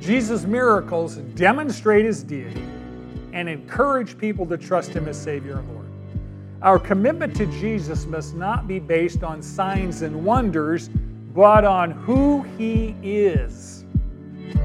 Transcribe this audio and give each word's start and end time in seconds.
Jesus' 0.00 0.44
miracles 0.44 1.16
demonstrate 1.16 2.04
his 2.04 2.22
deity 2.22 2.62
and 3.32 3.48
encourage 3.48 4.18
people 4.18 4.46
to 4.46 4.56
trust 4.56 4.90
him 4.90 5.08
as 5.08 5.20
Savior 5.20 5.58
and 5.58 5.68
Lord. 5.72 5.86
Our 6.62 6.78
commitment 6.78 7.34
to 7.36 7.46
Jesus 7.46 8.06
must 8.06 8.34
not 8.34 8.66
be 8.66 8.78
based 8.78 9.22
on 9.22 9.42
signs 9.42 10.02
and 10.02 10.24
wonders, 10.24 10.88
but 11.34 11.64
on 11.64 11.90
who 11.90 12.42
he 12.56 12.94
is 13.02 13.84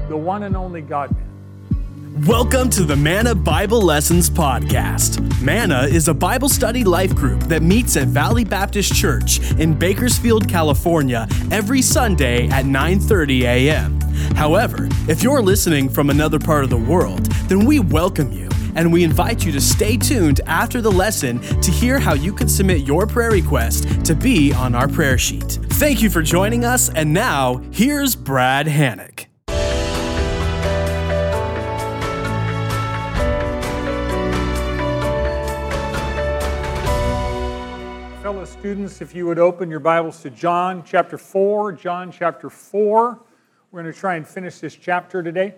the 0.08 0.16
one 0.16 0.42
and 0.42 0.56
only 0.56 0.82
God 0.82 1.10
man. 1.12 2.26
Welcome 2.26 2.68
to 2.70 2.84
the 2.84 2.96
Manna 2.96 3.34
Bible 3.34 3.80
Lessons 3.80 4.28
Podcast. 4.28 5.40
Manna 5.40 5.84
is 5.84 6.08
a 6.08 6.14
Bible 6.14 6.48
study 6.48 6.84
life 6.84 7.14
group 7.14 7.40
that 7.44 7.62
meets 7.62 7.96
at 7.96 8.08
Valley 8.08 8.44
Baptist 8.44 8.94
Church 8.94 9.40
in 9.52 9.72
Bakersfield, 9.72 10.48
California 10.48 11.26
every 11.50 11.80
Sunday 11.80 12.48
at 12.48 12.66
9:30 12.66 13.42
a.m. 13.42 14.01
However, 14.34 14.88
if 15.08 15.22
you're 15.22 15.42
listening 15.42 15.88
from 15.88 16.10
another 16.10 16.38
part 16.38 16.64
of 16.64 16.70
the 16.70 16.76
world, 16.76 17.26
then 17.48 17.64
we 17.64 17.80
welcome 17.80 18.32
you 18.32 18.48
and 18.74 18.92
we 18.92 19.04
invite 19.04 19.44
you 19.44 19.52
to 19.52 19.60
stay 19.60 19.96
tuned 19.96 20.40
after 20.46 20.80
the 20.80 20.90
lesson 20.90 21.40
to 21.60 21.70
hear 21.70 21.98
how 21.98 22.14
you 22.14 22.32
can 22.32 22.48
submit 22.48 22.82
your 22.82 23.06
prayer 23.06 23.30
request 23.30 24.04
to 24.04 24.14
be 24.14 24.52
on 24.52 24.74
our 24.74 24.88
prayer 24.88 25.18
sheet. 25.18 25.58
Thank 25.72 26.02
you 26.02 26.10
for 26.10 26.22
joining 26.22 26.64
us, 26.64 26.88
and 26.90 27.12
now 27.12 27.62
here's 27.70 28.14
Brad 28.14 28.66
Hannock. 28.66 29.26
Fellow 38.22 38.44
students, 38.44 39.00
if 39.02 39.14
you 39.14 39.26
would 39.26 39.38
open 39.38 39.68
your 39.68 39.80
Bibles 39.80 40.22
to 40.22 40.30
John 40.30 40.82
chapter 40.86 41.18
4, 41.18 41.72
John 41.72 42.10
chapter 42.10 42.48
4. 42.48 43.20
We're 43.72 43.80
going 43.80 43.94
to 43.94 43.98
try 43.98 44.16
and 44.16 44.28
finish 44.28 44.58
this 44.58 44.76
chapter 44.76 45.22
today. 45.22 45.54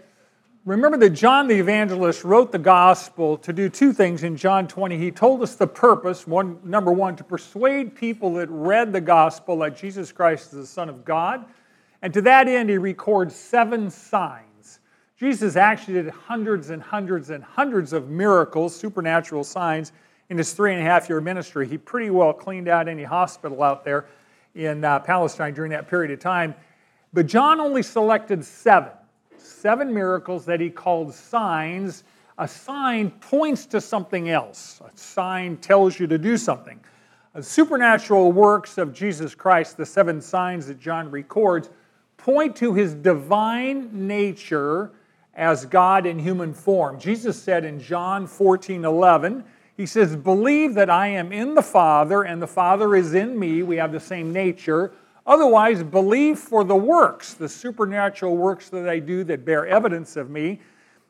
Remember 0.65 0.97
that 0.99 1.11
John 1.11 1.49
the 1.49 1.59
evangelist 1.59 2.23
wrote 2.23 2.53
the 2.53 2.61
gospel 2.61 3.37
to 3.39 3.53
do 3.53 3.69
two 3.69 3.93
things 3.93 4.23
in 4.23 4.37
John 4.37 4.69
20. 4.69 4.97
He 4.97 5.11
told 5.11 5.43
us 5.43 5.57
the 5.57 5.67
purpose, 5.67 6.25
one 6.25 6.61
number 6.63 6.93
1 6.93 7.17
to 7.17 7.25
persuade 7.25 7.97
people 7.97 8.35
that 8.35 8.49
read 8.51 8.93
the 8.93 9.01
gospel 9.01 9.59
that 9.59 9.77
Jesus 9.77 10.13
Christ 10.13 10.53
is 10.53 10.61
the 10.61 10.67
son 10.67 10.89
of 10.89 11.05
God. 11.05 11.45
And 12.03 12.15
to 12.15 12.23
that 12.23 12.47
end 12.47 12.71
he 12.71 12.79
records 12.79 13.35
seven 13.35 13.91
signs. 13.91 14.79
Jesus 15.19 15.57
actually 15.57 15.95
did 15.95 16.11
hundreds 16.11 16.71
and 16.71 16.81
hundreds 16.81 17.31
and 17.31 17.43
hundreds 17.43 17.93
of 17.93 18.11
miracles, 18.11 18.77
supernatural 18.77 19.43
signs 19.43 19.91
in 20.29 20.39
his 20.39 20.53
three 20.53 20.73
and 20.73 20.81
a 20.81 20.85
half 20.85 21.09
year 21.09 21.21
ministry. 21.21 21.67
He 21.67 21.79
pretty 21.79 22.11
well 22.11 22.33
cleaned 22.33 22.69
out 22.69 22.87
any 22.87 23.03
hospital 23.03 23.61
out 23.61 23.85
there 23.85 24.07
in 24.55 24.85
uh, 24.85 25.01
Palestine 25.01 25.53
during 25.53 25.73
that 25.73 25.89
period 25.89 26.13
of 26.13 26.21
time. 26.21 26.55
But 27.15 27.27
John 27.27 27.61
only 27.61 27.83
selected 27.83 28.45
seven 28.45 28.91
seven 29.39 29.95
miracles 29.95 30.45
that 30.45 30.61
he 30.61 30.69
called 30.69 31.15
signs. 31.15 32.05
A 32.37 32.49
sign 32.49 33.13
points 33.13 33.67
to 33.67 33.81
something 33.81 34.29
else, 34.29 34.83
a 34.85 34.91
sign 34.99 35.57
tells 35.59 36.01
you 36.01 36.09
to 36.09 36.19
do 36.19 36.37
something. 36.37 36.81
The 37.35 37.43
supernatural 37.43 38.33
works 38.33 38.77
of 38.77 38.93
Jesus 38.93 39.35
Christ, 39.35 39.77
the 39.77 39.87
seven 39.87 40.21
signs 40.21 40.67
that 40.67 40.81
John 40.81 41.11
records, 41.11 41.71
point 42.17 42.57
to 42.57 42.75
his 42.75 42.95
divine 42.95 43.89
nature 43.93 44.91
as 45.35 45.65
God 45.65 46.07
in 46.07 46.19
human 46.19 46.53
form. 46.53 46.99
Jesus 46.99 47.41
said 47.41 47.65
in 47.65 47.79
John 47.79 48.27
14 48.27 48.85
11, 48.85 49.45
he 49.77 49.87
says, 49.87 50.17
Believe 50.17 50.75
that 50.75 50.91
I 50.91 51.09
am 51.09 51.33
in 51.33 51.55
the 51.55 51.63
Father 51.63 52.23
and 52.23 52.43
the 52.43 52.47
Father 52.47 52.97
is 52.97 53.15
in 53.15 53.39
me. 53.39 53.63
We 53.63 53.77
have 53.77 53.93
the 53.93 54.01
same 54.01 54.33
nature. 54.33 54.93
Otherwise, 55.27 55.83
believe 55.83 56.39
for 56.39 56.65
the 56.65 56.77
works, 56.77 57.35
the 57.35 57.49
supernatural 57.49 58.37
works 58.37 58.69
that 58.69 58.89
I 58.89 58.99
do 58.99 59.25
that 59.25 59.45
bear 59.45 59.67
evidence 59.67 60.17
of 60.17 60.31
me. 60.31 60.61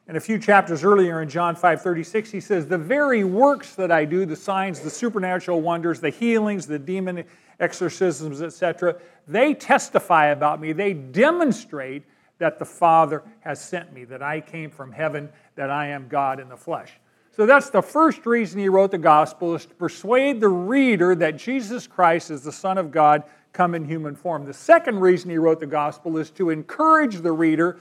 And 0.07 0.17
a 0.17 0.21
few 0.21 0.39
chapters 0.39 0.85
earlier 0.85 1.23
in 1.23 1.29
John 1.29 1.57
5:36, 1.57 2.31
he 2.31 2.41
says, 2.41 2.69
"The 2.69 2.79
very 2.79 3.25
works 3.25 3.75
that 3.75 3.91
I 3.91 4.05
do, 4.05 4.27
the 4.27 4.37
signs, 4.37 4.81
the 4.81 4.91
supernatural 4.91 5.63
wonders, 5.63 6.01
the 6.01 6.11
healings, 6.11 6.67
the 6.67 6.79
demon 6.79 7.25
exorcisms, 7.59 8.43
etc., 8.43 8.97
they 9.27 9.55
testify 9.55 10.27
about 10.27 10.61
me. 10.61 10.73
They 10.73 10.93
demonstrate 10.93 12.05
that 12.39 12.59
the 12.59 12.65
Father 12.65 13.23
has 13.41 13.61
sent 13.61 13.93
me, 13.93 14.05
that 14.05 14.23
I 14.23 14.41
came 14.41 14.71
from 14.71 14.93
heaven, 14.93 15.31
that 15.57 15.71
I 15.71 15.87
am 15.87 16.09
God 16.09 16.39
in 16.39 16.49
the 16.49 16.57
flesh." 16.57 17.01
So 17.31 17.47
that's 17.47 17.71
the 17.71 17.83
first 17.83 18.27
reason 18.27 18.61
he 18.61 18.69
wrote 18.69 18.91
the 18.91 18.99
gospel 18.99 19.55
is 19.55 19.67
to 19.67 19.75
persuade 19.75 20.41
the 20.41 20.49
reader 20.49 21.15
that 21.17 21.37
Jesus 21.37 21.87
Christ 21.87 22.31
is 22.31 22.45
the 22.45 22.53
Son 22.53 22.79
of 22.79 22.93
God 22.93 23.25
come 23.55 23.75
in 23.75 23.85
human 23.85 24.15
form. 24.15 24.45
The 24.45 24.53
second 24.53 25.01
reason 25.01 25.31
he 25.31 25.39
wrote 25.39 25.61
the 25.61 25.67
gospel 25.67 26.19
is 26.19 26.31
to 26.33 26.51
encourage 26.51 27.21
the 27.21 27.33
reader 27.33 27.79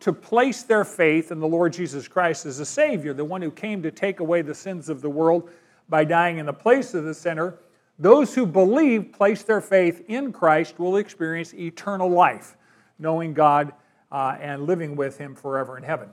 to 0.00 0.12
place 0.12 0.62
their 0.62 0.84
faith 0.84 1.32
in 1.32 1.40
the 1.40 1.48
Lord 1.48 1.72
Jesus 1.72 2.06
Christ 2.06 2.44
as 2.44 2.60
a 2.60 2.66
Savior, 2.66 3.14
the 3.14 3.24
one 3.24 3.40
who 3.40 3.50
came 3.50 3.82
to 3.82 3.90
take 3.90 4.20
away 4.20 4.42
the 4.42 4.54
sins 4.54 4.90
of 4.90 5.00
the 5.00 5.08
world 5.08 5.50
by 5.88 6.04
dying 6.04 6.38
in 6.38 6.46
the 6.46 6.52
place 6.52 6.92
of 6.92 7.04
the 7.04 7.14
sinner. 7.14 7.54
Those 7.98 8.34
who 8.34 8.44
believe, 8.44 9.12
place 9.12 9.42
their 9.44 9.62
faith 9.62 10.04
in 10.08 10.30
Christ, 10.30 10.78
will 10.78 10.96
experience 10.96 11.54
eternal 11.54 12.10
life, 12.10 12.56
knowing 12.98 13.32
God 13.32 13.72
uh, 14.12 14.36
and 14.40 14.66
living 14.66 14.94
with 14.94 15.16
Him 15.16 15.34
forever 15.34 15.78
in 15.78 15.84
heaven. 15.84 16.10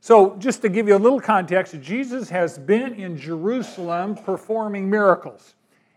So, 0.00 0.36
just 0.36 0.62
to 0.62 0.68
give 0.68 0.88
you 0.88 0.96
a 0.96 0.98
little 0.98 1.20
context, 1.20 1.78
Jesus 1.82 2.30
has 2.30 2.58
been 2.58 2.94
in 2.94 3.18
Jerusalem 3.18 4.14
performing 4.14 4.88
miracles. 4.88 5.55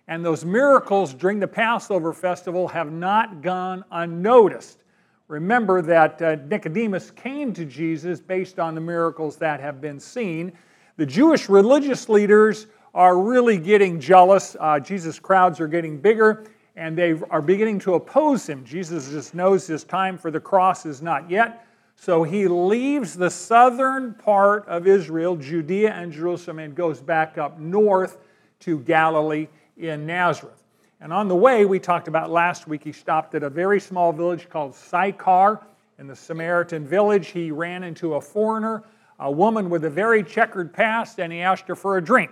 And 0.10 0.26
those 0.26 0.44
miracles 0.44 1.14
during 1.14 1.40
the 1.40 1.48
Passover 1.48 2.14
festival 2.14 2.68
have 2.70 2.92
not 2.92 3.44
gone 3.44 3.86
unnoticed. 3.92 4.80
Remember 5.28 5.84
that 5.84 6.20
uh, 6.20 6.36
Nicodemus 6.48 7.12
came 7.12 7.54
to 7.54 7.64
Jesus 7.64 8.20
based 8.20 8.58
on 8.58 8.74
the 8.74 8.82
miracles 8.82 9.38
that 9.38 9.60
have 9.60 9.80
been 9.80 10.00
seen. 10.00 10.52
The 10.98 11.06
Jewish 11.06 11.48
religious 11.48 12.10
leaders 12.10 12.66
are 12.96 13.20
really 13.20 13.60
getting 13.60 14.00
jealous. 14.00 14.58
Uh, 14.60 14.80
Jesus' 14.80 15.20
crowds 15.20 15.60
are 15.60 15.68
getting 15.68 16.00
bigger, 16.00 16.48
and 16.76 16.98
they 16.98 17.14
are 17.30 17.42
beginning 17.44 17.78
to 17.82 17.94
oppose 17.94 18.50
him. 18.50 18.66
Jesus 18.66 19.12
just 19.12 19.36
knows 19.36 19.68
his 19.68 19.84
time 19.84 20.18
for 20.18 20.32
the 20.32 20.40
cross 20.40 20.88
is 20.88 21.04
not 21.04 21.30
yet. 21.30 21.68
So 21.96 22.24
he 22.24 22.48
leaves 22.48 23.14
the 23.14 23.30
southern 23.30 24.16
part 24.16 24.68
of 24.68 24.88
Israel, 24.88 25.36
Judea 25.36 25.94
and 25.94 26.12
Jerusalem, 26.12 26.58
and 26.58 26.74
goes 26.74 27.00
back 27.00 27.38
up 27.38 27.60
north 27.60 28.18
to 28.62 28.80
Galilee 28.80 29.48
in 29.80 30.06
Nazareth. 30.06 30.64
And 31.02 31.14
on 31.14 31.30
the 31.30 31.36
way, 31.36 31.66
we 31.66 31.80
talked 31.80 32.10
about 32.10 32.30
last 32.30 32.68
week, 32.68 32.84
he 32.84 32.92
stopped 32.92 33.34
at 33.34 33.44
a 33.44 33.50
very 33.50 33.80
small 33.80 34.12
village 34.12 34.50
called 34.50 34.76
Sychar. 34.76 35.62
In 35.98 36.08
the 36.08 36.16
Samaritan 36.16 36.86
village, 36.86 37.28
he 37.28 37.52
ran 37.52 37.84
into 37.84 38.16
a 38.16 38.22
foreigner, 38.22 38.84
a 39.20 39.32
woman 39.32 39.70
with 39.70 39.86
a 39.86 39.90
very 39.90 40.24
checkered 40.24 40.74
past, 40.74 41.20
and 41.20 41.32
he 41.32 41.40
asked 41.40 41.68
her 41.68 41.76
for 41.76 41.98
a 41.98 42.04
drink. 42.04 42.32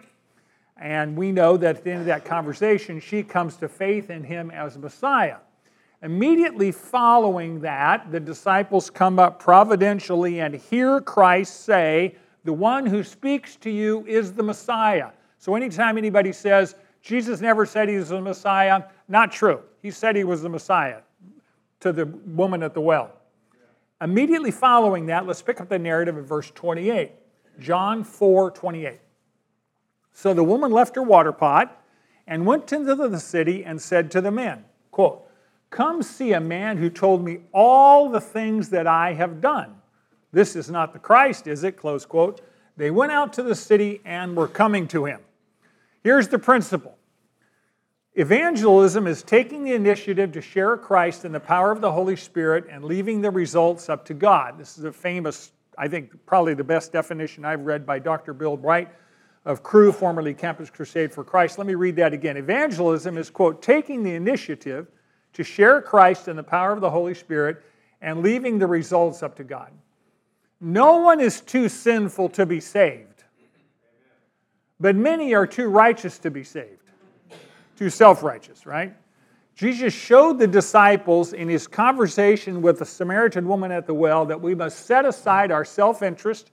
And 0.79 1.15
we 1.15 1.31
know 1.31 1.57
that 1.57 1.77
at 1.77 1.83
the 1.83 1.91
end 1.91 2.01
of 2.01 2.05
that 2.07 2.25
conversation, 2.25 2.99
she 2.99 3.23
comes 3.23 3.55
to 3.57 3.69
faith 3.69 4.09
in 4.09 4.23
him 4.23 4.51
as 4.51 4.77
Messiah. 4.77 5.37
Immediately 6.03 6.73
following 6.73 7.61
that, 7.61 8.11
the 8.11 8.19
disciples 8.19 8.89
come 8.89 9.17
up 9.17 9.39
providentially 9.39 10.41
and 10.41 10.53
hear 10.53 11.01
Christ 11.01 11.61
say, 11.61 12.15
The 12.43 12.53
one 12.53 12.85
who 12.85 13.01
speaks 13.01 13.55
to 13.57 13.71
you 13.71 14.05
is 14.05 14.33
the 14.33 14.43
Messiah. 14.43 15.09
So 15.39 15.55
anytime 15.55 15.97
anybody 15.97 16.31
says, 16.31 16.75
Jesus 17.07 17.39
never 17.39 17.65
said 17.65 17.87
he 17.87 17.95
was 17.95 18.09
the 18.09 18.19
Messiah. 18.19 18.83
Not 19.07 19.31
true. 19.31 19.61
He 19.81 19.91
said 19.91 20.17
he 20.17 20.25
was 20.25 20.41
the 20.41 20.49
Messiah 20.49 20.99
to 21.79 21.93
the 21.93 22.05
woman 22.05 22.61
at 22.61 22.73
the 22.73 22.81
well. 22.81 23.13
Immediately 24.01 24.51
following 24.51 25.05
that, 25.05 25.25
let's 25.25 25.41
pick 25.41 25.61
up 25.61 25.69
the 25.69 25.79
narrative 25.79 26.17
in 26.17 26.25
verse 26.25 26.51
28. 26.53 27.13
John 27.61 28.03
4 28.03 28.51
28. 28.51 28.99
So 30.11 30.33
the 30.33 30.43
woman 30.43 30.69
left 30.69 30.97
her 30.97 31.01
water 31.01 31.31
pot 31.31 31.81
and 32.27 32.45
went 32.45 32.73
into 32.73 32.93
the 32.93 33.19
city 33.21 33.63
and 33.63 33.81
said 33.81 34.11
to 34.11 34.19
the 34.19 34.29
men, 34.29 34.65
quote, 34.91 35.23
Come 35.69 36.03
see 36.03 36.33
a 36.33 36.41
man 36.41 36.75
who 36.75 36.89
told 36.89 37.23
me 37.23 37.39
all 37.53 38.09
the 38.09 38.19
things 38.19 38.69
that 38.71 38.85
I 38.85 39.13
have 39.13 39.39
done. 39.39 39.75
This 40.33 40.57
is 40.57 40.69
not 40.69 40.91
the 40.91 40.99
Christ, 40.99 41.47
is 41.47 41.63
it? 41.63 41.77
Close 41.77 42.05
quote. 42.05 42.41
They 42.75 42.91
went 42.91 43.13
out 43.13 43.31
to 43.33 43.43
the 43.43 43.55
city 43.55 44.01
and 44.03 44.35
were 44.35 44.49
coming 44.49 44.89
to 44.89 45.05
him. 45.05 45.21
Here's 46.03 46.27
the 46.27 46.39
principle 46.39 46.97
Evangelism 48.13 49.05
is 49.05 49.21
taking 49.21 49.63
the 49.63 49.73
initiative 49.73 50.31
to 50.31 50.41
share 50.41 50.75
Christ 50.75 51.23
in 51.23 51.31
the 51.31 51.39
power 51.39 51.71
of 51.71 51.81
the 51.81 51.91
Holy 51.91 52.15
Spirit 52.15 52.65
and 52.69 52.83
leaving 52.83 53.21
the 53.21 53.29
results 53.29 53.89
up 53.89 54.03
to 54.05 54.15
God. 54.15 54.57
This 54.57 54.77
is 54.79 54.85
a 54.85 54.91
famous, 54.91 55.51
I 55.77 55.87
think, 55.87 56.11
probably 56.25 56.55
the 56.55 56.63
best 56.63 56.91
definition 56.91 57.45
I've 57.45 57.65
read 57.65 57.85
by 57.85 57.99
Dr. 57.99 58.33
Bill 58.33 58.57
Bright 58.57 58.89
of 59.45 59.61
Cru, 59.61 59.91
formerly 59.91 60.33
Campus 60.33 60.71
Crusade 60.71 61.13
for 61.13 61.23
Christ. 61.23 61.59
Let 61.59 61.67
me 61.67 61.75
read 61.75 61.95
that 61.97 62.11
again. 62.11 62.37
Evangelism 62.37 63.17
is, 63.17 63.29
quote, 63.29 63.61
taking 63.61 64.01
the 64.01 64.15
initiative 64.15 64.87
to 65.33 65.43
share 65.43 65.81
Christ 65.81 66.27
in 66.27 66.35
the 66.35 66.43
power 66.43 66.73
of 66.73 66.81
the 66.81 66.89
Holy 66.89 67.13
Spirit 67.13 67.63
and 68.01 68.23
leaving 68.23 68.57
the 68.57 68.67
results 68.67 69.21
up 69.21 69.35
to 69.35 69.43
God. 69.43 69.71
No 70.59 70.97
one 71.01 71.19
is 71.19 71.41
too 71.41 71.69
sinful 71.69 72.29
to 72.29 72.45
be 72.45 72.59
saved, 72.59 73.06
but 74.79 74.95
many 74.95 75.33
are 75.33 75.47
too 75.47 75.67
righteous 75.67 76.19
to 76.19 76.31
be 76.31 76.43
saved 76.43 76.87
too 77.77 77.89
self 77.89 78.23
righteous, 78.23 78.65
right? 78.65 78.93
Jesus 79.55 79.93
showed 79.93 80.37
the 80.37 80.47
disciples 80.47 81.33
in 81.33 81.47
his 81.47 81.67
conversation 81.67 82.61
with 82.61 82.79
the 82.79 82.85
Samaritan 82.85 83.47
woman 83.47 83.71
at 83.71 83.87
the 83.87 83.93
well 83.93 84.25
that 84.25 84.39
we 84.39 84.53
must 84.53 84.85
set 84.85 85.05
aside 85.05 85.51
our 85.51 85.63
self 85.63 86.01
interest, 86.01 86.51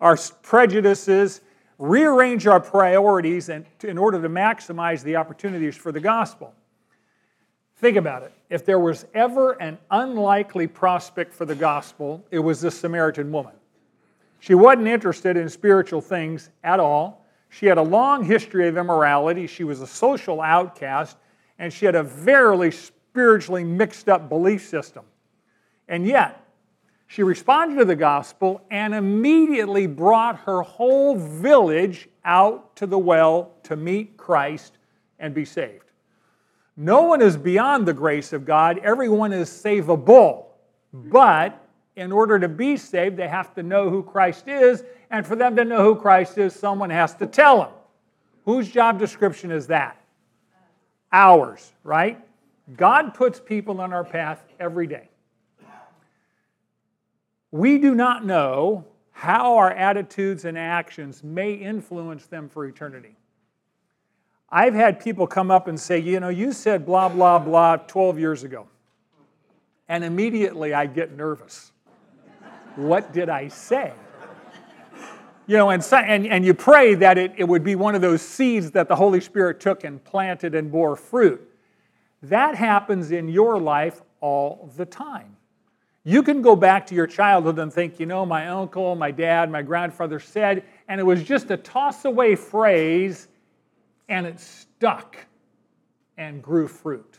our 0.00 0.16
prejudices, 0.42 1.42
rearrange 1.78 2.46
our 2.46 2.60
priorities 2.60 3.48
and, 3.48 3.66
in 3.82 3.98
order 3.98 4.20
to 4.22 4.28
maximize 4.28 5.02
the 5.02 5.16
opportunities 5.16 5.76
for 5.76 5.92
the 5.92 6.00
gospel. 6.00 6.54
Think 7.76 7.96
about 7.96 8.22
it. 8.22 8.32
If 8.50 8.66
there 8.66 8.78
was 8.78 9.06
ever 9.14 9.52
an 9.52 9.78
unlikely 9.90 10.66
prospect 10.66 11.32
for 11.32 11.46
the 11.46 11.54
gospel, 11.54 12.24
it 12.30 12.38
was 12.38 12.60
this 12.60 12.78
Samaritan 12.78 13.32
woman. 13.32 13.54
She 14.40 14.54
wasn't 14.54 14.88
interested 14.88 15.36
in 15.36 15.48
spiritual 15.48 16.00
things 16.00 16.50
at 16.62 16.80
all. 16.80 17.19
She 17.50 17.66
had 17.66 17.78
a 17.78 17.82
long 17.82 18.24
history 18.24 18.68
of 18.68 18.78
immorality. 18.78 19.46
She 19.46 19.64
was 19.64 19.82
a 19.82 19.86
social 19.86 20.40
outcast 20.40 21.16
and 21.58 21.70
she 21.72 21.84
had 21.84 21.94
a 21.94 22.02
very 22.02 22.72
spiritually 22.72 23.64
mixed 23.64 24.08
up 24.08 24.28
belief 24.28 24.66
system. 24.66 25.04
And 25.88 26.06
yet, 26.06 26.42
she 27.08 27.24
responded 27.24 27.76
to 27.78 27.84
the 27.84 27.96
gospel 27.96 28.62
and 28.70 28.94
immediately 28.94 29.88
brought 29.88 30.38
her 30.40 30.62
whole 30.62 31.16
village 31.16 32.08
out 32.24 32.76
to 32.76 32.86
the 32.86 32.98
well 32.98 33.50
to 33.64 33.76
meet 33.76 34.16
Christ 34.16 34.78
and 35.18 35.34
be 35.34 35.44
saved. 35.44 35.84
No 36.76 37.02
one 37.02 37.20
is 37.20 37.36
beyond 37.36 37.86
the 37.86 37.92
grace 37.92 38.32
of 38.32 38.44
God, 38.44 38.78
everyone 38.78 39.32
is 39.32 39.50
savable. 39.50 40.46
But 40.92 41.60
in 41.96 42.12
order 42.12 42.38
to 42.38 42.48
be 42.48 42.76
saved, 42.76 43.16
they 43.16 43.28
have 43.28 43.54
to 43.54 43.62
know 43.62 43.90
who 43.90 44.02
Christ 44.02 44.48
is, 44.48 44.84
and 45.10 45.26
for 45.26 45.36
them 45.36 45.56
to 45.56 45.64
know 45.64 45.82
who 45.82 45.96
Christ 45.96 46.38
is, 46.38 46.54
someone 46.54 46.90
has 46.90 47.14
to 47.16 47.26
tell 47.26 47.58
them. 47.58 47.70
Whose 48.44 48.70
job 48.70 48.98
description 48.98 49.50
is 49.50 49.66
that? 49.66 50.00
ours, 51.12 51.72
right? 51.84 52.20
God 52.76 53.14
puts 53.14 53.40
people 53.40 53.80
on 53.80 53.92
our 53.92 54.04
path 54.04 54.42
every 54.58 54.86
day. 54.86 55.08
We 57.50 57.78
do 57.78 57.94
not 57.94 58.24
know 58.24 58.84
how 59.10 59.56
our 59.56 59.72
attitudes 59.72 60.44
and 60.44 60.56
actions 60.56 61.24
may 61.24 61.52
influence 61.52 62.26
them 62.26 62.48
for 62.48 62.64
eternity. 62.64 63.16
I've 64.48 64.74
had 64.74 65.00
people 65.00 65.26
come 65.26 65.50
up 65.50 65.66
and 65.68 65.78
say, 65.78 65.98
you 65.98 66.20
know, 66.20 66.28
you 66.28 66.52
said 66.52 66.86
blah, 66.86 67.08
blah, 67.08 67.38
blah 67.38 67.76
12 67.76 68.18
years 68.18 68.44
ago. 68.44 68.68
And 69.88 70.04
immediately 70.04 70.72
I 70.74 70.86
get 70.86 71.16
nervous. 71.16 71.72
what 72.76 73.12
did 73.12 73.28
I 73.28 73.48
say? 73.48 73.92
You 75.50 75.56
know, 75.56 75.70
and, 75.70 75.84
and, 75.92 76.28
and 76.28 76.44
you 76.44 76.54
pray 76.54 76.94
that 76.94 77.18
it, 77.18 77.32
it 77.36 77.42
would 77.42 77.64
be 77.64 77.74
one 77.74 77.96
of 77.96 78.00
those 78.00 78.22
seeds 78.22 78.70
that 78.70 78.86
the 78.86 78.94
Holy 78.94 79.20
Spirit 79.20 79.58
took 79.58 79.82
and 79.82 80.04
planted 80.04 80.54
and 80.54 80.70
bore 80.70 80.94
fruit. 80.94 81.40
That 82.22 82.54
happens 82.54 83.10
in 83.10 83.28
your 83.28 83.58
life 83.58 84.00
all 84.20 84.70
the 84.76 84.86
time. 84.86 85.36
You 86.04 86.22
can 86.22 86.40
go 86.40 86.54
back 86.54 86.86
to 86.86 86.94
your 86.94 87.08
childhood 87.08 87.58
and 87.58 87.72
think, 87.72 87.98
you 87.98 88.06
know, 88.06 88.24
my 88.24 88.46
uncle, 88.46 88.94
my 88.94 89.10
dad, 89.10 89.50
my 89.50 89.60
grandfather 89.62 90.20
said, 90.20 90.62
and 90.86 91.00
it 91.00 91.04
was 91.04 91.24
just 91.24 91.50
a 91.50 91.56
toss 91.56 92.04
away 92.04 92.36
phrase, 92.36 93.26
and 94.08 94.28
it 94.28 94.38
stuck 94.38 95.16
and 96.16 96.40
grew 96.40 96.68
fruit. 96.68 97.18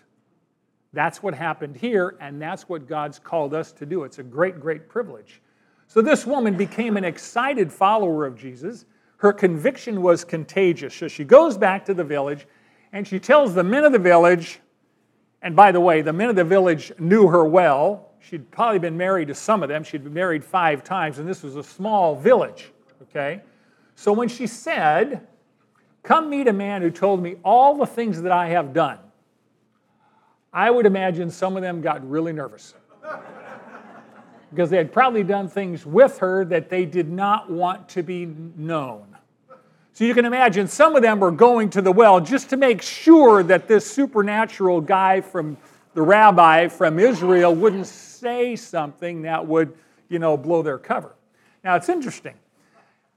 That's 0.93 1.21
what 1.21 1.33
happened 1.33 1.75
here, 1.75 2.15
and 2.21 2.41
that's 2.41 2.69
what 2.69 2.87
God's 2.87 3.19
called 3.19 3.53
us 3.53 3.73
to 3.73 3.85
do. 3.85 4.05
It's 4.05 4.19
a 4.19 4.23
great, 4.23 4.57
great 4.57 4.87
privilege. 4.87 5.41
So 5.91 6.01
this 6.01 6.25
woman 6.25 6.55
became 6.55 6.95
an 6.95 7.03
excited 7.03 7.69
follower 7.69 8.25
of 8.25 8.37
Jesus. 8.37 8.85
Her 9.17 9.33
conviction 9.33 10.01
was 10.01 10.23
contagious. 10.23 10.95
So 10.95 11.09
she 11.09 11.25
goes 11.25 11.57
back 11.57 11.83
to 11.83 11.93
the 11.93 12.05
village 12.05 12.47
and 12.93 13.05
she 13.05 13.19
tells 13.19 13.53
the 13.53 13.65
men 13.65 13.83
of 13.83 13.91
the 13.91 13.99
village, 13.99 14.61
and 15.41 15.53
by 15.53 15.73
the 15.73 15.81
way, 15.81 16.01
the 16.01 16.13
men 16.13 16.29
of 16.29 16.37
the 16.37 16.45
village 16.45 16.93
knew 16.97 17.27
her 17.27 17.43
well. 17.43 18.13
She'd 18.21 18.49
probably 18.51 18.79
been 18.79 18.95
married 18.95 19.27
to 19.27 19.35
some 19.35 19.63
of 19.63 19.67
them. 19.67 19.83
She'd 19.83 20.05
been 20.05 20.13
married 20.13 20.45
five 20.45 20.81
times, 20.81 21.19
and 21.19 21.27
this 21.27 21.43
was 21.43 21.57
a 21.57 21.63
small 21.63 22.15
village, 22.15 22.71
okay? 23.01 23.41
So 23.95 24.13
when 24.13 24.29
she 24.29 24.47
said, 24.47 25.27
Come 26.03 26.29
meet 26.29 26.47
a 26.47 26.53
man 26.53 26.81
who 26.81 26.89
told 26.89 27.21
me 27.21 27.35
all 27.43 27.75
the 27.75 27.85
things 27.85 28.21
that 28.21 28.31
I 28.31 28.47
have 28.47 28.71
done, 28.71 28.99
I 30.53 30.71
would 30.71 30.85
imagine 30.85 31.29
some 31.29 31.57
of 31.57 31.61
them 31.61 31.81
got 31.81 32.09
really 32.09 32.31
nervous 32.31 32.75
because 34.51 34.69
they 34.69 34.77
had 34.77 34.91
probably 34.91 35.23
done 35.23 35.47
things 35.47 35.85
with 35.85 36.19
her 36.19 36.45
that 36.45 36.69
they 36.69 36.85
did 36.85 37.09
not 37.09 37.49
want 37.49 37.89
to 37.89 38.03
be 38.03 38.25
known. 38.25 39.07
So 39.93 40.05
you 40.05 40.13
can 40.13 40.25
imagine 40.25 40.67
some 40.67 40.95
of 40.95 41.01
them 41.01 41.19
were 41.19 41.31
going 41.31 41.69
to 41.71 41.81
the 41.81 41.91
well 41.91 42.19
just 42.19 42.49
to 42.51 42.57
make 42.57 42.81
sure 42.81 43.43
that 43.43 43.67
this 43.67 43.89
supernatural 43.89 44.81
guy 44.81 45.21
from 45.21 45.57
the 45.93 46.01
rabbi 46.01 46.67
from 46.67 46.99
Israel 46.99 47.53
wouldn't 47.53 47.87
say 47.87 48.55
something 48.55 49.23
that 49.23 49.45
would, 49.45 49.73
you 50.09 50.19
know, 50.19 50.37
blow 50.37 50.61
their 50.61 50.77
cover. 50.77 51.15
Now 51.63 51.75
it's 51.75 51.89
interesting. 51.89 52.35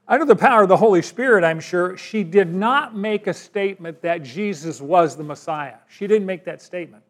Under 0.07 0.25
the 0.25 0.35
power 0.35 0.63
of 0.63 0.69
the 0.69 0.77
Holy 0.77 1.01
Spirit, 1.01 1.43
I'm 1.43 1.59
sure, 1.59 1.97
she 1.97 2.23
did 2.23 2.53
not 2.53 2.95
make 2.95 3.25
a 3.25 3.33
statement 3.33 4.01
that 4.03 4.21
Jesus 4.21 4.79
was 4.79 5.15
the 5.15 5.23
Messiah. 5.23 5.77
She 5.87 6.05
didn't 6.05 6.27
make 6.27 6.45
that 6.45 6.61
statement. 6.61 7.03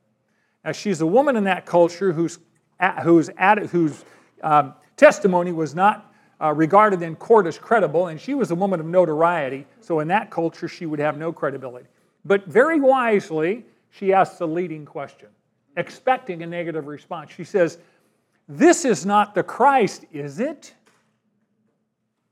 Now, 0.63 0.71
she's 0.71 1.01
a 1.01 1.05
woman 1.05 1.35
in 1.35 1.43
that 1.43 1.65
culture 1.65 2.13
whose, 2.13 2.39
whose, 3.03 3.29
whose 3.69 4.05
um, 4.45 4.75
testimony 4.95 5.51
was 5.51 5.75
not 5.75 6.13
uh, 6.39 6.53
regarded 6.53 7.01
in 7.01 7.15
court 7.15 7.47
as 7.47 7.57
credible, 7.57 8.07
and 8.07 8.21
she 8.21 8.35
was 8.35 8.51
a 8.51 8.55
woman 8.55 8.79
of 8.79 8.85
notoriety, 8.85 9.65
so 9.81 9.99
in 9.99 10.07
that 10.09 10.29
culture, 10.29 10.67
she 10.67 10.85
would 10.85 10.99
have 10.99 11.17
no 11.17 11.33
credibility. 11.33 11.87
But 12.23 12.45
very 12.45 12.79
wisely, 12.79 13.65
she 13.89 14.13
asks 14.13 14.39
a 14.41 14.45
leading 14.45 14.85
question, 14.85 15.29
expecting 15.77 16.43
a 16.43 16.47
negative 16.47 16.87
response. 16.87 17.31
She 17.31 17.43
says, 17.43 17.79
This 18.47 18.85
is 18.85 19.05
not 19.05 19.33
the 19.33 19.43
Christ, 19.43 20.05
is 20.11 20.39
it? 20.39 20.73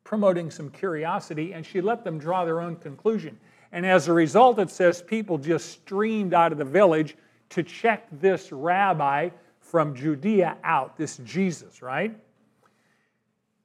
Promoting 0.03 0.51
some 0.51 0.69
curiosity, 0.69 1.53
and 1.53 1.65
she 1.65 1.81
let 1.81 2.03
them 2.03 2.19
draw 2.19 2.45
their 2.45 2.61
own 2.61 2.75
conclusion. 2.75 3.39
And 3.71 3.85
as 3.85 4.07
a 4.07 4.13
result, 4.13 4.59
it 4.59 4.69
says 4.69 5.01
people 5.01 5.39
just 5.39 5.71
streamed 5.71 6.35
out 6.35 6.51
of 6.51 6.59
the 6.59 6.65
village 6.65 7.17
to 7.49 7.63
check 7.63 8.07
this 8.11 8.51
rabbi 8.51 9.29
from 9.73 9.95
Judea 9.95 10.55
out, 10.63 10.97
this 10.97 11.17
Jesus, 11.17 11.81
right? 11.81 12.15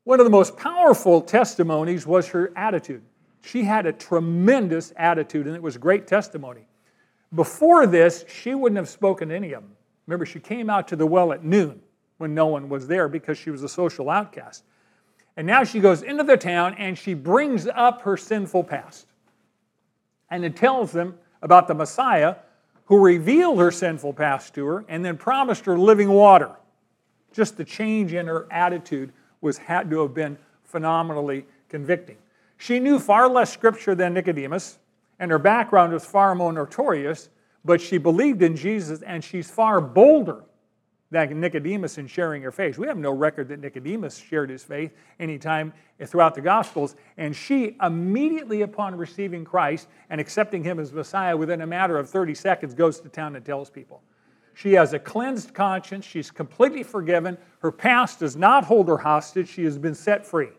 One 0.04 0.20
of 0.20 0.24
the 0.24 0.30
most 0.30 0.56
powerful 0.56 1.20
testimonies 1.20 2.06
was 2.06 2.26
her 2.28 2.50
attitude. 2.56 3.02
She 3.42 3.62
had 3.62 3.84
a 3.84 3.92
tremendous 3.92 4.94
attitude, 4.96 5.46
and 5.46 5.54
it 5.54 5.62
was 5.62 5.76
great 5.76 6.06
testimony. 6.06 6.66
Before 7.34 7.86
this, 7.86 8.24
she 8.26 8.54
wouldn't 8.54 8.78
have 8.78 8.88
spoken 8.88 9.28
to 9.28 9.36
any 9.36 9.52
of 9.52 9.62
them. 9.62 9.72
Remember, 10.06 10.24
she 10.24 10.40
came 10.40 10.70
out 10.70 10.88
to 10.88 10.96
the 10.96 11.06
well 11.06 11.30
at 11.30 11.44
noon 11.44 11.78
when 12.16 12.34
no 12.34 12.46
one 12.46 12.70
was 12.70 12.86
there 12.86 13.06
because 13.06 13.36
she 13.36 13.50
was 13.50 13.62
a 13.62 13.68
social 13.68 14.08
outcast. 14.08 14.64
And 15.36 15.46
now 15.46 15.62
she 15.62 15.78
goes 15.78 16.00
into 16.00 16.24
the 16.24 16.38
town 16.38 16.74
and 16.78 16.96
she 16.96 17.12
brings 17.12 17.66
up 17.66 18.00
her 18.00 18.16
sinful 18.16 18.64
past. 18.64 19.08
And 20.30 20.42
it 20.42 20.56
tells 20.56 20.90
them 20.90 21.18
about 21.42 21.68
the 21.68 21.74
Messiah 21.74 22.36
who 22.88 23.04
revealed 23.04 23.58
her 23.58 23.70
sinful 23.70 24.14
past 24.14 24.54
to 24.54 24.66
her 24.66 24.84
and 24.88 25.04
then 25.04 25.16
promised 25.16 25.66
her 25.66 25.78
living 25.78 26.08
water. 26.08 26.56
Just 27.32 27.56
the 27.56 27.64
change 27.64 28.14
in 28.14 28.26
her 28.26 28.46
attitude 28.50 29.12
was 29.40 29.58
had 29.58 29.90
to 29.90 30.00
have 30.00 30.14
been 30.14 30.38
phenomenally 30.64 31.46
convicting. 31.68 32.16
She 32.56 32.80
knew 32.80 32.98
far 32.98 33.28
less 33.28 33.52
scripture 33.52 33.94
than 33.94 34.14
Nicodemus, 34.14 34.78
and 35.18 35.30
her 35.30 35.38
background 35.38 35.92
was 35.92 36.04
far 36.04 36.34
more 36.34 36.52
notorious, 36.52 37.28
but 37.64 37.80
she 37.80 37.98
believed 37.98 38.42
in 38.42 38.56
Jesus 38.56 39.02
and 39.02 39.22
she's 39.22 39.50
far 39.50 39.80
bolder 39.80 40.42
than 41.10 41.40
Nicodemus 41.40 41.98
in 41.98 42.06
sharing 42.06 42.42
her 42.42 42.52
faith. 42.52 42.78
We 42.78 42.86
have 42.86 42.98
no 42.98 43.10
record 43.10 43.48
that 43.48 43.60
Nicodemus 43.60 44.18
shared 44.18 44.50
his 44.50 44.62
faith 44.62 44.92
anytime 45.18 45.72
throughout 46.04 46.34
the 46.34 46.40
Gospels. 46.40 46.96
And 47.16 47.34
she, 47.34 47.76
immediately 47.82 48.62
upon 48.62 48.94
receiving 48.94 49.44
Christ 49.44 49.88
and 50.10 50.20
accepting 50.20 50.62
him 50.62 50.78
as 50.78 50.92
Messiah, 50.92 51.36
within 51.36 51.62
a 51.62 51.66
matter 51.66 51.98
of 51.98 52.10
30 52.10 52.34
seconds, 52.34 52.74
goes 52.74 53.00
to 53.00 53.08
town 53.08 53.36
and 53.36 53.44
tells 53.44 53.70
people. 53.70 54.02
She 54.52 54.72
has 54.72 54.92
a 54.92 54.98
cleansed 54.98 55.54
conscience. 55.54 56.04
She's 56.04 56.30
completely 56.30 56.82
forgiven. 56.82 57.38
Her 57.60 57.72
past 57.72 58.18
does 58.18 58.36
not 58.36 58.64
hold 58.64 58.88
her 58.88 58.98
hostage. 58.98 59.48
She 59.48 59.64
has 59.64 59.78
been 59.78 59.94
set 59.94 60.26
free 60.26 60.50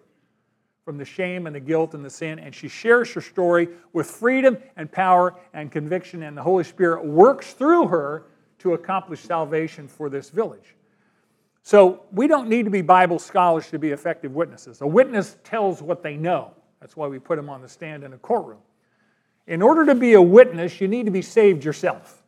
from 0.84 0.98
the 0.98 1.06
shame 1.06 1.46
and 1.46 1.56
the 1.56 1.60
guilt 1.60 1.94
and 1.94 2.03
the 2.03 2.10
sin. 2.10 2.39
And 2.39 2.56
she 2.56 2.70
shares 2.70 3.13
her 3.13 3.22
story 3.22 3.68
with 3.94 4.10
freedom 4.10 4.58
and 4.77 4.91
power 4.91 5.36
and 5.53 5.72
conviction. 5.72 6.24
And 6.24 6.36
the 6.36 6.41
Holy 6.41 6.63
Spirit 6.63 7.06
works 7.06 7.53
through 7.53 7.88
her 7.89 8.24
to 8.60 8.74
accomplish 8.74 9.22
salvation 9.22 9.88
for 9.88 10.10
this 10.10 10.30
village. 10.30 10.75
So 11.63 12.04
we 12.12 12.28
don't 12.28 12.50
need 12.50 12.66
to 12.66 12.72
be 12.72 12.82
Bible 12.82 13.20
scholars 13.20 13.70
to 13.70 13.80
be 13.80 13.89
effective 13.89 14.34
witnesses. 14.36 14.82
A 14.82 14.88
witness 14.88 15.38
tells 15.44 15.82
what 15.82 16.01
they 16.04 16.16
know. 16.16 16.51
That's 16.80 16.96
why 16.96 17.08
we 17.08 17.20
put 17.20 17.36
them 17.36 17.50
on 17.50 17.62
the 17.62 17.70
stand 17.70 18.04
in 18.04 18.13
a 18.13 18.18
courtroom. 18.18 18.60
In 19.48 19.62
order 19.62 19.86
to 19.86 19.96
be 19.96 20.13
a 20.13 20.22
witness, 20.22 20.80
you 20.80 20.88
need 20.88 21.06
to 21.06 21.12
be 21.12 21.22
saved 21.22 21.66
yourself. 21.66 22.24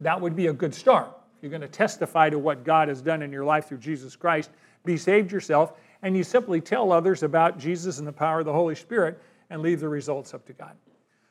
That 0.00 0.20
would 0.20 0.36
be 0.36 0.46
a 0.46 0.52
good 0.52 0.74
start. 0.74 1.10
You're 1.42 1.50
going 1.50 1.62
to 1.62 1.68
testify 1.68 2.30
to 2.30 2.38
what 2.38 2.64
God 2.64 2.88
has 2.88 3.02
done 3.02 3.22
in 3.22 3.32
your 3.32 3.44
life 3.44 3.68
through 3.68 3.78
Jesus 3.78 4.16
Christ. 4.16 4.50
Be 4.84 4.96
saved 4.96 5.30
yourself, 5.32 5.72
and 6.02 6.16
you 6.16 6.24
simply 6.24 6.60
tell 6.60 6.92
others 6.92 7.22
about 7.22 7.58
Jesus 7.58 7.98
and 7.98 8.06
the 8.06 8.12
power 8.12 8.40
of 8.40 8.46
the 8.46 8.52
Holy 8.52 8.74
Spirit 8.74 9.20
and 9.50 9.62
leave 9.62 9.80
the 9.80 9.88
results 9.88 10.34
up 10.34 10.46
to 10.46 10.52
God. 10.52 10.72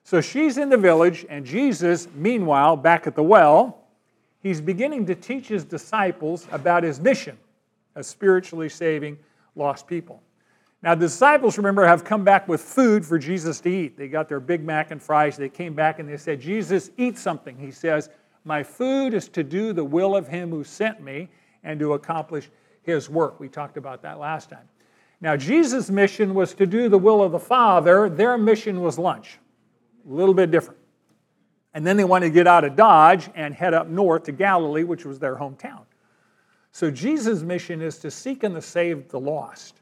So 0.03 0.21
she's 0.21 0.57
in 0.57 0.69
the 0.69 0.77
village, 0.77 1.25
and 1.29 1.45
Jesus, 1.45 2.07
meanwhile, 2.15 2.77
back 2.77 3.07
at 3.07 3.15
the 3.15 3.23
well, 3.23 3.86
he's 4.47 4.61
beginning 4.61 5.05
to 5.05 5.15
teach 5.15 5.47
his 5.47 5.63
disciples 5.63 6.47
about 6.51 6.83
his 6.83 6.99
mission 6.99 7.37
of 7.95 8.05
spiritually 8.05 8.69
saving 8.69 9.17
lost 9.55 9.87
people. 9.87 10.21
Now, 10.83 10.93
the 10.93 11.07
disciples, 11.07 11.57
remember, 11.57 11.85
have 11.85 12.03
come 12.03 12.23
back 12.23 12.47
with 12.47 12.61
food 12.61 13.05
for 13.05 13.17
Jesus 13.17 13.59
to 13.61 13.69
eat. 13.69 13.97
They 13.97 14.07
got 14.07 14.29
their 14.29 14.39
Big 14.39 14.63
Mac 14.63 14.91
and 14.91 15.01
fries. 15.01 15.35
They 15.35 15.49
came 15.49 15.73
back 15.73 15.99
and 15.99 16.07
they 16.07 16.17
said, 16.17 16.39
Jesus, 16.39 16.91
eat 16.97 17.17
something. 17.17 17.57
He 17.57 17.71
says, 17.71 18.09
My 18.45 18.61
food 18.61 19.13
is 19.13 19.27
to 19.29 19.43
do 19.43 19.73
the 19.73 19.83
will 19.83 20.15
of 20.15 20.27
him 20.27 20.51
who 20.51 20.63
sent 20.63 21.01
me 21.01 21.29
and 21.63 21.79
to 21.79 21.93
accomplish 21.93 22.49
his 22.83 23.09
work. 23.09 23.39
We 23.39 23.49
talked 23.49 23.75
about 23.75 24.03
that 24.03 24.19
last 24.19 24.49
time. 24.49 24.69
Now, 25.19 25.35
Jesus' 25.35 25.89
mission 25.89 26.35
was 26.35 26.53
to 26.53 26.67
do 26.67 26.89
the 26.89 26.97
will 26.97 27.23
of 27.23 27.31
the 27.31 27.39
Father, 27.39 28.07
their 28.07 28.37
mission 28.37 28.81
was 28.81 28.99
lunch. 28.99 29.39
A 30.07 30.13
little 30.13 30.35
bit 30.35 30.51
different. 30.51 30.79
And 31.77 31.85
then 31.85 31.95
they 31.95 32.05
wanted 32.05 32.25
to 32.25 32.31
get 32.31 32.47
out 32.47 32.63
of 32.63 32.75
Dodge 32.75 33.29
and 33.35 33.53
head 33.53 33.75
up 33.75 33.87
north 33.87 34.23
to 34.23 34.31
Galilee, 34.31 34.83
which 34.83 35.05
was 35.05 35.19
their 35.19 35.35
hometown. 35.35 35.81
So 36.71 36.89
Jesus' 36.89 37.43
mission 37.43 37.83
is 37.83 37.99
to 37.99 38.09
seek 38.09 38.41
and 38.41 38.55
to 38.55 38.63
save 38.63 39.09
the 39.09 39.19
lost. 39.19 39.75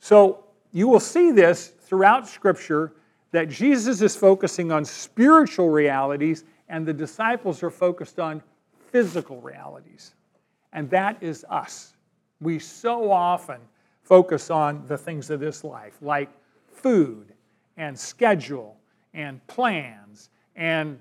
So 0.00 0.46
you 0.72 0.88
will 0.88 0.98
see 0.98 1.32
this 1.32 1.66
throughout 1.68 2.26
Scripture 2.26 2.94
that 3.32 3.50
Jesus 3.50 4.00
is 4.00 4.16
focusing 4.16 4.72
on 4.72 4.82
spiritual 4.86 5.68
realities 5.68 6.44
and 6.70 6.86
the 6.86 6.94
disciples 6.94 7.62
are 7.62 7.70
focused 7.70 8.18
on 8.18 8.42
physical 8.90 9.38
realities. 9.42 10.14
And 10.72 10.88
that 10.88 11.22
is 11.22 11.44
us. 11.50 11.92
We 12.40 12.58
so 12.58 13.12
often 13.12 13.60
focus 14.04 14.48
on 14.48 14.86
the 14.86 14.96
things 14.96 15.28
of 15.28 15.40
this 15.40 15.64
life, 15.64 15.98
like 16.00 16.30
food 16.72 17.34
and 17.76 17.98
schedule 17.98 18.78
and 19.12 19.46
plans 19.48 20.30
and 20.56 20.98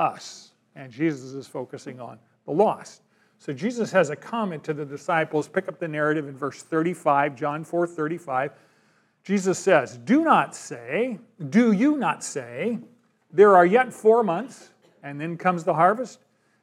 us. 0.00 0.52
And 0.74 0.90
Jesus 0.90 1.32
is 1.32 1.46
focusing 1.46 2.00
on 2.00 2.18
the 2.46 2.52
lost. 2.52 3.02
So 3.38 3.52
Jesus 3.52 3.90
has 3.92 4.10
a 4.10 4.16
comment 4.16 4.64
to 4.64 4.74
the 4.74 4.84
disciples. 4.84 5.48
Pick 5.48 5.68
up 5.68 5.78
the 5.78 5.88
narrative 5.88 6.28
in 6.28 6.36
verse 6.36 6.62
35, 6.62 7.36
John 7.36 7.64
4 7.64 7.86
35. 7.86 8.52
Jesus 9.22 9.58
says, 9.58 9.98
Do 9.98 10.22
not 10.22 10.54
say, 10.54 11.18
do 11.50 11.72
you 11.72 11.96
not 11.96 12.24
say, 12.24 12.78
there 13.32 13.56
are 13.56 13.66
yet 13.66 13.92
four 13.92 14.24
months, 14.24 14.70
and 15.02 15.20
then 15.20 15.36
comes 15.36 15.64
the 15.64 15.74
harvest? 15.74 16.20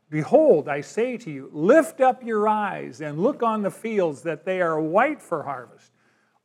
Behold, 0.10 0.70
I 0.70 0.82
say 0.82 1.18
to 1.18 1.32
you, 1.32 1.50
lift 1.52 2.02
up 2.02 2.24
your 2.24 2.48
eyes 2.48 3.02
and 3.02 3.20
look 3.20 3.44
on 3.44 3.62
the 3.62 3.72
fields 3.72 4.22
that 4.22 4.46
they 4.46 4.62
are 4.62 4.80
white 4.80 5.22
for 5.22 5.44
harvest. 5.44 5.92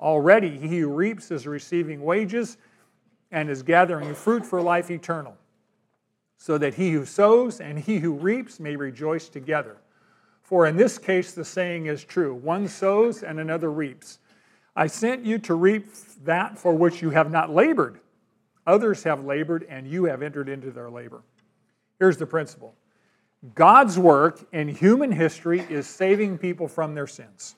Already 0.00 0.58
he 0.58 0.80
who 0.80 0.88
reaps 0.92 1.30
is 1.30 1.46
receiving 1.46 2.02
wages 2.02 2.56
and 3.30 3.48
is 3.48 3.62
gathering 3.62 4.14
fruit 4.14 4.44
for 4.44 4.60
life 4.60 4.90
eternal, 4.90 5.36
so 6.42 6.58
that 6.58 6.74
he 6.74 6.90
who 6.90 7.06
sows 7.06 7.60
and 7.60 7.78
he 7.78 7.98
who 7.98 8.14
reaps 8.14 8.58
may 8.58 8.74
rejoice 8.74 9.28
together. 9.28 9.76
For 10.42 10.66
in 10.66 10.76
this 10.76 10.98
case 10.98 11.34
the 11.34 11.44
saying 11.44 11.86
is 11.86 12.02
true 12.02 12.34
one 12.34 12.66
sows 12.66 13.22
and 13.22 13.38
another 13.38 13.70
reaps. 13.70 14.18
I 14.74 14.88
sent 14.88 15.24
you 15.24 15.38
to 15.38 15.54
reap 15.54 15.86
that 16.24 16.58
for 16.58 16.74
which 16.74 17.00
you 17.00 17.10
have 17.10 17.30
not 17.30 17.54
labored. 17.54 18.00
Others 18.66 19.04
have 19.04 19.24
labored, 19.24 19.66
and 19.68 19.86
you 19.86 20.06
have 20.06 20.20
entered 20.20 20.48
into 20.48 20.72
their 20.72 20.90
labor. 20.90 21.22
Here's 22.00 22.16
the 22.16 22.26
principle 22.26 22.74
God's 23.54 23.96
work 23.96 24.44
in 24.52 24.66
human 24.66 25.12
history 25.12 25.60
is 25.70 25.86
saving 25.86 26.38
people 26.38 26.66
from 26.66 26.96
their 26.96 27.06
sins. 27.06 27.54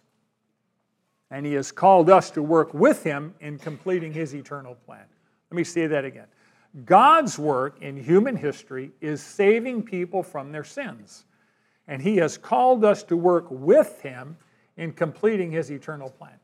And 1.31 1.47
He 1.47 1.55
has 1.55 1.73
called 1.73 2.11
us 2.11 2.31
to 2.33 2.43
work 2.43 2.75
with 2.75 3.03
Him 3.03 3.35
in 3.41 3.59
completing 3.59 4.13
His 4.13 4.35
eternal 4.35 4.75
plan. 4.75 5.07
Let 5.51 5.57
me 5.57 5.65
say 5.65 5.87
that 5.87 6.05
again. 6.05 6.27
God's 6.85 7.39
work 7.39 7.81
in 7.81 7.97
human 7.97 8.37
history 8.37 8.91
is 9.01 9.23
saving 9.23 9.85
people 9.85 10.23
from 10.23 10.51
their 10.51 10.65
sins. 10.65 11.25
And 11.87 12.03
He 12.03 12.17
has 12.17 12.37
called 12.37 12.85
us 12.85 13.03
to 13.05 13.17
work 13.17 13.47
with 13.49 14.01
Him 14.03 14.37
in 14.77 14.93
completing 14.93 15.53
His 15.53 15.71
eternal 15.71 16.11
plan. 16.11 16.35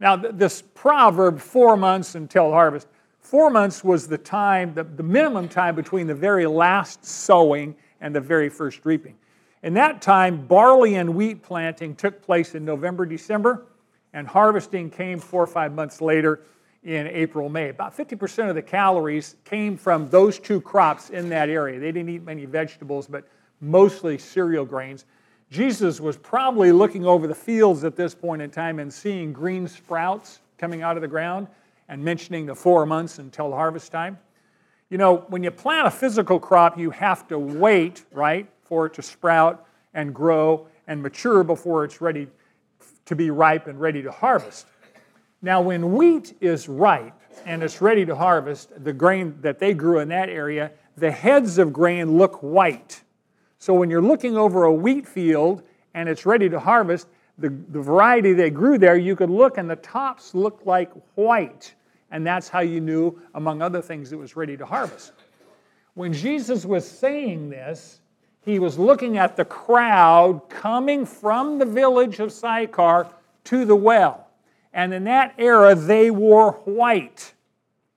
Now, 0.00 0.16
this 0.16 0.62
proverb, 0.74 1.38
four 1.38 1.76
months 1.76 2.14
until 2.14 2.50
harvest, 2.50 2.88
four 3.20 3.48
months 3.48 3.82
was 3.82 4.06
the 4.06 4.18
time, 4.18 4.74
the, 4.74 4.84
minimum 5.02 5.48
time 5.48 5.74
between 5.74 6.06
the 6.06 6.14
very 6.14 6.46
last 6.46 7.04
sowing 7.04 7.74
and 8.00 8.14
the 8.14 8.20
very 8.20 8.50
first 8.50 8.84
reaping. 8.84 9.16
In 9.62 9.72
that 9.74 10.02
time, 10.02 10.46
barley 10.46 10.96
and 10.96 11.14
wheat 11.14 11.42
planting 11.42 11.94
took 11.94 12.20
place 12.20 12.54
in 12.54 12.66
November, 12.66 13.06
December, 13.06 13.64
and 14.12 14.28
harvesting 14.28 14.90
came 14.90 15.18
four 15.18 15.42
or 15.42 15.46
five 15.46 15.72
months 15.72 16.02
later 16.02 16.42
in 16.84 17.06
April, 17.06 17.48
May. 17.48 17.70
About 17.70 17.96
50% 17.96 18.50
of 18.50 18.54
the 18.54 18.62
calories 18.62 19.36
came 19.44 19.76
from 19.76 20.08
those 20.10 20.38
two 20.38 20.60
crops 20.60 21.10
in 21.10 21.30
that 21.30 21.48
area. 21.48 21.80
They 21.80 21.92
didn't 21.92 22.10
eat 22.10 22.22
many 22.22 22.44
vegetables, 22.44 23.06
but 23.06 23.26
mostly 23.60 24.18
cereal 24.18 24.66
grains. 24.66 25.06
Jesus 25.50 26.00
was 26.00 26.16
probably 26.16 26.72
looking 26.72 27.06
over 27.06 27.26
the 27.26 27.34
fields 27.34 27.84
at 27.84 27.96
this 27.96 28.14
point 28.14 28.42
in 28.42 28.50
time 28.50 28.78
and 28.78 28.92
seeing 28.92 29.32
green 29.32 29.66
sprouts 29.66 30.40
coming 30.58 30.82
out 30.82 30.96
of 30.96 31.00
the 31.00 31.08
ground 31.08 31.46
and 31.88 32.02
mentioning 32.02 32.46
the 32.46 32.54
four 32.54 32.84
months 32.84 33.18
until 33.18 33.50
harvest 33.52 33.90
time. 33.90 34.18
You 34.90 34.98
know, 34.98 35.24
when 35.28 35.42
you 35.42 35.50
plant 35.50 35.86
a 35.86 35.90
physical 35.90 36.38
crop, 36.38 36.78
you 36.78 36.90
have 36.90 37.26
to 37.28 37.38
wait, 37.38 38.04
right, 38.12 38.46
for 38.62 38.86
it 38.86 38.94
to 38.94 39.02
sprout 39.02 39.66
and 39.94 40.14
grow 40.14 40.66
and 40.86 41.02
mature 41.02 41.42
before 41.44 41.84
it's 41.84 42.00
ready 42.00 42.28
to 43.06 43.16
be 43.16 43.30
ripe 43.30 43.66
and 43.66 43.80
ready 43.80 44.02
to 44.02 44.10
harvest. 44.10 44.66
Now, 45.44 45.60
when 45.60 45.92
wheat 45.92 46.34
is 46.40 46.70
ripe 46.70 47.20
and 47.44 47.62
it's 47.62 47.82
ready 47.82 48.06
to 48.06 48.16
harvest, 48.16 48.82
the 48.82 48.94
grain 48.94 49.36
that 49.42 49.58
they 49.58 49.74
grew 49.74 49.98
in 49.98 50.08
that 50.08 50.30
area, 50.30 50.70
the 50.96 51.10
heads 51.10 51.58
of 51.58 51.70
grain 51.70 52.16
look 52.16 52.36
white. 52.36 53.02
So 53.58 53.74
when 53.74 53.90
you're 53.90 54.00
looking 54.00 54.38
over 54.38 54.64
a 54.64 54.72
wheat 54.72 55.06
field 55.06 55.62
and 55.92 56.08
it's 56.08 56.24
ready 56.24 56.48
to 56.48 56.58
harvest, 56.58 57.08
the, 57.36 57.50
the 57.50 57.82
variety 57.82 58.32
they 58.32 58.48
grew 58.48 58.78
there, 58.78 58.96
you 58.96 59.14
could 59.14 59.28
look 59.28 59.58
and 59.58 59.68
the 59.68 59.76
tops 59.76 60.34
look 60.34 60.62
like 60.64 60.90
white 61.14 61.74
and 62.10 62.26
that's 62.26 62.48
how 62.48 62.60
you 62.60 62.80
knew, 62.80 63.20
among 63.34 63.60
other 63.60 63.82
things, 63.82 64.12
it 64.12 64.18
was 64.18 64.36
ready 64.36 64.56
to 64.56 64.64
harvest. 64.64 65.12
When 65.92 66.14
Jesus 66.14 66.64
was 66.64 66.90
saying 66.90 67.50
this, 67.50 68.00
he 68.46 68.58
was 68.58 68.78
looking 68.78 69.18
at 69.18 69.36
the 69.36 69.44
crowd 69.44 70.48
coming 70.48 71.04
from 71.04 71.58
the 71.58 71.66
village 71.66 72.18
of 72.18 72.32
Sychar 72.32 73.08
to 73.44 73.64
the 73.66 73.76
well. 73.76 74.23
And 74.74 74.92
in 74.92 75.04
that 75.04 75.34
era, 75.38 75.74
they 75.74 76.10
wore 76.10 76.52
white 76.64 77.32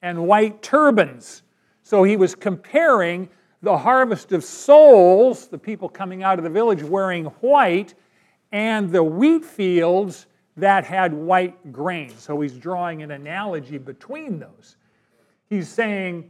and 0.02 0.28
white 0.28 0.62
turbans. 0.62 1.42
So 1.82 2.04
he 2.04 2.16
was 2.16 2.36
comparing 2.36 3.30
the 3.64 3.78
harvest 3.78 4.32
of 4.32 4.44
souls, 4.44 5.48
the 5.48 5.58
people 5.58 5.90
coming 5.90 6.22
out 6.22 6.38
of 6.38 6.44
the 6.44 6.50
village 6.50 6.84
wearing 6.84 7.26
white, 7.42 7.96
and 8.52 8.92
the 8.92 9.04
wheat 9.04 9.44
fields 9.44 10.28
that 10.56 10.86
had 10.86 11.14
white 11.14 11.72
grain. 11.72 12.12
So 12.18 12.40
he's 12.40 12.54
drawing 12.54 13.02
an 13.02 13.12
analogy 13.12 13.80
between 13.80 14.40
those. 14.40 14.78
He's 15.50 15.68
saying 15.68 16.30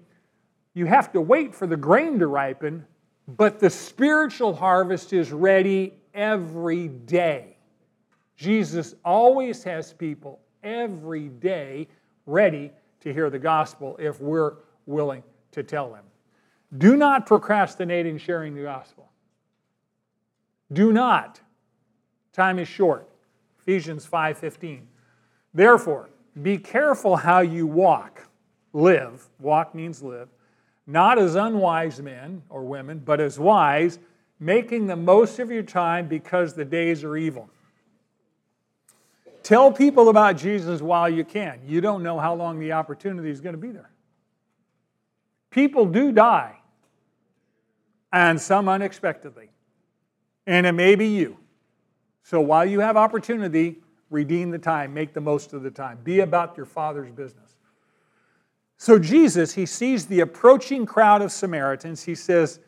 you 0.74 0.86
have 0.86 1.12
to 1.12 1.22
wait 1.22 1.54
for 1.54 1.68
the 1.68 1.78
grain 1.78 2.20
to 2.20 2.28
ripen, 2.28 2.86
but 3.28 3.60
the 3.60 3.70
spiritual 3.70 4.56
harvest 4.56 5.12
is 5.12 5.34
ready 5.34 5.94
every 6.14 6.88
day. 6.88 7.57
Jesus 8.38 8.96
always 9.04 9.64
has 9.64 9.94
people 9.94 10.40
every 10.64 11.30
day 11.30 11.88
ready 12.26 12.72
to 13.02 13.12
hear 13.12 13.30
the 13.30 13.40
gospel 13.40 13.98
if 14.00 14.22
we're 14.22 14.54
willing 14.86 15.24
to 15.52 15.64
tell 15.64 15.92
them. 15.92 16.04
Do 16.78 16.96
not 16.96 17.26
procrastinate 17.26 18.06
in 18.06 18.18
sharing 18.18 18.54
the 18.54 18.64
gospel. 18.64 19.10
Do 20.72 20.92
not. 20.92 21.42
Time 22.34 22.60
is 22.60 22.68
short. 22.68 23.10
Ephesians 23.60 24.06
5:15. 24.06 24.88
Therefore, 25.54 26.10
be 26.42 26.58
careful 26.58 27.16
how 27.16 27.40
you 27.40 27.66
walk, 27.66 28.28
live, 28.74 29.28
walk 29.40 29.74
means 29.74 30.04
live, 30.04 30.30
not 30.86 31.18
as 31.18 31.36
unwise 31.36 32.02
men 32.02 32.44
or 32.50 32.64
women, 32.64 33.00
but 33.00 33.20
as 33.20 33.40
wise, 33.40 33.98
making 34.40 34.86
the 34.86 34.96
most 34.96 35.40
of 35.40 35.50
your 35.50 35.64
time 35.64 36.08
because 36.08 36.54
the 36.54 36.66
days 36.66 37.04
are 37.04 37.18
evil. 37.18 37.50
Tell 39.48 39.72
people 39.72 40.10
about 40.10 40.36
Jesus 40.36 40.82
while 40.82 41.08
you 41.08 41.24
can. 41.24 41.62
You 41.66 41.80
don't 41.80 42.04
know 42.04 42.20
how 42.20 42.36
long 42.36 42.60
the 42.60 42.74
opportunity 42.74 43.30
is 43.30 43.40
going 43.40 43.56
to 43.56 43.58
be 43.58 43.72
there. 43.72 43.90
People 45.52 45.86
do 45.86 46.12
die, 46.12 46.58
and 48.12 48.42
some 48.42 48.68
unexpectedly. 48.68 49.50
And 50.48 50.66
it 50.66 50.74
may 50.74 50.96
be 50.96 51.08
you. 51.08 51.38
So 52.24 52.42
while 52.42 52.66
you 52.66 52.82
have 52.82 52.98
opportunity, 52.98 53.78
redeem 54.10 54.52
the 54.52 54.60
time, 54.60 54.94
make 54.94 55.14
the 55.14 55.22
most 55.22 55.54
of 55.54 55.64
the 55.64 55.72
time. 55.72 56.00
Be 56.04 56.20
about 56.20 56.58
your 56.58 56.66
Father's 56.66 57.10
business. 57.10 57.56
So 58.76 59.00
Jesus, 59.00 59.54
he 59.54 59.66
sees 59.66 60.08
the 60.08 60.20
approaching 60.20 60.86
crowd 60.86 61.22
of 61.22 61.32
Samaritans. 61.32 62.04
He 62.04 62.16
says, 62.16 62.60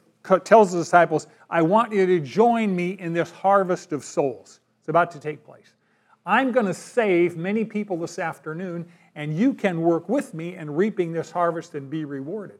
tells 0.45 0.71
the 0.71 0.77
disciples, 0.77 1.27
I 1.50 1.62
want 1.62 1.91
you 1.91 2.05
to 2.05 2.21
join 2.21 2.74
me 2.74 2.91
in 2.91 3.12
this 3.12 3.31
harvest 3.31 3.91
of 3.91 4.05
souls. 4.05 4.62
It's 4.79 4.88
about 4.88 5.12
to 5.12 5.19
take 5.19 5.43
place. 5.43 5.74
I'm 6.25 6.51
going 6.51 6.65
to 6.65 6.73
save 6.73 7.38
many 7.38 7.65
people 7.65 7.97
this 7.97 8.19
afternoon, 8.19 8.88
and 9.15 9.35
you 9.35 9.53
can 9.53 9.81
work 9.81 10.09
with 10.09 10.33
me 10.33 10.55
in 10.55 10.69
reaping 10.71 11.11
this 11.11 11.31
harvest 11.31 11.75
and 11.75 11.89
be 11.89 12.05
rewarded. 12.05 12.59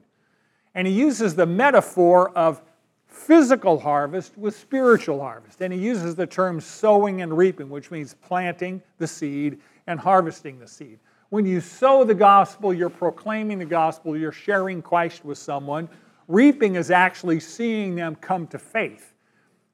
And 0.76 0.88
he 0.88 0.94
uses 0.94 1.36
the 1.36 1.46
metaphor 1.46 2.30
of 2.38 2.62
physical 3.08 3.80
harvest 3.80 4.38
with 4.38 4.56
spiritual 4.56 5.20
harvest. 5.20 5.62
And 5.62 5.74
he 5.74 5.80
uses 5.80 6.16
the 6.16 6.28
term 6.28 6.62
sowing 6.62 7.22
and 7.22 7.36
reaping, 7.36 7.70
which 7.70 7.92
means 7.92 8.14
planting 8.14 8.82
the 8.98 9.08
seed 9.08 9.60
and 9.88 10.00
harvesting 10.00 10.60
the 10.60 10.68
seed. 10.68 11.00
When 11.30 11.46
you 11.46 11.62
sow 11.62 12.04
the 12.04 12.16
gospel, 12.16 12.74
you're 12.74 12.90
proclaiming 12.90 13.60
the 13.60 13.66
gospel, 13.66 14.18
you're 14.18 14.32
sharing 14.32 14.82
Christ 14.82 15.26
with 15.26 15.38
someone. 15.38 15.90
Reaping 16.28 16.76
is 16.76 16.92
actually 16.92 17.40
seeing 17.40 17.96
them 17.96 18.16
come 18.16 18.48
to 18.48 18.60
faith. 18.60 19.09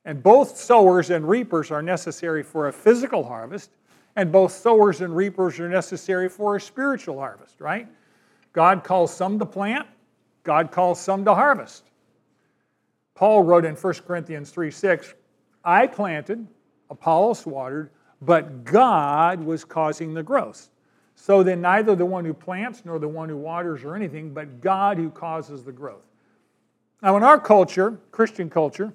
And 0.06 0.22
both 0.22 0.56
sowers 0.56 1.10
and 1.10 1.28
reapers 1.28 1.72
are 1.72 1.82
necessary 1.82 2.44
for 2.44 2.68
a 2.68 2.74
physical 2.74 3.24
harvest, 3.24 3.72
and 4.16 4.32
both 4.32 4.52
sowers 4.52 5.02
and 5.02 5.16
reapers 5.16 5.60
are 5.60 5.68
necessary 5.68 6.30
for 6.30 6.56
a 6.56 6.62
spiritual 6.62 7.20
harvest, 7.20 7.60
right? 7.60 7.88
God 8.54 8.84
calls 8.84 9.14
some 9.14 9.40
to 9.40 9.46
plant, 9.46 9.88
God 10.44 10.72
calls 10.72 11.02
some 11.02 11.26
to 11.26 11.34
harvest. 11.34 11.86
Paul 13.16 13.44
wrote 13.44 13.66
in 13.66 13.76
1 13.76 13.94
Corinthians 14.06 14.52
3 14.52 14.70
6, 14.70 15.16
I 15.64 15.88
planted, 15.88 16.48
Apollos 16.90 17.46
watered, 17.46 17.90
but 18.22 18.64
God 18.64 19.44
was 19.44 19.66
causing 19.66 20.14
the 20.14 20.24
growth. 20.24 20.70
So 21.16 21.42
then, 21.44 21.62
neither 21.62 21.96
the 21.96 22.06
one 22.06 22.26
who 22.26 22.34
plants 22.34 22.84
nor 22.86 23.00
the 23.00 23.08
one 23.08 23.30
who 23.30 23.38
waters 23.38 23.84
or 23.84 23.96
anything, 23.96 24.34
but 24.34 24.62
God 24.62 24.98
who 24.98 25.10
causes 25.10 25.64
the 25.64 25.72
growth. 25.72 26.04
Now, 27.02 27.18
in 27.18 27.24
our 27.24 27.40
culture, 27.40 27.98
Christian 28.12 28.50
culture, 28.50 28.94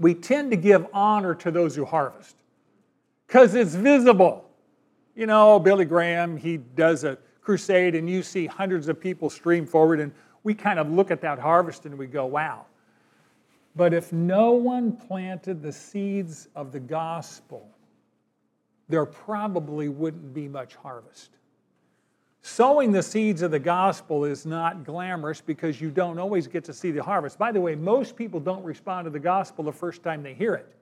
we 0.00 0.14
tend 0.14 0.50
to 0.50 0.56
give 0.56 0.86
honor 0.92 1.34
to 1.36 1.50
those 1.52 1.76
who 1.76 1.84
harvest 1.84 2.34
because 3.26 3.54
it's 3.54 3.74
visible. 3.74 4.50
You 5.14 5.26
know, 5.26 5.60
Billy 5.60 5.84
Graham, 5.84 6.36
he 6.36 6.56
does 6.56 7.04
a 7.04 7.18
crusade, 7.42 7.94
and 7.94 8.08
you 8.08 8.22
see 8.22 8.46
hundreds 8.46 8.88
of 8.88 8.98
people 8.98 9.28
stream 9.28 9.66
forward, 9.66 10.00
and 10.00 10.10
we 10.42 10.54
kind 10.54 10.78
of 10.78 10.90
look 10.90 11.10
at 11.10 11.20
that 11.20 11.38
harvest 11.38 11.84
and 11.84 11.96
we 11.96 12.06
go, 12.06 12.24
wow. 12.24 12.64
But 13.76 13.92
if 13.92 14.12
no 14.12 14.52
one 14.52 14.96
planted 14.96 15.62
the 15.62 15.72
seeds 15.72 16.48
of 16.56 16.72
the 16.72 16.80
gospel, 16.80 17.68
there 18.88 19.04
probably 19.04 19.88
wouldn't 19.88 20.32
be 20.32 20.48
much 20.48 20.74
harvest. 20.76 21.36
Sowing 22.42 22.90
the 22.90 23.02
seeds 23.02 23.42
of 23.42 23.50
the 23.50 23.58
gospel 23.58 24.24
is 24.24 24.46
not 24.46 24.84
glamorous 24.84 25.42
because 25.42 25.80
you 25.80 25.90
don't 25.90 26.18
always 26.18 26.46
get 26.46 26.64
to 26.64 26.72
see 26.72 26.90
the 26.90 27.02
harvest. 27.02 27.38
By 27.38 27.52
the 27.52 27.60
way, 27.60 27.74
most 27.74 28.16
people 28.16 28.40
don't 28.40 28.64
respond 28.64 29.04
to 29.04 29.10
the 29.10 29.18
gospel 29.18 29.62
the 29.62 29.72
first 29.72 30.02
time 30.02 30.22
they 30.22 30.32
hear 30.32 30.54
it. 30.54 30.74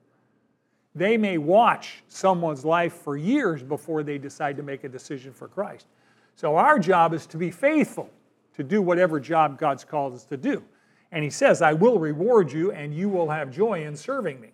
They 0.95 1.17
may 1.17 1.37
watch 1.37 2.01
someone's 2.07 2.63
life 2.63 2.93
for 2.93 3.17
years 3.17 3.61
before 3.61 4.03
they 4.03 4.17
decide 4.17 4.55
to 4.57 4.63
make 4.63 4.85
a 4.85 4.89
decision 4.89 5.33
for 5.33 5.49
Christ. 5.49 5.87
So 6.35 6.55
our 6.55 6.79
job 6.79 7.13
is 7.13 7.25
to 7.27 7.37
be 7.37 7.51
faithful, 7.51 8.09
to 8.55 8.63
do 8.63 8.81
whatever 8.81 9.19
job 9.19 9.59
God's 9.59 9.83
called 9.83 10.13
us 10.13 10.23
to 10.25 10.37
do. 10.37 10.63
And 11.11 11.23
He 11.25 11.29
says, 11.29 11.61
I 11.61 11.73
will 11.73 11.99
reward 11.99 12.51
you 12.51 12.71
and 12.71 12.93
you 12.93 13.09
will 13.09 13.29
have 13.29 13.51
joy 13.51 13.83
in 13.83 13.97
serving 13.97 14.39
me. 14.39 14.51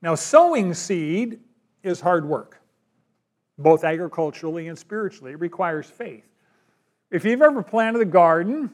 Now, 0.00 0.14
sowing 0.14 0.72
seed 0.72 1.40
is 1.82 2.00
hard 2.00 2.24
work 2.24 2.61
both 3.58 3.84
agriculturally 3.84 4.68
and 4.68 4.78
spiritually. 4.78 5.32
It 5.32 5.40
requires 5.40 5.86
faith. 5.86 6.24
If 7.10 7.24
you've 7.24 7.42
ever 7.42 7.62
planted 7.62 8.02
a 8.02 8.06
garden, 8.06 8.70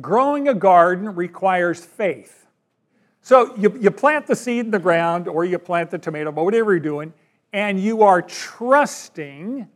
growing 0.00 0.48
a 0.48 0.54
garden 0.54 1.14
requires 1.14 1.84
faith. 1.84 2.46
So 3.22 3.56
you, 3.56 3.76
you 3.80 3.90
plant 3.90 4.26
the 4.26 4.36
seed 4.36 4.66
in 4.66 4.70
the 4.70 4.78
ground 4.78 5.26
or 5.26 5.44
you 5.44 5.58
plant 5.58 5.90
the 5.90 5.98
tomato, 5.98 6.30
but 6.30 6.44
whatever 6.44 6.72
you're 6.72 6.80
doing, 6.80 7.12
and 7.52 7.80
you 7.80 8.02
are 8.02 8.22
trusting 8.22 9.66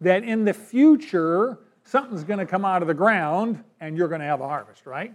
that 0.00 0.24
in 0.24 0.44
the 0.44 0.52
future 0.52 1.58
something's 1.84 2.24
going 2.24 2.38
to 2.38 2.46
come 2.46 2.64
out 2.64 2.82
of 2.82 2.88
the 2.88 2.94
ground 2.94 3.62
and 3.80 3.96
you're 3.96 4.08
going 4.08 4.20
to 4.20 4.26
have 4.26 4.40
a 4.40 4.48
harvest, 4.48 4.84
right? 4.84 5.12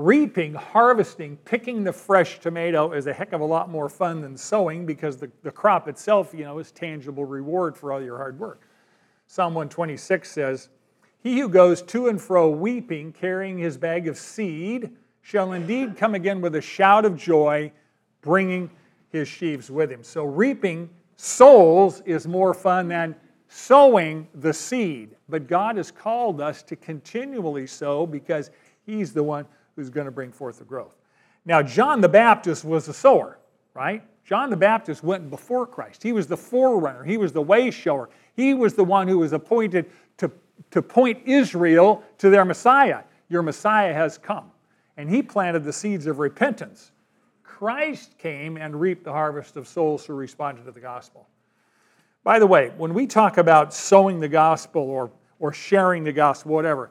Reaping, 0.00 0.54
harvesting, 0.54 1.36
picking 1.44 1.84
the 1.84 1.92
fresh 1.92 2.38
tomato 2.40 2.92
is 2.92 3.06
a 3.06 3.12
heck 3.12 3.34
of 3.34 3.42
a 3.42 3.44
lot 3.44 3.68
more 3.68 3.88
fun 3.88 4.22
than 4.22 4.34
sowing 4.34 4.86
because 4.86 5.18
the, 5.18 5.30
the 5.42 5.50
crop 5.50 5.88
itself, 5.88 6.32
you 6.32 6.42
know, 6.42 6.58
is 6.58 6.72
tangible 6.72 7.26
reward 7.26 7.76
for 7.76 7.92
all 7.92 8.02
your 8.02 8.16
hard 8.16 8.38
work. 8.38 8.62
Psalm 9.26 9.52
126 9.52 10.30
says, 10.30 10.70
He 11.22 11.38
who 11.38 11.50
goes 11.50 11.82
to 11.82 12.08
and 12.08 12.18
fro 12.18 12.48
weeping, 12.48 13.12
carrying 13.12 13.58
his 13.58 13.76
bag 13.76 14.08
of 14.08 14.16
seed, 14.16 14.90
shall 15.20 15.52
indeed 15.52 15.98
come 15.98 16.14
again 16.14 16.40
with 16.40 16.56
a 16.56 16.62
shout 16.62 17.04
of 17.04 17.14
joy, 17.14 17.70
bringing 18.22 18.70
his 19.10 19.28
sheaves 19.28 19.70
with 19.70 19.92
him. 19.92 20.02
So 20.02 20.24
reaping 20.24 20.88
souls 21.16 22.00
is 22.06 22.26
more 22.26 22.54
fun 22.54 22.88
than 22.88 23.14
sowing 23.48 24.28
the 24.34 24.54
seed. 24.54 25.14
But 25.28 25.46
God 25.46 25.76
has 25.76 25.90
called 25.90 26.40
us 26.40 26.62
to 26.62 26.76
continually 26.76 27.66
sow 27.66 28.06
because 28.06 28.50
He's 28.86 29.12
the 29.12 29.22
one 29.22 29.46
who's 29.80 29.90
going 29.90 30.04
to 30.04 30.10
bring 30.10 30.30
forth 30.30 30.58
the 30.58 30.64
growth. 30.64 30.96
Now, 31.44 31.62
John 31.62 32.00
the 32.00 32.08
Baptist 32.08 32.64
was 32.64 32.86
a 32.88 32.92
sower, 32.92 33.38
right? 33.74 34.02
John 34.24 34.50
the 34.50 34.56
Baptist 34.56 35.02
went 35.02 35.30
before 35.30 35.66
Christ. 35.66 36.02
He 36.02 36.12
was 36.12 36.26
the 36.26 36.36
forerunner, 36.36 37.02
he 37.02 37.16
was 37.16 37.32
the 37.32 37.42
way 37.42 37.70
shower. 37.70 38.10
He 38.34 38.54
was 38.54 38.74
the 38.74 38.84
one 38.84 39.08
who 39.08 39.18
was 39.18 39.32
appointed 39.32 39.90
to, 40.18 40.30
to 40.70 40.82
point 40.82 41.26
Israel 41.26 42.02
to 42.18 42.30
their 42.30 42.44
Messiah. 42.44 43.02
Your 43.28 43.42
Messiah 43.42 43.92
has 43.92 44.18
come. 44.18 44.50
And 44.96 45.08
he 45.08 45.22
planted 45.22 45.64
the 45.64 45.72
seeds 45.72 46.06
of 46.06 46.18
repentance. 46.18 46.92
Christ 47.42 48.16
came 48.18 48.56
and 48.56 48.78
reaped 48.78 49.04
the 49.04 49.12
harvest 49.12 49.56
of 49.56 49.66
souls 49.66 50.04
who 50.04 50.14
responded 50.14 50.64
to 50.64 50.72
the 50.72 50.80
gospel. 50.80 51.28
By 52.22 52.38
the 52.38 52.46
way, 52.46 52.72
when 52.76 52.94
we 52.94 53.06
talk 53.06 53.38
about 53.38 53.72
sowing 53.72 54.20
the 54.20 54.28
gospel 54.28 54.82
or, 54.82 55.10
or 55.38 55.52
sharing 55.52 56.04
the 56.04 56.12
gospel, 56.12 56.52
whatever, 56.52 56.90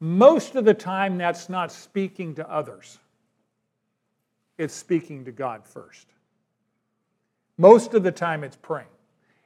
most 0.00 0.56
of 0.56 0.64
the 0.64 0.74
time, 0.74 1.16
that's 1.16 1.48
not 1.48 1.72
speaking 1.72 2.34
to 2.36 2.50
others, 2.50 2.98
it's 4.58 4.74
speaking 4.74 5.24
to 5.24 5.32
God 5.32 5.64
first. 5.66 6.06
Most 7.58 7.94
of 7.94 8.02
the 8.02 8.12
time, 8.12 8.44
it's 8.44 8.56
praying. 8.56 8.86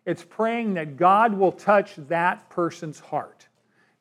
It's 0.04 0.24
praying 0.24 0.74
that 0.74 0.96
God 0.96 1.34
will 1.34 1.52
touch 1.52 1.94
that 2.08 2.48
person's 2.50 2.98
heart, 2.98 3.46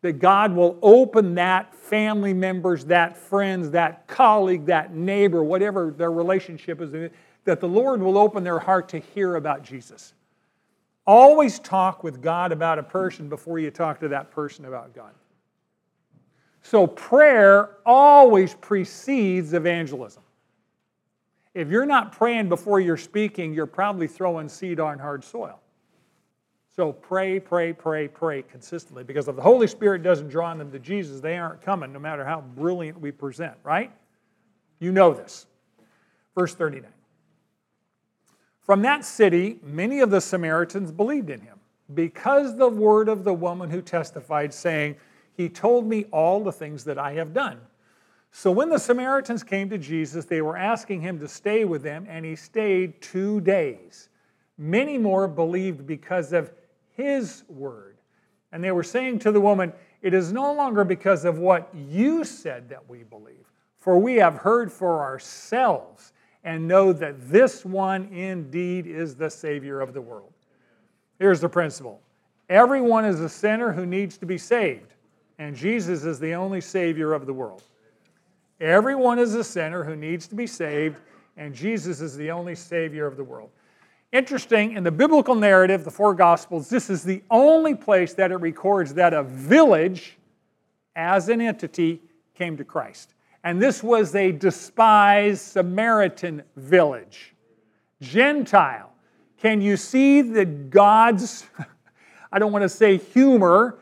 that 0.02 0.14
God 0.14 0.56
will 0.56 0.80
open 0.82 1.36
that 1.36 1.76
family 1.76 2.34
members, 2.34 2.86
that 2.86 3.18
friends, 3.18 3.72
that 3.72 4.08
colleague, 4.08 4.66
that 4.66 4.96
neighbor, 4.96 5.44
whatever 5.44 5.92
their 5.92 6.12
relationship 6.12 6.82
is, 6.82 7.12
that 7.44 7.60
the 7.60 7.68
Lord 7.68 8.02
will 8.02 8.18
open 8.18 8.44
their 8.44 8.60
heart 8.60 8.90
to 8.90 9.00
hear 9.00 9.36
about 9.36 9.64
Jesus. 9.64 10.14
Always 11.06 11.60
talk 11.60 12.04
with 12.04 12.22
God 12.22 12.52
about 12.52 12.80
a 12.80 12.84
person 12.84 13.30
before 13.30 13.60
you 13.60 13.72
talk 13.72 14.00
to 14.00 14.08
that 14.10 14.32
person 14.32 14.66
about 14.66 14.96
God. 14.96 15.12
So 16.62 16.86
prayer 16.88 17.78
always 17.86 18.54
precedes 18.56 19.54
evangelism. 19.54 20.24
If 21.54 21.70
you're 21.70 21.86
not 21.86 22.12
praying 22.12 22.50
before 22.50 22.80
you're 22.80 22.98
speaking, 22.98 23.54
you're 23.54 23.66
probably 23.66 24.08
throwing 24.08 24.50
seed 24.50 24.80
on 24.80 25.00
hard 25.00 25.24
soil. 25.24 25.60
So 26.76 26.94
pray, 26.94 27.40
pray, 27.40 27.74
pray, 27.74 28.08
pray 28.08 28.44
consistently 28.44 29.04
because 29.04 29.28
if 29.28 29.36
the 29.36 29.42
Holy 29.42 29.68
Spirit 29.68 30.04
doesn't 30.04 30.30
draw 30.30 30.54
them 30.54 30.72
to 30.72 30.80
Jesus, 30.80 31.20
they 31.20 31.38
aren't 31.38 31.62
coming 31.62 31.92
no 31.92 32.00
matter 32.00 32.24
how 32.24 32.42
brilliant 32.42 33.02
we 33.02 33.12
present, 33.12 33.56
right? 33.64 33.92
You 34.80 34.92
know 34.92 35.14
this. 35.14 35.48
Verse 36.36 36.56
39. 36.56 36.90
From 38.62 38.82
that 38.84 39.04
city, 39.04 39.60
many 39.64 40.00
of 40.00 40.12
the 40.12 40.22
Samaritans 40.22 40.92
believed 40.92 41.30
in 41.30 41.42
him 41.42 41.60
because 41.96 42.56
the 42.56 42.70
word 42.70 43.10
of 43.10 43.24
the 43.24 43.34
woman 43.34 43.70
who 43.70 43.82
testified, 43.82 44.54
saying, 44.54 44.96
he 45.40 45.48
told 45.48 45.88
me 45.88 46.04
all 46.12 46.44
the 46.44 46.52
things 46.52 46.84
that 46.84 47.00
I 47.00 47.14
have 47.14 47.34
done. 47.34 47.62
So 48.30 48.52
when 48.52 48.68
the 48.68 48.78
Samaritans 48.78 49.42
came 49.42 49.70
to 49.70 49.78
Jesus, 49.78 50.26
they 50.26 50.42
were 50.42 50.58
asking 50.58 51.00
him 51.00 51.18
to 51.20 51.30
stay 51.30 51.64
with 51.64 51.82
them, 51.82 52.06
and 52.10 52.26
he 52.26 52.36
stayed 52.36 53.02
two 53.02 53.40
days. 53.40 54.10
Many 54.58 54.98
more 54.98 55.30
believed 55.30 55.88
because 55.88 56.34
of 56.34 56.52
his 56.98 57.46
word. 57.48 58.00
And 58.52 58.62
they 58.62 58.74
were 58.74 58.84
saying 58.84 59.20
to 59.20 59.32
the 59.32 59.40
woman, 59.40 59.72
It 60.02 60.14
is 60.14 60.34
no 60.34 60.52
longer 60.52 60.84
because 60.84 61.24
of 61.24 61.38
what 61.38 61.74
you 61.74 62.26
said 62.26 62.68
that 62.68 62.90
we 62.90 63.04
believe, 63.04 63.50
for 63.78 63.98
we 63.98 64.18
have 64.18 64.36
heard 64.36 64.70
for 64.70 65.02
ourselves 65.02 66.12
and 66.44 66.68
know 66.68 66.92
that 66.92 67.30
this 67.30 67.64
one 67.64 68.10
indeed 68.12 68.88
is 68.88 69.16
the 69.16 69.30
Savior 69.30 69.80
of 69.80 69.94
the 69.94 70.02
world. 70.02 70.34
Here's 71.18 71.40
the 71.40 71.48
principle 71.48 72.02
everyone 72.50 73.06
is 73.06 73.22
a 73.22 73.30
sinner 73.30 73.72
who 73.72 73.86
needs 73.86 74.18
to 74.18 74.26
be 74.26 74.38
saved 74.38 74.96
and 75.40 75.56
Jesus 75.56 76.04
is 76.04 76.20
the 76.20 76.34
only 76.36 76.62
Savior 76.62 77.14
of 77.14 77.26
the 77.26 77.34
world. 77.34 77.64
Everyone 78.60 79.18
is 79.18 79.34
a 79.34 79.44
sinner 79.44 79.86
who 79.86 79.96
needs 79.96 80.28
to 80.28 80.36
be 80.36 80.46
saved, 80.46 80.98
and 81.38 81.56
Jesus 81.56 82.02
is 82.02 82.18
the 82.18 82.30
only 82.30 82.56
Savior 82.56 83.08
of 83.08 83.16
the 83.16 83.24
world. 83.24 83.50
Interesting, 84.12 84.74
in 84.74 84.84
the 84.84 84.92
biblical 84.92 85.36
narrative, 85.36 85.86
the 85.86 85.92
four 85.92 86.14
Gospels, 86.14 86.68
this 86.68 86.90
is 86.90 87.04
the 87.04 87.24
only 87.32 87.74
place 87.74 88.14
that 88.16 88.32
it 88.32 88.36
records 88.38 88.94
that 88.96 89.14
a 89.14 89.24
village, 89.24 90.18
as 90.96 91.30
an 91.30 91.40
entity, 91.40 92.02
came 92.36 92.58
to 92.58 92.66
Christ. 92.66 93.14
And 93.44 93.62
this 93.62 93.82
was 93.82 94.14
a 94.16 94.34
despised 94.34 95.42
Samaritan 95.42 96.44
village. 96.58 97.34
Gentile. 98.02 98.92
Can 99.38 99.62
you 99.62 99.78
see 99.78 100.22
the 100.22 100.44
God's, 100.44 101.46
I 102.32 102.40
don't 102.40 102.52
want 102.52 102.64
to 102.64 102.70
say 102.70 102.98
humor, 102.98 103.80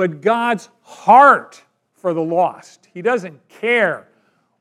but 0.00 0.22
God's 0.22 0.70
heart 0.80 1.62
for 1.92 2.14
the 2.14 2.22
lost. 2.22 2.88
He 2.94 3.02
doesn't 3.02 3.38
care 3.50 4.08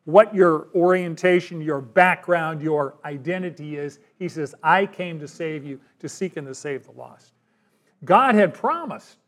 what 0.03 0.35
your 0.35 0.67
orientation, 0.75 1.61
your 1.61 1.79
background, 1.79 2.61
your 2.61 2.95
identity 3.05 3.77
is. 3.77 3.99
He 4.17 4.27
says, 4.27 4.53
I 4.63 4.85
came 4.85 5.17
to 5.21 5.29
save 5.29 5.63
you, 5.63 5.79
to 5.99 6.09
seek 6.09 6.35
and 6.35 6.45
to 6.45 6.53
save 6.53 6.83
the 6.83 6.91
lost. 6.91 7.31
God 8.03 8.35
had 8.35 8.53
promised 8.53 9.19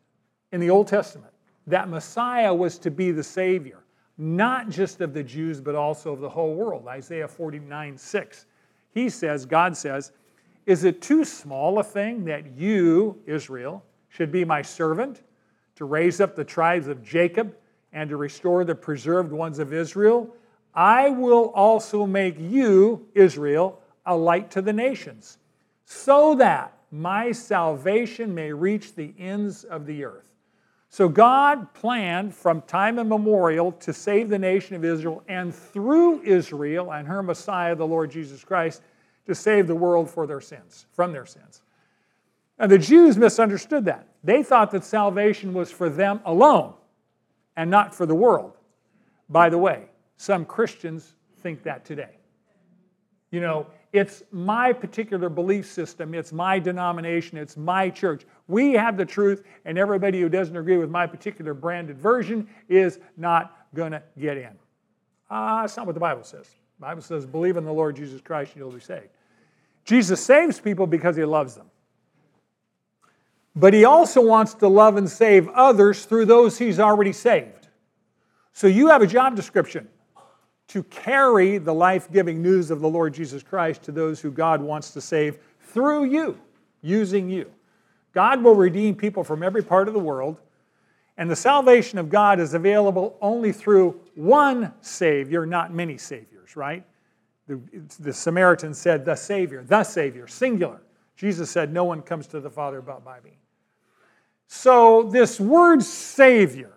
in 0.52 0.60
the 0.60 0.69
Old 0.69 0.89
Testament 0.89 1.32
that 1.67 1.88
Messiah 1.88 2.54
was 2.54 2.78
to 2.80 2.91
be 2.91 3.12
the 3.12 3.24
Savior, 3.24 3.80
not 4.17 4.67
just 4.67 5.00
of 5.00 5.13
the 5.13 5.24
Jews, 5.24 5.62
but 5.62 5.76
also 5.76 6.12
of 6.12 6.19
the 6.19 6.30
whole 6.30 6.56
world. 6.56 6.89
Isaiah 6.89 7.26
49 7.26 7.97
6. 7.97 8.47
He 8.93 9.08
says, 9.08 9.45
God 9.45 9.78
says, 9.78 10.12
Is 10.65 10.84
it 10.84 11.02
too 11.02 11.24
small 11.24 11.80
a 11.80 11.84
thing 11.86 12.26
that 12.26 12.58
you, 12.58 13.17
Israel, 13.26 13.82
should 14.10 14.30
be 14.30 14.43
my 14.43 14.62
servant 14.62 15.21
to 15.81 15.85
raise 15.85 16.21
up 16.21 16.35
the 16.35 16.43
tribes 16.43 16.85
of 16.85 17.01
Jacob 17.01 17.55
and 17.91 18.07
to 18.07 18.15
restore 18.15 18.63
the 18.63 18.75
preserved 18.75 19.31
ones 19.31 19.57
of 19.57 19.73
Israel? 19.73 20.31
I 20.75 21.09
will 21.09 21.45
also 21.55 22.05
make 22.05 22.39
you, 22.39 23.07
Israel, 23.15 23.81
a 24.05 24.15
light 24.15 24.51
to 24.51 24.61
the 24.61 24.73
nations, 24.73 25.39
so 25.85 26.35
that 26.35 26.77
my 26.91 27.31
salvation 27.31 28.35
may 28.35 28.53
reach 28.53 28.93
the 28.93 29.11
ends 29.17 29.63
of 29.63 29.87
the 29.87 30.03
earth. 30.03 30.29
So 30.89 31.09
God 31.09 31.73
planned 31.73 32.35
from 32.35 32.61
time 32.61 32.99
immemorial 32.99 33.71
to 33.71 33.91
save 33.91 34.29
the 34.29 34.37
nation 34.37 34.75
of 34.75 34.85
Israel 34.85 35.23
and 35.27 35.51
through 35.51 36.21
Israel 36.21 36.93
and 36.93 37.07
her 37.07 37.23
Messiah, 37.23 37.75
the 37.75 37.87
Lord 37.87 38.11
Jesus 38.11 38.43
Christ, 38.43 38.83
to 39.25 39.33
save 39.33 39.65
the 39.65 39.73
world 39.73 40.11
for 40.11 40.27
their 40.27 40.41
sins, 40.41 40.85
from 40.91 41.11
their 41.11 41.25
sins. 41.25 41.63
And 42.59 42.71
the 42.71 42.77
Jews 42.77 43.17
misunderstood 43.17 43.85
that. 43.85 44.05
They 44.23 44.43
thought 44.43 44.71
that 44.71 44.84
salvation 44.84 45.53
was 45.53 45.71
for 45.71 45.89
them 45.89 46.21
alone 46.25 46.73
and 47.55 47.69
not 47.69 47.93
for 47.95 48.05
the 48.05 48.15
world. 48.15 48.57
By 49.29 49.49
the 49.49 49.57
way, 49.57 49.86
some 50.17 50.45
Christians 50.45 51.15
think 51.39 51.63
that 51.63 51.86
today. 51.86 52.17
You 53.31 53.39
know, 53.39 53.67
it's 53.93 54.23
my 54.31 54.71
particular 54.71 55.29
belief 55.29 55.65
system, 55.65 56.13
it's 56.13 56.31
my 56.31 56.60
denomination, 56.60 57.38
it's 57.38 57.57
my 57.57 57.89
church. 57.89 58.23
We 58.47 58.73
have 58.73 58.97
the 58.97 59.05
truth, 59.05 59.43
and 59.65 59.77
everybody 59.77 60.21
who 60.21 60.29
doesn't 60.29 60.55
agree 60.55 60.77
with 60.77 60.89
my 60.89 61.07
particular 61.07 61.53
branded 61.53 61.97
version 61.97 62.47
is 62.69 62.99
not 63.17 63.67
going 63.73 63.93
to 63.93 64.03
get 64.19 64.38
in. 64.38 64.51
Ah, 65.29 65.60
uh, 65.60 65.62
that's 65.62 65.77
not 65.77 65.86
what 65.86 65.93
the 65.93 66.01
Bible 66.01 66.23
says. 66.23 66.47
The 66.79 66.86
Bible 66.86 67.01
says, 67.01 67.25
believe 67.25 67.57
in 67.57 67.63
the 67.63 67.71
Lord 67.71 67.95
Jesus 67.95 68.21
Christ 68.21 68.51
and 68.53 68.60
you'll 68.60 68.71
be 68.71 68.79
saved. 68.79 69.10
Jesus 69.86 70.23
saves 70.23 70.60
people 70.60 70.86
because 70.86 71.15
he 71.15 71.23
loves 71.23 71.55
them. 71.55 71.70
But 73.55 73.73
he 73.73 73.85
also 73.85 74.21
wants 74.21 74.53
to 74.55 74.67
love 74.67 74.95
and 74.95 75.09
save 75.09 75.47
others 75.49 76.05
through 76.05 76.25
those 76.25 76.57
he's 76.57 76.79
already 76.79 77.13
saved. 77.13 77.67
So 78.53 78.67
you 78.67 78.87
have 78.87 79.01
a 79.01 79.07
job 79.07 79.35
description 79.35 79.87
to 80.69 80.83
carry 80.83 81.57
the 81.57 81.73
life 81.73 82.09
giving 82.11 82.41
news 82.41 82.71
of 82.71 82.79
the 82.79 82.87
Lord 82.87 83.13
Jesus 83.13 83.43
Christ 83.43 83.83
to 83.83 83.91
those 83.91 84.21
who 84.21 84.31
God 84.31 84.61
wants 84.61 84.91
to 84.91 85.01
save 85.01 85.37
through 85.59 86.05
you, 86.05 86.39
using 86.81 87.29
you. 87.29 87.51
God 88.13 88.41
will 88.41 88.55
redeem 88.55 88.95
people 88.95 89.23
from 89.23 89.43
every 89.43 89.63
part 89.63 89.87
of 89.87 89.93
the 89.93 89.99
world, 89.99 90.37
and 91.17 91.29
the 91.29 91.35
salvation 91.35 91.99
of 91.99 92.09
God 92.09 92.39
is 92.39 92.53
available 92.53 93.17
only 93.21 93.51
through 93.51 93.99
one 94.15 94.73
Savior, 94.79 95.45
not 95.45 95.73
many 95.73 95.97
Saviors, 95.97 96.55
right? 96.55 96.85
The, 97.47 97.59
the 97.99 98.13
Samaritan 98.13 98.73
said, 98.73 99.03
the 99.03 99.15
Savior, 99.15 99.63
the 99.63 99.83
Savior, 99.83 100.27
singular. 100.27 100.81
Jesus 101.17 101.49
said, 101.49 101.73
No 101.73 101.83
one 101.83 102.01
comes 102.01 102.27
to 102.27 102.39
the 102.39 102.49
Father 102.49 102.81
but 102.81 103.03
by 103.03 103.19
me. 103.19 103.40
So, 104.53 105.03
this 105.03 105.39
word 105.39 105.81
Savior, 105.81 106.73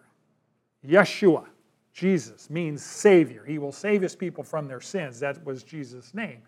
Yeshua, 0.86 1.46
Jesus 1.92 2.48
means 2.48 2.84
Savior. 2.84 3.44
He 3.44 3.58
will 3.58 3.72
save 3.72 4.00
his 4.00 4.14
people 4.14 4.44
from 4.44 4.68
their 4.68 4.80
sins. 4.80 5.18
That 5.18 5.44
was 5.44 5.64
Jesus' 5.64 6.14
name. 6.14 6.42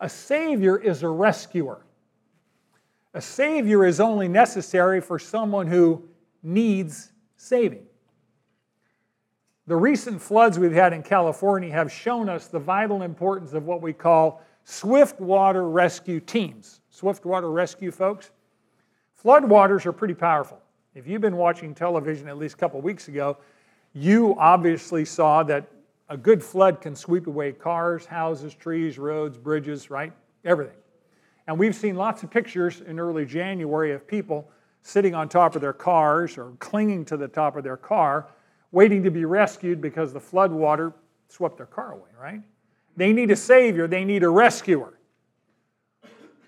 A 0.00 0.08
Savior 0.08 0.76
is 0.76 1.04
a 1.04 1.08
rescuer. 1.08 1.86
A 3.14 3.22
Savior 3.22 3.86
is 3.86 4.00
only 4.00 4.26
necessary 4.26 5.00
for 5.00 5.20
someone 5.20 5.68
who 5.68 6.02
needs 6.42 7.12
saving. 7.36 7.86
The 9.68 9.76
recent 9.76 10.20
floods 10.20 10.58
we've 10.58 10.72
had 10.72 10.92
in 10.92 11.04
California 11.04 11.70
have 11.70 11.92
shown 11.92 12.28
us 12.28 12.48
the 12.48 12.58
vital 12.58 13.02
importance 13.02 13.52
of 13.52 13.66
what 13.66 13.82
we 13.82 13.92
call 13.92 14.42
swift 14.64 15.20
water 15.20 15.68
rescue 15.68 16.18
teams. 16.18 16.80
Swift 16.90 17.24
water 17.24 17.52
rescue 17.52 17.92
folks. 17.92 18.32
Floodwaters 19.24 19.86
are 19.86 19.92
pretty 19.92 20.14
powerful. 20.14 20.58
If 20.94 21.06
you've 21.06 21.22
been 21.22 21.36
watching 21.36 21.74
television 21.74 22.28
at 22.28 22.36
least 22.36 22.54
a 22.54 22.58
couple 22.58 22.80
weeks 22.82 23.08
ago, 23.08 23.38
you 23.94 24.36
obviously 24.38 25.04
saw 25.04 25.42
that 25.44 25.66
a 26.10 26.16
good 26.16 26.42
flood 26.42 26.82
can 26.82 26.94
sweep 26.94 27.26
away 27.26 27.52
cars, 27.52 28.04
houses, 28.04 28.54
trees, 28.54 28.98
roads, 28.98 29.38
bridges, 29.38 29.90
right? 29.90 30.12
Everything. 30.44 30.76
And 31.46 31.58
we've 31.58 31.74
seen 31.74 31.96
lots 31.96 32.22
of 32.22 32.30
pictures 32.30 32.82
in 32.82 33.00
early 33.00 33.24
January 33.24 33.92
of 33.92 34.06
people 34.06 34.50
sitting 34.82 35.14
on 35.14 35.28
top 35.28 35.54
of 35.54 35.62
their 35.62 35.72
cars 35.72 36.36
or 36.36 36.52
clinging 36.58 37.06
to 37.06 37.16
the 37.16 37.28
top 37.28 37.56
of 37.56 37.64
their 37.64 37.76
car, 37.76 38.28
waiting 38.70 39.02
to 39.02 39.10
be 39.10 39.24
rescued 39.24 39.80
because 39.80 40.12
the 40.12 40.20
flood 40.20 40.52
water 40.52 40.92
swept 41.28 41.56
their 41.56 41.66
car 41.66 41.92
away, 41.92 42.10
right? 42.20 42.42
They 42.96 43.14
need 43.14 43.30
a 43.30 43.36
savior, 43.36 43.86
they 43.86 44.04
need 44.04 44.22
a 44.22 44.28
rescuer. 44.28 44.98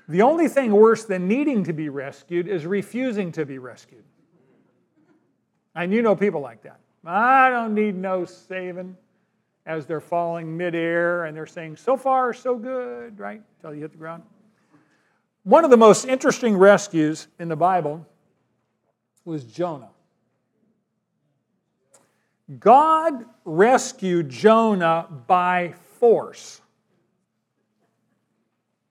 The 0.06 0.20
only 0.20 0.48
thing 0.48 0.72
worse 0.72 1.04
than 1.04 1.26
needing 1.26 1.64
to 1.64 1.72
be 1.72 1.88
rescued 1.88 2.46
is 2.46 2.66
refusing 2.66 3.32
to 3.32 3.46
be 3.46 3.58
rescued. 3.58 4.04
And 5.74 5.92
you 5.92 6.02
know 6.02 6.14
people 6.14 6.40
like 6.40 6.62
that. 6.62 6.80
I 7.04 7.50
don't 7.50 7.74
need 7.74 7.94
no 7.94 8.24
saving 8.24 8.96
as 9.66 9.86
they're 9.86 10.00
falling 10.00 10.56
midair 10.56 11.24
and 11.24 11.36
they're 11.36 11.46
saying, 11.46 11.76
so 11.76 11.96
far, 11.96 12.32
so 12.32 12.56
good, 12.56 13.18
right? 13.18 13.42
Until 13.58 13.74
you 13.74 13.82
hit 13.82 13.92
the 13.92 13.98
ground. 13.98 14.22
One 15.42 15.64
of 15.64 15.70
the 15.70 15.76
most 15.76 16.06
interesting 16.06 16.56
rescues 16.56 17.28
in 17.38 17.48
the 17.48 17.56
Bible 17.56 18.06
was 19.24 19.44
Jonah. 19.44 19.90
God 22.58 23.24
rescued 23.44 24.28
Jonah 24.28 25.06
by 25.26 25.74
force. 25.98 26.60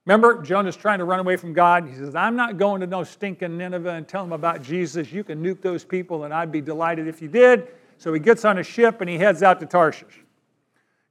Remember, 0.06 0.42
Jonah's 0.42 0.76
trying 0.76 0.98
to 0.98 1.04
run 1.04 1.18
away 1.18 1.36
from 1.36 1.54
God. 1.54 1.88
He 1.88 1.94
says, 1.94 2.14
I'm 2.14 2.36
not 2.36 2.58
going 2.58 2.80
to 2.82 2.86
no 2.86 3.04
stinking 3.04 3.56
Nineveh 3.56 3.90
and 3.90 4.06
tell 4.06 4.22
them 4.22 4.32
about 4.32 4.62
Jesus. 4.62 5.10
You 5.10 5.24
can 5.24 5.42
nuke 5.42 5.62
those 5.62 5.84
people, 5.84 6.24
and 6.24 6.34
I'd 6.34 6.52
be 6.52 6.60
delighted 6.60 7.08
if 7.08 7.22
you 7.22 7.28
did. 7.28 7.68
So 7.96 8.12
he 8.12 8.20
gets 8.20 8.44
on 8.44 8.58
a 8.58 8.62
ship 8.62 9.00
and 9.00 9.08
he 9.08 9.16
heads 9.16 9.42
out 9.42 9.60
to 9.60 9.66
Tarshish. 9.66 10.20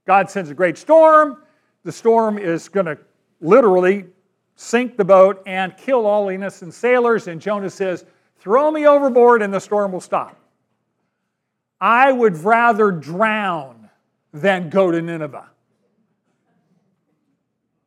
God 0.05 0.29
sends 0.29 0.49
a 0.51 0.53
great 0.53 0.77
storm. 0.77 1.41
The 1.83 1.91
storm 1.91 2.37
is 2.37 2.69
going 2.69 2.85
to 2.85 2.97
literally 3.41 4.05
sink 4.55 4.97
the 4.97 5.05
boat 5.05 5.41
and 5.45 5.75
kill 5.75 6.05
all 6.05 6.29
innocent 6.29 6.73
sailors. 6.73 7.27
And 7.27 7.41
Jonah 7.41 7.69
says, 7.69 8.05
Throw 8.39 8.69
me 8.69 8.85
overboard 8.85 9.41
and 9.41 9.53
the 9.53 9.59
storm 9.59 9.93
will 9.93 10.01
stop. 10.01 10.37
I 11.79 12.11
would 12.11 12.37
rather 12.37 12.91
drown 12.91 13.89
than 14.33 14.69
go 14.69 14.91
to 14.91 15.01
Nineveh. 15.01 15.49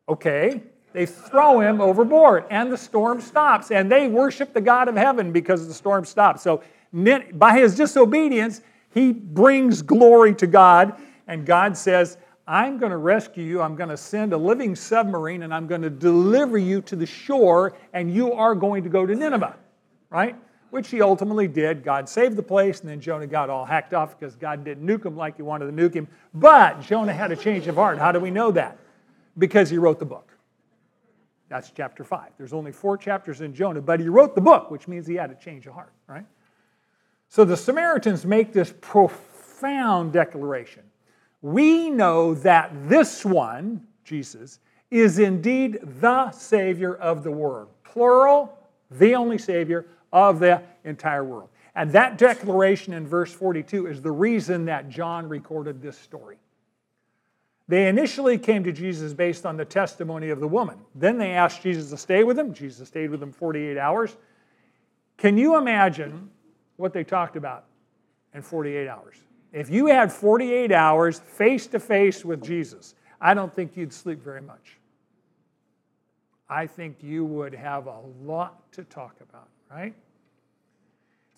Okay, 0.09 0.63
they 0.97 1.05
throw 1.05 1.61
him 1.61 1.83
overboard 1.83 2.45
and 2.49 2.73
the 2.73 2.79
storm 2.79 3.21
stops. 3.21 3.71
And 3.71 3.93
they 3.93 4.09
worship 4.09 4.55
the 4.55 4.63
God 4.63 4.89
of 4.89 4.97
heaven 4.97 5.31
because 5.31 5.69
the 5.69 5.75
storm 5.75 6.07
stops. 6.07 6.43
So, 6.43 6.63
by 7.35 7.59
his 7.59 7.75
disobedience, 7.75 8.63
he 8.95 9.13
brings 9.13 9.83
glory 9.83 10.35
to 10.37 10.47
God, 10.47 10.99
and 11.27 11.45
God 11.45 11.77
says, 11.77 12.17
I'm 12.47 12.79
going 12.79 12.93
to 12.93 12.97
rescue 12.97 13.45
you. 13.45 13.61
I'm 13.61 13.77
going 13.77 13.91
to 13.91 13.97
send 13.97 14.33
a 14.33 14.37
living 14.39 14.75
submarine 14.75 15.43
and 15.43 15.53
I'm 15.53 15.67
going 15.67 15.83
to 15.83 15.91
deliver 15.91 16.57
you 16.57 16.81
to 16.83 16.97
the 16.97 17.05
shore, 17.05 17.77
and 17.93 18.11
you 18.11 18.33
are 18.33 18.55
going 18.55 18.83
to 18.85 18.89
go 18.89 19.05
to 19.05 19.15
Nineveh, 19.15 19.57
right? 20.09 20.35
Which 20.71 20.89
he 20.89 21.03
ultimately 21.03 21.49
did. 21.49 21.85
God 21.85 22.09
saved 22.09 22.37
the 22.37 22.43
place, 22.43 22.81
and 22.81 22.89
then 22.89 23.01
Jonah 23.01 23.27
got 23.27 23.51
all 23.51 23.67
hacked 23.67 23.93
off 23.93 24.19
because 24.19 24.35
God 24.35 24.65
didn't 24.65 24.87
nuke 24.87 25.05
him 25.05 25.15
like 25.15 25.37
he 25.37 25.43
wanted 25.43 25.67
to 25.67 25.73
nuke 25.73 25.93
him. 25.93 26.09
But 26.33 26.81
Jonah 26.81 27.13
had 27.13 27.33
a 27.33 27.37
change 27.37 27.67
of 27.67 27.75
heart. 27.75 27.99
How 27.99 28.13
do 28.13 28.21
we 28.21 28.31
know 28.31 28.51
that? 28.53 28.79
Because 29.37 29.69
he 29.69 29.77
wrote 29.77 29.99
the 29.99 30.07
book. 30.07 30.36
That's 31.49 31.71
chapter 31.71 32.03
5. 32.03 32.33
There's 32.39 32.53
only 32.53 32.73
four 32.73 32.97
chapters 32.97 33.41
in 33.41 33.55
Jonah, 33.55 33.81
but 33.81 34.01
he 34.01 34.09
wrote 34.09 34.35
the 34.35 34.41
book, 34.41 34.71
which 34.71 34.89
means 34.89 35.07
he 35.07 35.15
had 35.15 35.31
a 35.31 35.35
change 35.35 35.67
of 35.67 35.75
heart, 35.75 35.93
right? 36.09 36.27
So 37.29 37.45
the 37.45 37.57
Samaritans 37.57 38.25
make 38.25 38.53
this 38.53 38.73
profound 38.81 40.13
declaration. 40.13 40.83
We 41.43 41.91
know 41.91 42.35
that 42.35 42.71
this 42.89 43.25
one, 43.25 43.87
Jesus, 44.05 44.59
is 44.91 45.19
indeed 45.19 45.79
the 46.01 46.31
Savior 46.31 46.95
of 46.97 47.23
the 47.23 47.31
world. 47.31 47.69
Plural, 47.85 48.57
the 48.91 49.15
only 49.15 49.39
Savior 49.39 49.87
of 50.13 50.39
the 50.39 50.63
entire 50.85 51.25
world. 51.25 51.49
And 51.75 51.93
that 51.93 52.17
declaration 52.17 52.95
in 52.95 53.07
verse 53.07 53.33
42 53.33 53.87
is 53.87 54.01
the 54.01 54.11
reason 54.11 54.65
that 54.65 54.89
John 54.89 55.29
recorded 55.29 55.83
this 55.83 55.99
story. 55.99 56.39
They 57.69 57.89
initially 57.89 58.39
came 58.39 58.63
to 58.65 58.73
Jesus 58.73 59.13
based 59.13 59.45
on 59.45 59.57
the 59.57 59.65
testimony 59.65 60.31
of 60.31 60.39
the 60.39 60.47
woman. 60.47 60.79
Then 60.95 61.19
they 61.19 61.33
asked 61.33 61.63
Jesus 61.63 61.91
to 61.91 61.97
stay 61.97 62.23
with 62.23 62.37
them. 62.37 62.55
Jesus 62.55 62.89
stayed 62.89 63.11
with 63.11 63.21
them 63.21 63.33
48 63.33 63.77
hours. 63.77 64.17
Can 65.17 65.37
you 65.37 65.57
imagine 65.57 66.31
what 66.77 66.93
they 66.93 67.03
talked 67.03 67.37
about 67.37 67.65
in 68.35 68.43
48 68.43 68.87
hours. 68.87 69.17
if 69.53 69.71
you 69.71 69.87
had 69.87 70.13
48 70.13 70.71
hours 70.71 71.19
face 71.21 71.67
to 71.69 71.81
face 71.81 72.25
with 72.25 72.45
Jesus, 72.45 72.95
I 73.19 73.33
don't 73.33 73.55
think 73.55 73.77
you'd 73.77 73.93
sleep 73.93 74.23
very 74.23 74.43
much. 74.43 74.79
I 76.49 76.67
think 76.67 77.03
you 77.03 77.25
would 77.25 77.55
have 77.55 77.87
a 77.87 78.01
lot 78.23 78.71
to 78.73 78.85
talk 78.85 79.17
about, 79.23 79.49
right? 79.71 79.95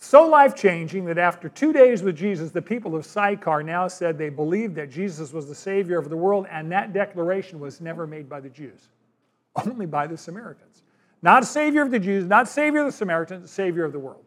So 0.01 0.29
life 0.29 0.55
changing 0.55 1.07
that 1.07 1.19
after 1.19 1.49
two 1.49 1.73
days 1.73 2.05
with 2.05 2.17
Jesus, 2.17 2.53
the 2.53 2.63
people 2.63 2.95
of 2.95 3.05
Sychar 3.05 3.65
now 3.65 3.89
said 3.89 4.17
they 4.17 4.29
believed 4.29 4.77
that 4.77 4.91
Jesus 4.91 5.33
was 5.33 5.49
the 5.49 5.57
Savior 5.57 5.99
of 5.99 6.09
the 6.09 6.17
world, 6.17 6.47
and 6.51 6.71
that 6.71 6.93
declaration 6.93 7.59
was 7.59 7.81
never 7.81 8.07
made 8.07 8.29
by 8.29 8.39
the 8.39 8.49
Jews, 8.49 8.89
only 9.67 9.87
by 9.87 10.07
the 10.07 10.17
Samaritans. 10.17 10.83
Not 11.21 11.45
Savior 11.45 11.83
of 11.83 11.91
the 11.91 11.99
Jews, 11.99 12.27
not 12.27 12.49
Savior 12.49 12.81
of 12.81 12.87
the 12.87 12.93
Samaritans, 12.93 13.51
Savior 13.51 13.85
of 13.85 13.93
the 13.93 13.99
world. 13.99 14.25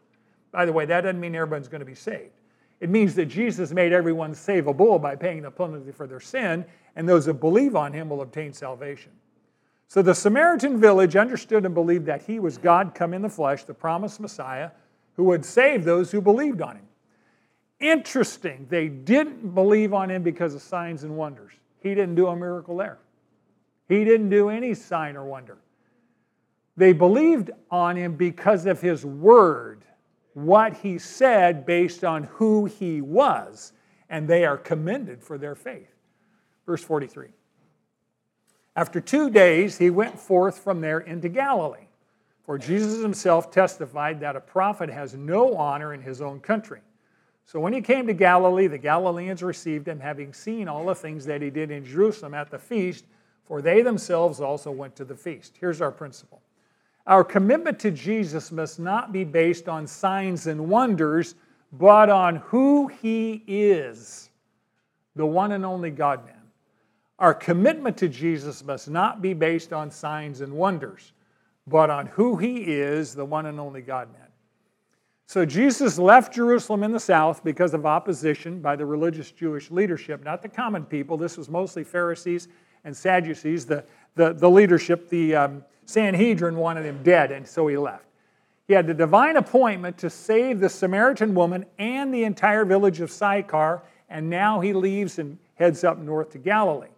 By 0.50 0.66
the 0.66 0.72
way, 0.74 0.84
that 0.84 1.00
doesn't 1.00 1.18
mean 1.18 1.34
everyone's 1.34 1.68
going 1.68 1.80
to 1.80 1.86
be 1.86 1.94
saved. 1.94 2.34
It 2.80 2.90
means 2.90 3.14
that 3.14 3.26
Jesus 3.26 3.72
made 3.72 3.94
everyone 3.94 4.34
savable 4.34 5.00
by 5.00 5.16
paying 5.16 5.40
the 5.40 5.50
penalty 5.50 5.90
for 5.90 6.06
their 6.06 6.20
sin, 6.20 6.66
and 6.96 7.08
those 7.08 7.24
that 7.24 7.34
believe 7.34 7.76
on 7.76 7.94
him 7.94 8.10
will 8.10 8.20
obtain 8.20 8.52
salvation. 8.52 9.12
So 9.88 10.02
the 10.02 10.14
Samaritan 10.14 10.78
village 10.78 11.16
understood 11.16 11.64
and 11.64 11.74
believed 11.74 12.04
that 12.06 12.22
he 12.22 12.40
was 12.40 12.58
God 12.58 12.94
come 12.94 13.14
in 13.14 13.22
the 13.22 13.28
flesh, 13.30 13.64
the 13.64 13.72
promised 13.72 14.20
Messiah 14.20 14.70
who 15.16 15.24
would 15.24 15.44
save 15.44 15.84
those 15.84 16.10
who 16.10 16.20
believed 16.20 16.60
on 16.60 16.76
him. 16.76 16.86
Interesting, 17.80 18.66
they 18.70 18.88
didn't 18.88 19.54
believe 19.54 19.92
on 19.92 20.10
him 20.10 20.22
because 20.22 20.54
of 20.54 20.62
signs 20.62 21.02
and 21.02 21.16
wonders. 21.16 21.52
He 21.80 21.90
didn't 21.90 22.14
do 22.14 22.28
a 22.28 22.36
miracle 22.36 22.76
there, 22.76 22.98
he 23.88 24.04
didn't 24.04 24.30
do 24.30 24.48
any 24.48 24.74
sign 24.74 25.16
or 25.16 25.24
wonder. 25.24 25.58
They 26.76 26.94
believed 26.94 27.50
on 27.70 27.96
him 27.96 28.16
because 28.16 28.64
of 28.64 28.80
his 28.80 29.04
word, 29.04 29.84
what 30.32 30.74
he 30.74 30.98
said 30.98 31.66
based 31.66 32.02
on 32.02 32.24
who 32.24 32.64
he 32.64 33.02
was, 33.02 33.74
and 34.08 34.26
they 34.26 34.46
are 34.46 34.56
commended 34.56 35.22
for 35.22 35.36
their 35.36 35.54
faith. 35.54 35.94
Verse 36.64 36.82
43. 36.82 37.28
After 38.74 39.02
two 39.02 39.28
days, 39.28 39.76
he 39.76 39.90
went 39.90 40.18
forth 40.18 40.58
from 40.60 40.80
there 40.80 41.00
into 41.00 41.28
Galilee 41.28 41.88
for 42.42 42.58
Jesus 42.58 43.00
himself 43.00 43.50
testified 43.50 44.20
that 44.20 44.36
a 44.36 44.40
prophet 44.40 44.90
has 44.90 45.14
no 45.14 45.56
honor 45.56 45.94
in 45.94 46.02
his 46.02 46.20
own 46.20 46.40
country. 46.40 46.80
So 47.44 47.60
when 47.60 47.72
he 47.72 47.80
came 47.80 48.06
to 48.06 48.14
Galilee, 48.14 48.66
the 48.66 48.78
Galileans 48.78 49.42
received 49.42 49.86
him, 49.86 50.00
having 50.00 50.32
seen 50.32 50.68
all 50.68 50.86
the 50.86 50.94
things 50.94 51.24
that 51.26 51.42
he 51.42 51.50
did 51.50 51.70
in 51.70 51.84
Jerusalem 51.84 52.34
at 52.34 52.50
the 52.50 52.58
feast, 52.58 53.04
for 53.44 53.60
they 53.60 53.82
themselves 53.82 54.40
also 54.40 54.70
went 54.70 54.96
to 54.96 55.04
the 55.04 55.16
feast. 55.16 55.56
Here's 55.60 55.80
our 55.80 55.92
principle 55.92 56.40
our 57.06 57.24
commitment 57.24 57.80
to 57.80 57.90
Jesus 57.90 58.52
must 58.52 58.78
not 58.78 59.12
be 59.12 59.24
based 59.24 59.68
on 59.68 59.86
signs 59.86 60.46
and 60.46 60.68
wonders, 60.68 61.34
but 61.72 62.08
on 62.08 62.36
who 62.36 62.86
he 62.86 63.42
is, 63.46 64.30
the 65.16 65.26
one 65.26 65.52
and 65.52 65.64
only 65.64 65.90
God 65.90 66.24
man. 66.24 66.36
Our 67.18 67.34
commitment 67.34 67.96
to 67.98 68.08
Jesus 68.08 68.64
must 68.64 68.88
not 68.88 69.20
be 69.20 69.32
based 69.32 69.72
on 69.72 69.90
signs 69.90 70.40
and 70.40 70.52
wonders 70.52 71.12
but 71.66 71.90
on 71.90 72.06
who 72.06 72.36
he 72.36 72.62
is, 72.62 73.14
the 73.14 73.24
one 73.24 73.46
and 73.46 73.60
only 73.60 73.82
God 73.82 74.12
man. 74.12 74.22
So 75.26 75.46
Jesus 75.46 75.98
left 75.98 76.34
Jerusalem 76.34 76.82
in 76.82 76.92
the 76.92 77.00
south 77.00 77.42
because 77.42 77.72
of 77.72 77.86
opposition 77.86 78.60
by 78.60 78.76
the 78.76 78.84
religious 78.84 79.30
Jewish 79.30 79.70
leadership, 79.70 80.22
not 80.24 80.42
the 80.42 80.48
common 80.48 80.84
people. 80.84 81.16
This 81.16 81.38
was 81.38 81.48
mostly 81.48 81.84
Pharisees 81.84 82.48
and 82.84 82.94
Sadducees. 82.94 83.64
The, 83.64 83.84
the, 84.14 84.34
the 84.34 84.50
leadership, 84.50 85.08
the 85.08 85.34
um, 85.34 85.64
Sanhedrin, 85.86 86.56
wanted 86.56 86.84
him 86.84 87.02
dead, 87.02 87.32
and 87.32 87.46
so 87.46 87.66
he 87.66 87.78
left. 87.78 88.04
He 88.68 88.74
had 88.74 88.86
the 88.86 88.94
divine 88.94 89.36
appointment 89.36 89.96
to 89.98 90.10
save 90.10 90.60
the 90.60 90.68
Samaritan 90.68 91.34
woman 91.34 91.64
and 91.78 92.12
the 92.12 92.24
entire 92.24 92.64
village 92.64 93.00
of 93.00 93.10
Sychar, 93.10 93.82
and 94.08 94.28
now 94.28 94.60
he 94.60 94.72
leaves 94.72 95.18
and 95.18 95.38
heads 95.54 95.82
up 95.84 95.98
north 95.98 96.30
to 96.32 96.38
Galilee. 96.38 96.88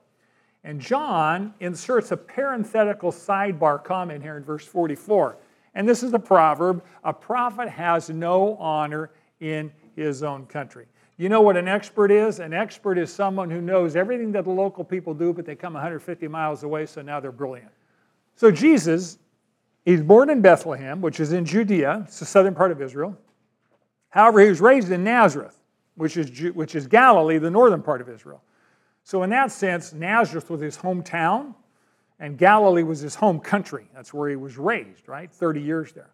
And 0.65 0.81
John 0.81 1.53
inserts 1.61 2.11
a 2.11 2.17
parenthetical 2.17 3.13
sidebar 3.13 3.85
comment 3.85 4.23
here 4.23 4.39
in 4.39 4.45
verse 4.45 4.67
44. 4.67 5.37
And 5.75 5.87
this 5.89 6.03
is 6.03 6.11
the 6.11 6.19
proverb 6.19 6.83
a 7.05 7.13
prophet 7.13 7.69
has 7.69 8.09
no 8.09 8.57
honor 8.57 9.11
in 9.41 9.71
his 9.95 10.23
own 10.23 10.47
country. 10.47 10.87
You 11.17 11.29
know 11.29 11.43
what 11.43 11.57
an 11.57 11.69
expert 11.69 12.11
is? 12.11 12.41
An 12.41 12.53
expert 12.53 12.99
is 12.99 13.13
someone 13.13 13.51
who 13.51 13.61
knows 13.61 13.95
everything 13.95 14.33
that 14.33 14.45
the 14.45 14.51
local 14.51 14.83
people 14.83 15.15
do, 15.15 15.33
but 15.33 15.45
they 15.45 15.55
come 15.55 15.75
150 15.75 16.27
miles 16.29 16.65
away, 16.65 16.87
so 16.87 17.03
now 17.03 17.21
they're 17.21 17.31
brilliant. 17.31 17.71
So 18.35 18.51
Jesus, 18.51 19.19
he's 19.85 20.03
born 20.03 20.31
in 20.31 20.41
Bethlehem, 20.41 21.01
which 21.01 21.21
is 21.21 21.33
in 21.33 21.45
Judea, 21.45 22.03
it's 22.07 22.19
the 22.19 22.25
southern 22.25 22.55
part 22.55 22.73
of 22.73 22.83
Israel. 22.83 23.17
However, 24.09 24.41
he 24.41 24.49
was 24.49 24.61
raised 24.61 24.91
in 24.91 25.05
Nazareth, 25.05 25.57
which 25.97 26.17
is, 26.17 26.53
which 26.53 26.75
is 26.75 26.87
Galilee, 26.87 27.39
the 27.39 27.51
northern 27.51 27.83
part 27.83 28.01
of 28.01 28.09
Israel. 28.09 28.43
So, 29.05 29.23
in 29.23 29.31
that 29.31 29.53
sense, 29.53 29.93
Nazareth 29.93 30.49
was 30.49 30.63
his 30.63 30.79
hometown, 30.79 31.55
and 32.19 32.39
Galilee 32.39 32.83
was 32.83 33.01
his 33.01 33.15
home 33.15 33.39
country. 33.39 33.87
That's 33.95 34.15
where 34.15 34.31
he 34.31 34.37
was 34.37 34.57
raised, 34.57 35.09
right? 35.09 35.31
30 35.31 35.61
years 35.61 35.93
there. 35.93 36.11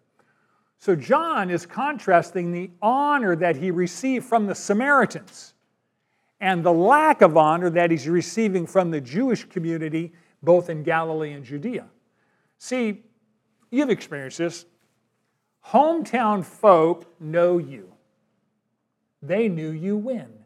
So, 0.79 0.97
John 0.97 1.51
is 1.51 1.67
contrasting 1.67 2.51
the 2.51 2.71
honor 2.83 3.37
that 3.37 3.55
he 3.55 3.71
received 3.71 4.27
from 4.27 4.47
the 4.47 4.57
Samaritans 4.57 5.55
and 6.41 6.65
the 6.65 6.73
lack 6.73 7.23
of 7.23 7.37
honor 7.37 7.71
that 7.71 7.93
he's 7.93 8.09
receiving 8.09 8.67
from 8.67 8.91
the 8.91 9.01
Jewish 9.01 9.45
community, 9.45 10.13
both 10.43 10.69
in 10.69 10.83
Galilee 10.83 11.33
and 11.33 11.45
Judea. 11.45 11.87
See, 12.59 13.05
you've 13.71 13.91
experienced 13.91 14.39
this. 14.39 14.65
Hometown 15.67 16.45
folk 16.45 17.15
know 17.21 17.59
you, 17.59 17.93
they 19.23 19.49
knew 19.49 19.71
you 19.71 19.97
when. 19.97 20.40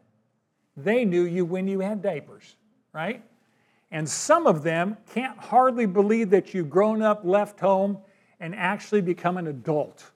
They 0.77 1.05
knew 1.05 1.23
you 1.23 1.45
when 1.45 1.67
you 1.67 1.79
had 1.79 2.01
diapers, 2.01 2.55
right? 2.93 3.23
And 3.91 4.07
some 4.07 4.47
of 4.47 4.63
them 4.63 4.97
can't 5.13 5.37
hardly 5.37 5.85
believe 5.85 6.29
that 6.31 6.53
you've 6.53 6.69
grown 6.69 7.01
up, 7.01 7.21
left 7.23 7.59
home, 7.59 7.99
and 8.39 8.53
actually 8.55 9.01
become 9.01 9.37
an 9.37 9.47
adult. 9.47 10.11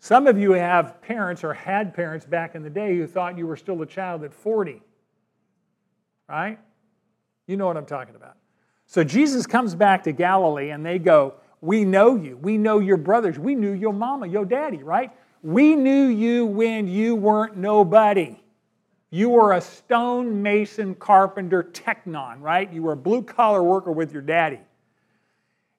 Some 0.00 0.26
of 0.26 0.38
you 0.38 0.52
have 0.52 1.00
parents 1.02 1.44
or 1.44 1.52
had 1.52 1.94
parents 1.94 2.24
back 2.24 2.54
in 2.54 2.62
the 2.62 2.70
day 2.70 2.96
who 2.96 3.06
thought 3.06 3.36
you 3.36 3.46
were 3.46 3.56
still 3.56 3.80
a 3.82 3.86
child 3.86 4.24
at 4.24 4.32
40, 4.32 4.82
right? 6.28 6.58
You 7.46 7.56
know 7.56 7.66
what 7.66 7.76
I'm 7.76 7.86
talking 7.86 8.14
about. 8.14 8.36
So 8.86 9.04
Jesus 9.04 9.46
comes 9.46 9.74
back 9.74 10.04
to 10.04 10.12
Galilee 10.12 10.70
and 10.70 10.84
they 10.84 10.98
go, 10.98 11.34
We 11.60 11.84
know 11.84 12.14
you. 12.14 12.36
We 12.36 12.56
know 12.56 12.78
your 12.78 12.96
brothers. 12.96 13.38
We 13.38 13.54
knew 13.54 13.72
your 13.72 13.92
mama, 13.92 14.26
your 14.26 14.44
daddy, 14.44 14.82
right? 14.82 15.10
We 15.42 15.76
knew 15.76 16.06
you 16.06 16.46
when 16.46 16.88
you 16.88 17.14
weren't 17.14 17.56
nobody. 17.56 18.40
You 19.10 19.30
were 19.30 19.52
a 19.52 19.60
stone 19.60 20.42
mason 20.42 20.94
carpenter 20.94 21.62
tekton, 21.62 22.40
right? 22.40 22.70
You 22.72 22.82
were 22.82 22.92
a 22.92 22.96
blue 22.96 23.22
collar 23.22 23.62
worker 23.62 23.90
with 23.90 24.12
your 24.12 24.22
daddy. 24.22 24.60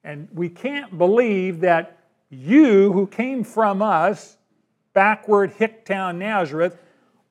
And 0.03 0.27
we 0.33 0.49
can't 0.49 0.97
believe 0.97 1.59
that 1.59 1.99
you, 2.29 2.91
who 2.91 3.05
came 3.05 3.43
from 3.43 3.81
us, 3.81 4.37
backward 4.93 5.53
Hicktown, 5.53 6.17
Nazareth, 6.17 6.77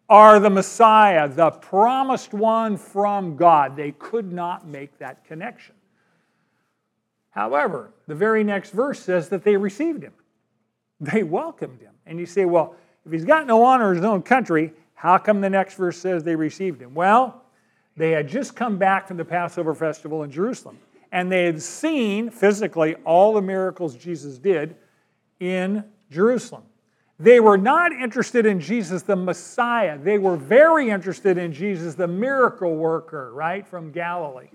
are 0.09 0.39
the 0.39 0.51
Messiah, 0.51 1.29
the 1.29 1.51
promised 1.51 2.33
one 2.33 2.77
from 2.77 3.37
God. 3.37 3.77
They 3.77 3.93
could 3.93 4.33
not 4.33 4.67
make 4.67 4.99
that 4.99 5.25
connection. 5.25 5.75
However, 7.31 7.93
the 8.07 8.15
very 8.15 8.43
next 8.43 8.71
verse 8.71 9.01
says 9.01 9.29
that 9.29 9.45
they 9.45 9.57
received 9.57 10.03
him, 10.03 10.15
they 11.01 11.23
welcomed 11.23 11.81
him. 11.81 11.95
And 12.07 12.19
you 12.19 12.27
say, 12.27 12.45
well, 12.45 12.75
if 13.05 13.13
he's 13.13 13.25
got 13.25 13.47
no 13.47 13.65
honor 13.65 13.91
in 13.91 13.97
his 13.97 14.05
own 14.05 14.23
country, 14.23 14.73
how 14.99 15.17
come 15.17 15.41
the 15.41 15.49
next 15.49 15.75
verse 15.75 15.97
says 15.97 16.25
they 16.25 16.35
received 16.35 16.83
him? 16.83 16.93
Well, 16.93 17.45
they 17.97 18.11
had 18.11 18.27
just 18.27 18.57
come 18.57 18.79
back 18.79 19.07
from 19.07 19.17
the 19.17 19.25
Passover 19.25 19.73
festival 19.73 20.25
in 20.25 20.31
Jerusalem, 20.33 20.77
and 21.13 21.31
they 21.31 21.45
had 21.45 21.63
seen 21.63 22.31
physically 22.31 22.97
all 23.05 23.33
the 23.33 23.41
miracles 23.41 23.95
Jesus 23.95 24.39
did 24.39 24.75
in 25.39 25.85
Jerusalem. 26.11 26.65
They 27.21 27.39
were 27.39 27.57
not 27.57 27.93
interested 27.93 28.45
in 28.45 28.59
Jesus 28.59 29.03
the 29.03 29.15
Messiah. 29.15 29.97
They 29.97 30.19
were 30.19 30.37
very 30.37 30.91
interested 30.91 31.39
in 31.39 31.53
Jesus 31.53 31.95
the 31.95 32.09
miracle 32.09 32.75
worker, 32.75 33.33
right, 33.33 33.65
from 33.65 33.93
Galilee. 33.93 34.51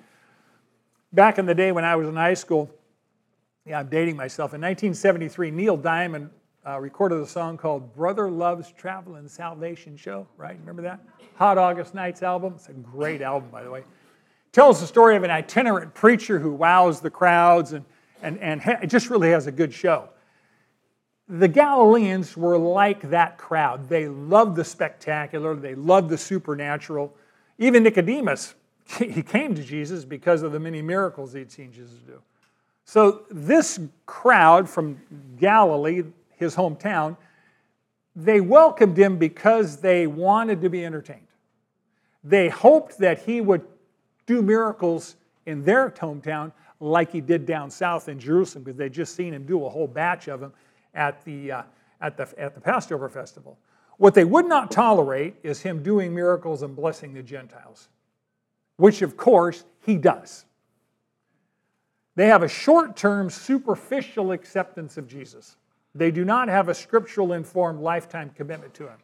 Back 1.14 1.40
in 1.40 1.46
the 1.46 1.56
day 1.56 1.72
when 1.72 1.86
I 1.86 1.96
was 1.96 2.10
in 2.10 2.18
high 2.18 2.34
school, 2.34 2.70
yeah, 3.66 3.80
I'm 3.80 3.88
dating 3.88 4.18
myself. 4.18 4.54
In 4.54 4.60
1973, 4.60 5.52
Neil 5.52 5.78
Diamond 5.78 6.32
uh, 6.66 6.80
recorded 6.80 7.20
a 7.20 7.28
song 7.28 7.58
called 7.58 7.94
Brother 7.94 8.30
Love's 8.30 8.72
Traveling 8.72 9.28
Salvation 9.28 9.98
Show, 9.98 10.28
right? 10.38 10.58
Remember 10.60 10.82
that? 10.84 11.00
Hot 11.36 11.58
August 11.58 11.94
Nights 11.94 12.24
album. 12.24 12.54
It's 12.56 12.70
a 12.70 12.74
great 12.74 13.22
album, 13.22 13.50
by 13.50 13.64
the 13.64 13.72
way. 13.72 13.84
Tells 14.52 14.80
the 14.80 14.88
story 14.88 15.16
of 15.16 15.24
an 15.24 15.32
itinerant 15.32 15.94
preacher 15.94 16.40
who 16.40 16.54
wows 16.54 17.02
the 17.02 17.10
crowds 17.10 17.74
and, 17.74 17.84
and, 18.22 18.40
and 18.40 18.62
ha- 18.62 18.78
it 18.82 18.88
just 18.88 19.10
really 19.10 19.32
has 19.32 19.48
a 19.48 19.52
good 19.52 19.74
show. 19.74 20.10
The 21.28 21.48
Galileans 21.48 22.38
were 22.38 22.58
like 22.58 23.10
that 23.10 23.38
crowd. 23.38 23.90
They 23.90 24.08
loved 24.08 24.56
the 24.56 24.64
spectacular, 24.64 25.56
they 25.56 25.76
loved 25.76 26.10
the 26.10 26.18
supernatural. 26.18 27.14
Even 27.58 27.84
Nicodemus, 27.84 28.56
he 29.00 29.24
came 29.24 29.56
to 29.56 29.64
Jesus 29.64 30.06
because 30.06 30.44
of 30.44 30.52
the 30.52 30.60
many 30.60 30.82
miracles 30.82 31.34
he'd 31.34 31.52
seen 31.52 31.72
Jesus 31.72 32.00
do. 32.06 32.22
So, 32.86 33.24
this 33.32 33.80
crowd 34.06 34.70
from 34.70 35.02
Galilee, 35.40 36.04
his 36.44 36.56
hometown, 36.56 37.18
they 38.16 38.42
welcomed 38.42 38.98
him 38.98 39.18
because 39.18 39.78
they 39.78 40.06
wanted 40.08 40.62
to 40.62 40.70
be 40.70 40.86
entertained. 40.86 41.28
They 42.24 42.50
hoped 42.50 43.00
that 43.00 43.24
he 43.24 43.42
would 43.42 43.66
do 44.26 44.42
miracles 44.42 45.16
in 45.46 45.64
their 45.64 45.90
hometown 45.90 46.52
like 46.80 47.12
he 47.12 47.22
did 47.22 47.46
down 47.46 47.72
south 47.72 48.10
in 48.10 48.20
Jerusalem 48.20 48.64
because 48.64 48.78
they'd 48.78 48.94
just 48.94 49.16
seen 49.16 49.34
him 49.34 49.46
do 49.46 49.66
a 49.66 49.70
whole 49.70 49.88
batch 49.88 50.28
of 50.28 50.40
them 50.40 50.54
at 50.94 51.24
the, 51.26 51.52
uh, 51.52 51.64
at 52.02 52.18
the, 52.18 52.28
at 52.38 52.54
the 52.54 52.62
Passover 52.62 53.10
festival. 53.10 53.58
What 53.98 54.14
they 54.14 54.26
would 54.26 54.48
not 54.48 54.72
tolerate 54.72 55.36
is 55.44 55.62
him 55.62 55.84
doing 55.84 56.14
miracles 56.14 56.62
and 56.62 56.76
blessing 56.76 57.14
the 57.14 57.24
Gentiles, 57.24 57.90
which 58.78 59.02
of 59.02 59.18
course 59.18 59.64
he 59.82 59.98
does. 59.98 60.46
They 62.16 62.28
have 62.28 62.44
a 62.44 62.48
short 62.48 62.96
term, 62.96 63.30
superficial 63.30 64.32
acceptance 64.32 64.98
of 64.98 65.08
Jesus. 65.08 65.56
They 65.96 66.12
do 66.12 66.26
not 66.26 66.48
have 66.48 66.70
a 66.70 66.74
scriptural 66.74 67.34
informed 67.34 67.80
lifetime 67.80 68.32
commitment 68.36 68.74
to 68.76 68.88
him. 68.88 68.98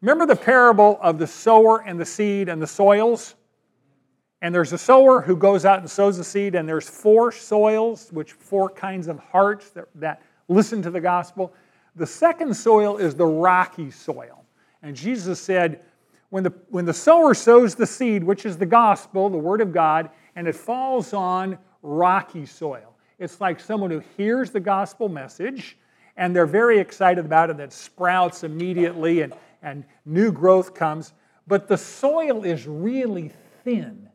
Remember 0.00 0.26
the 0.26 0.36
parable 0.36 0.98
of 1.02 1.18
the 1.18 1.26
sower 1.26 1.82
and 1.82 1.98
the 1.98 2.04
seed 2.04 2.48
and 2.48 2.62
the 2.62 2.66
soils? 2.66 3.34
And 4.42 4.54
there's 4.54 4.72
a 4.72 4.78
sower 4.78 5.22
who 5.22 5.36
goes 5.36 5.64
out 5.64 5.80
and 5.80 5.90
sows 5.90 6.18
the 6.18 6.24
seed, 6.24 6.54
and 6.54 6.68
there's 6.68 6.88
four 6.88 7.32
soils, 7.32 8.10
which 8.12 8.32
four 8.32 8.68
kinds 8.68 9.08
of 9.08 9.18
hearts 9.18 9.70
that, 9.70 9.88
that 9.94 10.22
listen 10.48 10.82
to 10.82 10.90
the 10.90 11.00
gospel. 11.00 11.52
The 11.96 12.06
second 12.06 12.54
soil 12.54 12.98
is 12.98 13.14
the 13.14 13.26
rocky 13.26 13.90
soil. 13.90 14.44
And 14.82 14.94
Jesus 14.94 15.40
said, 15.40 15.80
when 16.28 16.42
the, 16.42 16.52
when 16.68 16.84
the 16.84 16.94
sower 16.94 17.34
sows 17.34 17.74
the 17.74 17.86
seed, 17.86 18.22
which 18.22 18.44
is 18.44 18.58
the 18.58 18.66
gospel, 18.66 19.30
the 19.30 19.38
word 19.38 19.60
of 19.60 19.72
God, 19.72 20.10
and 20.36 20.46
it 20.46 20.54
falls 20.54 21.14
on 21.14 21.58
rocky 21.82 22.44
soil, 22.44 22.94
it's 23.18 23.40
like 23.40 23.58
someone 23.58 23.90
who 23.90 24.02
hears 24.16 24.50
the 24.50 24.60
gospel 24.60 25.08
message 25.08 25.78
and 26.16 26.34
they're 26.34 26.46
very 26.46 26.78
excited 26.78 27.24
about 27.24 27.50
it, 27.50 27.56
that 27.58 27.72
sprouts 27.72 28.44
immediately 28.44 29.22
and, 29.22 29.34
and 29.62 29.84
new 30.04 30.32
growth 30.32 30.74
comes. 30.74 31.12
But 31.46 31.68
the 31.68 31.76
soil 31.76 32.44
is 32.44 32.66
really 32.66 33.32
thin. 33.64 34.08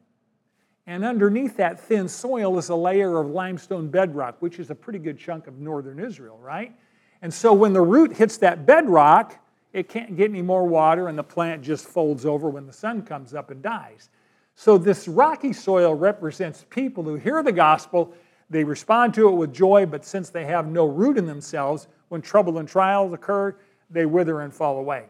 And 0.88 1.06
underneath 1.06 1.58
that 1.58 1.80
thin 1.80 2.08
soil 2.08 2.58
is 2.58 2.70
a 2.70 2.76
layer 2.76 3.18
of 3.20 3.28
limestone 3.28 3.90
bedrock, 3.90 4.42
which 4.42 4.60
is 4.60 4.70
a 4.72 4.76
pretty 4.76 5.00
good 5.00 5.18
chunk 5.18 5.48
of 5.48 5.60
northern 5.60 6.00
Israel, 6.00 6.38
right? 6.40 6.76
And 7.22 7.34
so 7.34 7.54
when 7.54 7.72
the 7.72 7.82
root 7.82 8.14
hits 8.14 8.38
that 8.38 8.66
bedrock, 8.66 9.38
it 9.74 9.88
can't 9.88 10.18
get 10.18 10.30
any 10.30 10.42
more 10.42 10.68
water, 10.68 11.08
and 11.08 11.18
the 11.18 11.24
plant 11.24 11.62
just 11.62 11.86
folds 11.86 12.26
over 12.26 12.50
when 12.50 12.66
the 12.66 12.74
sun 12.74 13.04
comes 13.04 13.34
up 13.34 13.52
and 13.52 13.62
dies. 13.62 14.10
So, 14.56 14.78
this 14.78 15.08
rocky 15.08 15.54
soil 15.54 15.96
represents 15.96 16.66
people 16.70 17.04
who 17.04 17.16
hear 17.16 17.42
the 17.42 17.54
gospel, 17.54 18.14
they 18.52 18.66
respond 18.66 19.14
to 19.14 19.30
it 19.30 19.32
with 19.32 19.54
joy, 19.54 19.86
but 19.86 20.06
since 20.06 20.30
they 20.30 20.46
have 20.46 20.68
no 20.68 20.86
root 20.86 21.18
in 21.18 21.26
themselves, 21.26 21.88
when 22.10 22.22
trouble 22.22 22.58
and 22.58 22.68
trials 22.68 23.14
occur, 23.14 23.56
they 23.90 24.06
wither 24.06 24.42
and 24.42 24.54
fall 24.54 24.78
away. 24.78 25.06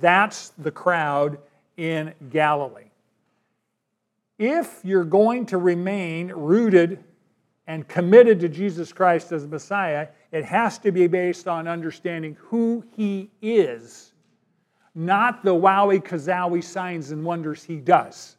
That's 0.00 0.50
the 0.50 0.70
crowd 0.70 1.38
in 1.76 2.14
Galilee. 2.30 2.90
If 4.38 4.80
you're 4.84 5.04
going 5.04 5.46
to 5.46 5.58
remain 5.58 6.28
rooted 6.28 7.02
and 7.66 7.86
committed 7.88 8.38
to 8.40 8.48
Jesus 8.48 8.92
Christ 8.92 9.32
as 9.32 9.46
Messiah, 9.46 10.08
it 10.30 10.44
has 10.44 10.78
to 10.78 10.92
be 10.92 11.08
based 11.08 11.48
on 11.48 11.66
understanding 11.66 12.36
who 12.38 12.84
He 12.96 13.30
is, 13.42 14.12
not 14.94 15.44
the 15.44 15.54
wowie 15.54 16.02
kazowie 16.02 16.62
signs 16.62 17.10
and 17.10 17.24
wonders 17.24 17.64
He 17.64 17.76
does. 17.76 18.36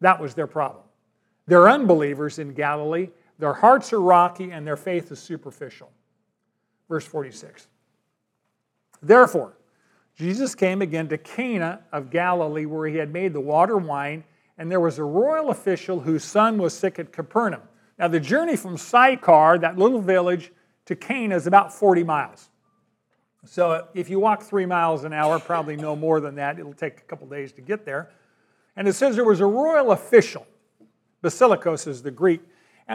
That 0.00 0.20
was 0.20 0.34
their 0.34 0.46
problem. 0.46 0.85
They're 1.46 1.68
unbelievers 1.68 2.38
in 2.38 2.52
Galilee. 2.54 3.10
Their 3.38 3.52
hearts 3.52 3.92
are 3.92 4.00
rocky 4.00 4.50
and 4.50 4.66
their 4.66 4.76
faith 4.76 5.12
is 5.12 5.18
superficial. 5.18 5.90
Verse 6.88 7.04
46. 7.04 7.68
Therefore, 9.02 9.56
Jesus 10.16 10.54
came 10.54 10.80
again 10.80 11.08
to 11.08 11.18
Cana 11.18 11.80
of 11.92 12.10
Galilee, 12.10 12.64
where 12.64 12.88
he 12.88 12.96
had 12.96 13.12
made 13.12 13.32
the 13.34 13.40
water 13.40 13.76
wine, 13.76 14.24
and 14.56 14.70
there 14.70 14.80
was 14.80 14.98
a 14.98 15.04
royal 15.04 15.50
official 15.50 16.00
whose 16.00 16.24
son 16.24 16.56
was 16.56 16.72
sick 16.72 16.98
at 16.98 17.12
Capernaum. 17.12 17.62
Now, 17.98 18.08
the 18.08 18.20
journey 18.20 18.56
from 18.56 18.78
Sychar, 18.78 19.58
that 19.58 19.76
little 19.76 20.00
village, 20.00 20.52
to 20.86 20.96
Cana 20.96 21.36
is 21.36 21.46
about 21.46 21.72
40 21.72 22.02
miles. 22.04 22.48
So, 23.44 23.86
if 23.94 24.08
you 24.08 24.18
walk 24.18 24.42
three 24.42 24.66
miles 24.66 25.04
an 25.04 25.12
hour, 25.12 25.38
probably 25.38 25.76
no 25.76 25.94
more 25.94 26.20
than 26.20 26.34
that, 26.36 26.58
it'll 26.58 26.72
take 26.72 26.98
a 26.98 27.02
couple 27.02 27.26
days 27.28 27.52
to 27.52 27.60
get 27.60 27.84
there. 27.84 28.10
And 28.74 28.88
it 28.88 28.94
says 28.94 29.16
there 29.16 29.24
was 29.24 29.40
a 29.40 29.46
royal 29.46 29.92
official 29.92 30.46
Basilikos 31.26 31.88
is 31.88 32.02
the 32.02 32.10
Greek. 32.12 32.40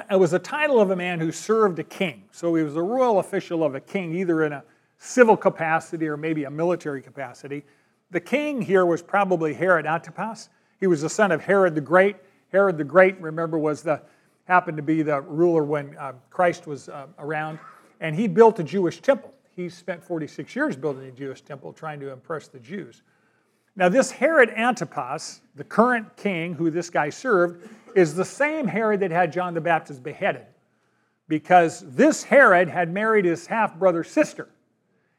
It 0.09 0.17
was 0.17 0.31
a 0.31 0.39
title 0.39 0.79
of 0.79 0.89
a 0.89 0.95
man 0.95 1.19
who 1.19 1.33
served 1.33 1.79
a 1.79 1.83
king. 1.83 2.23
So 2.31 2.55
he 2.55 2.63
was 2.63 2.77
a 2.77 2.81
royal 2.81 3.19
official 3.19 3.61
of 3.61 3.75
a 3.75 3.81
king, 3.81 4.15
either 4.15 4.45
in 4.45 4.53
a 4.53 4.63
civil 4.99 5.35
capacity 5.35 6.07
or 6.07 6.15
maybe 6.15 6.45
a 6.45 6.49
military 6.49 7.01
capacity. 7.01 7.65
The 8.09 8.21
king 8.21 8.61
here 8.61 8.85
was 8.85 9.01
probably 9.01 9.53
Herod 9.53 9.85
Antipas. 9.85 10.47
He 10.79 10.87
was 10.87 11.01
the 11.01 11.09
son 11.09 11.33
of 11.33 11.43
Herod 11.43 11.75
the 11.75 11.81
Great. 11.81 12.15
Herod 12.53 12.77
the 12.77 12.85
Great, 12.85 13.19
remember, 13.19 13.57
was 13.57 13.83
the 13.83 14.01
happened 14.45 14.77
to 14.77 14.83
be 14.83 15.01
the 15.01 15.19
ruler 15.21 15.65
when 15.65 15.97
uh, 15.97 16.13
Christ 16.29 16.67
was 16.67 16.87
uh, 16.87 17.07
around, 17.19 17.59
and 17.99 18.15
he 18.15 18.29
built 18.29 18.59
a 18.59 18.63
Jewish 18.63 19.01
temple. 19.01 19.33
He 19.57 19.67
spent 19.67 20.01
46 20.01 20.55
years 20.55 20.77
building 20.77 21.05
a 21.05 21.11
Jewish 21.11 21.41
temple, 21.41 21.73
trying 21.73 21.99
to 21.99 22.13
impress 22.13 22.47
the 22.47 22.59
Jews. 22.59 23.01
Now, 23.75 23.87
this 23.87 24.11
Herod 24.11 24.49
Antipas, 24.49 25.41
the 25.55 25.63
current 25.63 26.17
king 26.17 26.53
who 26.53 26.69
this 26.69 26.89
guy 26.89 27.09
served, 27.09 27.69
is 27.95 28.15
the 28.15 28.25
same 28.25 28.67
Herod 28.67 28.99
that 29.01 29.11
had 29.11 29.31
John 29.31 29.53
the 29.53 29.61
Baptist 29.61 30.03
beheaded. 30.03 30.45
Because 31.27 31.79
this 31.95 32.23
Herod 32.23 32.67
had 32.67 32.91
married 32.91 33.25
his 33.25 33.47
half 33.47 33.77
brother's 33.77 34.09
sister. 34.09 34.49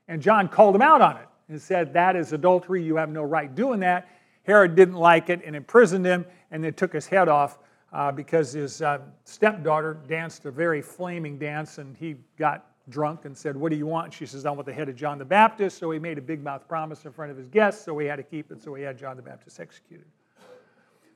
And 0.08 0.20
John 0.20 0.48
called 0.48 0.74
him 0.74 0.82
out 0.82 1.00
on 1.00 1.16
it 1.16 1.26
and 1.48 1.60
said, 1.60 1.94
That 1.94 2.16
is 2.16 2.32
adultery. 2.32 2.82
You 2.82 2.96
have 2.96 3.10
no 3.10 3.22
right 3.22 3.54
doing 3.54 3.80
that. 3.80 4.08
Herod 4.44 4.74
didn't 4.74 4.96
like 4.96 5.30
it 5.30 5.40
and 5.44 5.54
imprisoned 5.54 6.04
him 6.04 6.26
and 6.50 6.62
then 6.62 6.74
took 6.74 6.92
his 6.92 7.06
head 7.06 7.28
off 7.28 7.58
uh, 7.92 8.10
because 8.10 8.52
his 8.52 8.82
uh, 8.82 8.98
stepdaughter 9.24 9.98
danced 10.08 10.44
a 10.46 10.50
very 10.50 10.82
flaming 10.82 11.38
dance 11.38 11.78
and 11.78 11.96
he 11.96 12.16
got 12.36 12.66
drunk 12.88 13.24
and 13.24 13.36
said, 13.36 13.56
What 13.56 13.70
do 13.70 13.76
you 13.76 13.86
want? 13.86 14.12
She 14.12 14.26
says, 14.26 14.44
I 14.44 14.50
want 14.50 14.66
the 14.66 14.72
head 14.72 14.88
of 14.88 14.96
John 14.96 15.18
the 15.18 15.24
Baptist. 15.24 15.78
So 15.78 15.90
he 15.90 15.98
made 15.98 16.18
a 16.18 16.22
big 16.22 16.42
mouth 16.42 16.66
promise 16.66 17.04
in 17.04 17.12
front 17.12 17.30
of 17.30 17.36
his 17.36 17.48
guests, 17.48 17.84
so 17.84 17.96
he 17.98 18.06
had 18.06 18.16
to 18.16 18.22
keep 18.22 18.50
it, 18.50 18.62
so 18.62 18.74
he 18.74 18.82
had 18.82 18.98
John 18.98 19.16
the 19.16 19.22
Baptist 19.22 19.60
executed. 19.60 20.06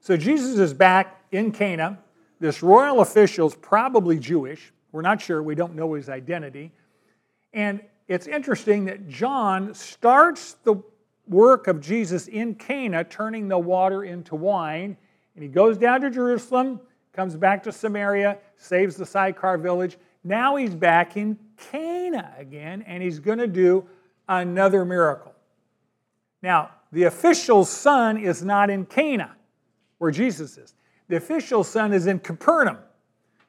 So 0.07 0.17
Jesus 0.17 0.61
is 0.61 0.73
back 0.73 1.21
in 1.33 1.51
Cana. 1.51 1.99
This 2.39 2.63
royal 2.63 3.01
official 3.01 3.49
is 3.49 3.57
probably 3.57 4.21
Jewish. 4.21 4.73
We're 4.93 5.03
not 5.03 5.21
sure, 5.21 5.43
we 5.43 5.57
don't 5.57 5.75
know 5.75 5.95
his 5.95 6.09
identity. 6.09 6.71
And 7.53 7.81
it's 8.07 8.29
interesting 8.29 8.85
that 8.85 9.09
John 9.09 9.75
starts 9.75 10.59
the 10.63 10.77
work 11.27 11.67
of 11.67 11.81
Jesus 11.81 12.29
in 12.29 12.55
Cana, 12.55 13.03
turning 13.03 13.49
the 13.49 13.59
water 13.59 14.05
into 14.05 14.37
wine. 14.37 14.97
And 15.35 15.43
he 15.43 15.49
goes 15.49 15.77
down 15.77 16.03
to 16.03 16.11
Jerusalem, 16.13 16.79
comes 17.13 17.35
back 17.35 17.65
to 17.65 17.73
Samaria, 17.73 18.39
saves 18.59 18.95
the 18.95 19.07
Sychar 19.07 19.59
village. 19.59 19.99
Now 20.23 20.55
he's 20.55 20.77
back 20.77 21.17
in 21.17 21.37
Cana 21.57 22.33
again, 22.39 22.83
and 22.83 23.03
he's 23.03 23.19
going 23.19 23.39
to 23.39 23.49
do 23.49 23.85
another 24.29 24.85
miracle. 24.85 25.35
Now, 26.43 26.71
the 26.93 27.03
official's 27.03 27.69
son 27.69 28.17
is 28.17 28.45
not 28.45 28.71
in 28.71 28.87
Cana, 28.87 29.36
where 29.99 30.11
Jesus 30.11 30.59
is. 30.59 30.75
The 31.09 31.17
official 31.17 31.65
son 31.65 31.93
is 31.93 32.07
in 32.07 32.19
Capernaum. 32.19 32.79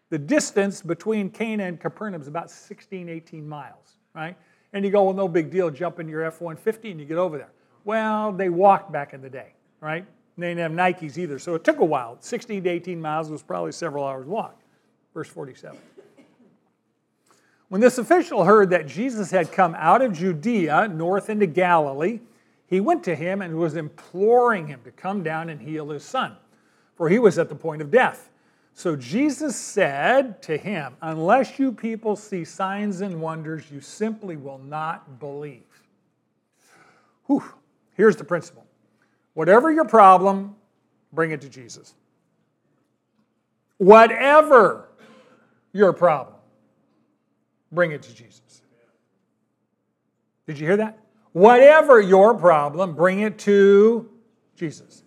The 0.09 0.17
distance 0.17 0.81
between 0.81 1.29
Cana 1.29 1.65
and 1.65 1.79
Capernaum 1.79 2.21
is 2.21 2.27
about 2.27 2.49
16, 2.49 3.09
18 3.09 3.47
miles, 3.47 3.97
right? 4.13 4.37
And 4.73 4.85
you 4.85 4.91
go, 4.91 5.03
well, 5.03 5.13
no 5.13 5.27
big 5.27 5.49
deal, 5.49 5.69
jump 5.69 5.99
in 5.99 6.07
your 6.07 6.23
F 6.23 6.39
150 6.39 6.91
and 6.91 6.99
you 6.99 7.05
get 7.05 7.17
over 7.17 7.37
there. 7.37 7.51
Well, 7.83 8.31
they 8.31 8.49
walked 8.49 8.91
back 8.91 9.13
in 9.13 9.21
the 9.21 9.29
day, 9.29 9.53
right? 9.81 10.05
They 10.37 10.53
didn't 10.53 10.59
have 10.59 10.71
Nikes 10.71 11.17
either, 11.17 11.39
so 11.39 11.55
it 11.55 11.63
took 11.63 11.79
a 11.79 11.85
while. 11.85 12.17
16 12.19 12.63
to 12.63 12.69
18 12.69 13.01
miles 13.01 13.29
was 13.29 13.41
probably 13.41 13.71
several 13.71 14.05
hours 14.05 14.27
walk. 14.27 14.61
Verse 15.13 15.27
47. 15.29 15.77
When 17.69 17.81
this 17.81 17.97
official 17.97 18.45
heard 18.45 18.69
that 18.69 18.87
Jesus 18.87 19.31
had 19.31 19.51
come 19.51 19.75
out 19.77 20.01
of 20.01 20.13
Judea 20.13 20.87
north 20.87 21.29
into 21.29 21.47
Galilee, 21.47 22.19
he 22.67 22.79
went 22.79 23.03
to 23.05 23.15
him 23.15 23.41
and 23.41 23.55
was 23.55 23.75
imploring 23.75 24.67
him 24.67 24.81
to 24.83 24.91
come 24.91 25.23
down 25.23 25.49
and 25.49 25.61
heal 25.61 25.89
his 25.89 26.03
son, 26.03 26.35
for 26.97 27.07
he 27.07 27.19
was 27.19 27.37
at 27.37 27.47
the 27.47 27.55
point 27.55 27.81
of 27.81 27.91
death. 27.91 28.29
So 28.73 28.95
Jesus 28.95 29.55
said 29.55 30.41
to 30.43 30.57
him, 30.57 30.95
Unless 31.01 31.57
you 31.57 31.71
people 31.71 32.15
see 32.15 32.43
signs 32.43 33.01
and 33.01 33.21
wonders, 33.21 33.71
you 33.71 33.79
simply 33.79 34.35
will 34.35 34.59
not 34.59 35.19
believe. 35.19 35.63
Whew. 37.27 37.43
Here's 37.95 38.15
the 38.15 38.23
principle 38.23 38.65
whatever 39.33 39.71
your 39.71 39.85
problem, 39.85 40.55
bring 41.13 41.31
it 41.31 41.41
to 41.41 41.49
Jesus. 41.49 41.93
Whatever 43.77 44.89
your 45.73 45.93
problem, 45.93 46.35
bring 47.71 47.91
it 47.91 48.01
to 48.03 48.13
Jesus. 48.13 48.61
Did 50.47 50.59
you 50.59 50.65
hear 50.65 50.77
that? 50.77 50.99
Whatever 51.33 51.99
your 51.99 52.33
problem, 52.33 52.95
bring 52.95 53.19
it 53.19 53.37
to 53.39 54.09
Jesus. 54.55 55.03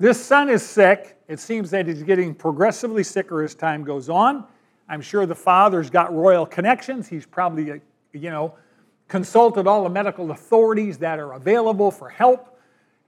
This 0.00 0.18
son 0.18 0.48
is 0.48 0.62
sick. 0.62 1.18
It 1.28 1.40
seems 1.40 1.70
that 1.72 1.86
he's 1.86 2.02
getting 2.02 2.34
progressively 2.34 3.04
sicker 3.04 3.42
as 3.42 3.54
time 3.54 3.84
goes 3.84 4.08
on. 4.08 4.46
I'm 4.88 5.02
sure 5.02 5.26
the 5.26 5.34
father's 5.34 5.90
got 5.90 6.10
royal 6.14 6.46
connections. 6.46 7.06
He's 7.06 7.26
probably, 7.26 7.70
uh, 7.70 7.76
you 8.14 8.30
know, 8.30 8.54
consulted 9.08 9.66
all 9.66 9.84
the 9.84 9.90
medical 9.90 10.30
authorities 10.30 10.96
that 10.98 11.18
are 11.18 11.34
available 11.34 11.90
for 11.90 12.08
help, 12.08 12.58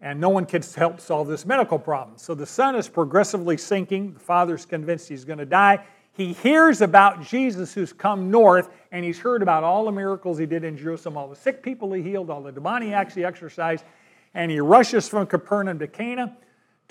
and 0.03 0.21
no 0.21 0.29
one 0.29 0.45
can 0.45 0.61
help 0.77 1.01
solve 1.01 1.29
this 1.29 1.47
medical 1.47 1.79
problem. 1.79 2.19
So 2.19 2.35
the 2.35 2.45
son 2.45 2.77
is 2.77 2.91
progressively 2.91 3.57
sinking. 3.57 4.13
The 4.13 4.21
father's 4.21 4.67
convinced 4.67 5.09
he's 5.09 5.25
going 5.25 5.39
to 5.39 5.47
die. 5.47 5.83
He 6.13 6.35
hears 6.35 6.83
about 6.83 7.23
Jesus 7.23 7.73
who's 7.73 7.95
come 7.95 8.31
north, 8.31 8.69
and 8.91 9.03
he's 9.03 9.19
heard 9.19 9.41
about 9.41 9.65
all 9.65 9.87
the 9.87 9.93
miracles 9.93 10.37
he 10.37 10.45
did 10.45 10.63
in 10.63 10.77
Jerusalem, 10.77 11.17
all 11.17 11.29
the 11.29 11.37
sick 11.37 11.63
people 11.63 11.91
he 11.95 12.03
healed, 12.03 12.29
all 12.29 12.43
the 12.43 12.53
demoniacs 12.53 13.15
he 13.15 13.25
exorcised, 13.25 13.87
and 14.35 14.51
he 14.51 14.61
rushes 14.61 15.09
from 15.09 15.27
Capernaum 15.27 15.79
to 15.79 15.87
Cana 15.87 16.37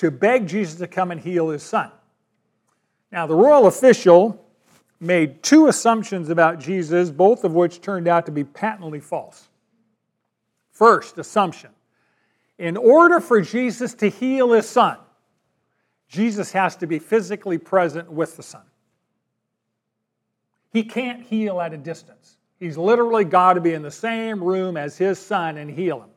to 0.02 0.10
beg 0.10 0.48
Jesus 0.48 0.80
to 0.80 0.88
come 0.88 1.12
and 1.12 1.22
heal 1.22 1.50
his 1.50 1.62
son. 1.62 1.92
Now, 3.12 3.28
the 3.28 3.36
royal 3.36 3.68
official 3.68 4.44
made 5.00 5.44
two 5.44 5.68
assumptions 5.68 6.30
about 6.30 6.60
Jesus, 6.60 7.12
both 7.12 7.44
of 7.44 7.54
which 7.54 7.82
turned 7.82 8.08
out 8.08 8.26
to 8.26 8.32
be 8.32 8.44
patently 8.44 9.00
false. 9.00 9.48
First 10.72 11.20
assumption 11.20 11.70
in 12.58 12.78
order 12.78 13.20
for 13.20 13.42
Jesus 13.42 13.94
to 13.96 14.10
heal 14.10 14.54
his 14.54 14.68
son, 14.68 14.98
Jesus 16.08 16.52
has 16.52 16.76
to 16.78 16.88
be 16.88 16.98
physically 16.98 17.60
present 17.60 18.12
with 18.12 18.38
the 18.38 18.44
son. 18.44 18.64
He 20.74 20.84
can't 20.84 21.22
heal 21.22 21.62
at 21.62 21.74
a 21.74 21.78
distance. 21.78 22.38
He's 22.60 22.76
literally 22.76 23.26
got 23.26 23.54
to 23.54 23.62
be 23.62 23.76
in 23.76 23.84
the 23.84 23.92
same 23.92 24.44
room 24.44 24.78
as 24.78 24.98
his 24.98 25.20
son 25.20 25.58
and 25.58 25.70
heal 25.70 26.02
him. 26.02 26.10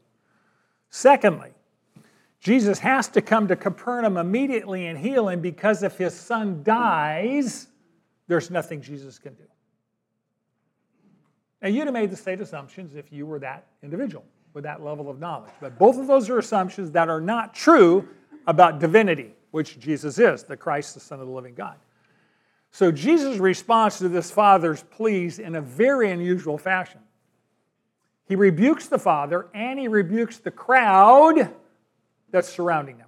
Secondly, 0.88 1.53
Jesus 2.44 2.78
has 2.80 3.08
to 3.08 3.22
come 3.22 3.48
to 3.48 3.56
Capernaum 3.56 4.18
immediately 4.18 4.88
and 4.88 4.98
heal 4.98 5.30
him 5.30 5.40
because 5.40 5.82
if 5.82 5.96
his 5.96 6.12
son 6.12 6.62
dies, 6.62 7.68
there's 8.28 8.50
nothing 8.50 8.82
Jesus 8.82 9.18
can 9.18 9.32
do. 9.32 9.44
Now, 11.62 11.70
you'd 11.70 11.86
have 11.86 11.94
made 11.94 12.10
the 12.10 12.16
same 12.16 12.42
assumptions 12.42 12.96
if 12.96 13.10
you 13.10 13.24
were 13.24 13.38
that 13.38 13.68
individual 13.82 14.26
with 14.52 14.64
that 14.64 14.84
level 14.84 15.08
of 15.08 15.18
knowledge. 15.18 15.52
But 15.58 15.78
both 15.78 15.96
of 15.96 16.06
those 16.06 16.28
are 16.28 16.38
assumptions 16.38 16.90
that 16.90 17.08
are 17.08 17.20
not 17.20 17.54
true 17.54 18.06
about 18.46 18.78
divinity, 18.78 19.32
which 19.52 19.80
Jesus 19.80 20.18
is, 20.18 20.42
the 20.42 20.54
Christ, 20.54 20.92
the 20.92 21.00
Son 21.00 21.20
of 21.20 21.26
the 21.26 21.32
living 21.32 21.54
God. 21.54 21.76
So 22.72 22.92
Jesus 22.92 23.38
responds 23.38 23.96
to 24.00 24.08
this 24.10 24.30
father's 24.30 24.82
pleas 24.82 25.38
in 25.38 25.54
a 25.54 25.62
very 25.62 26.10
unusual 26.10 26.58
fashion. 26.58 27.00
He 28.26 28.36
rebukes 28.36 28.86
the 28.88 28.98
father 28.98 29.46
and 29.54 29.78
he 29.78 29.88
rebukes 29.88 30.36
the 30.36 30.50
crowd 30.50 31.54
that's 32.34 32.48
surrounding 32.48 32.98
them. 32.98 33.06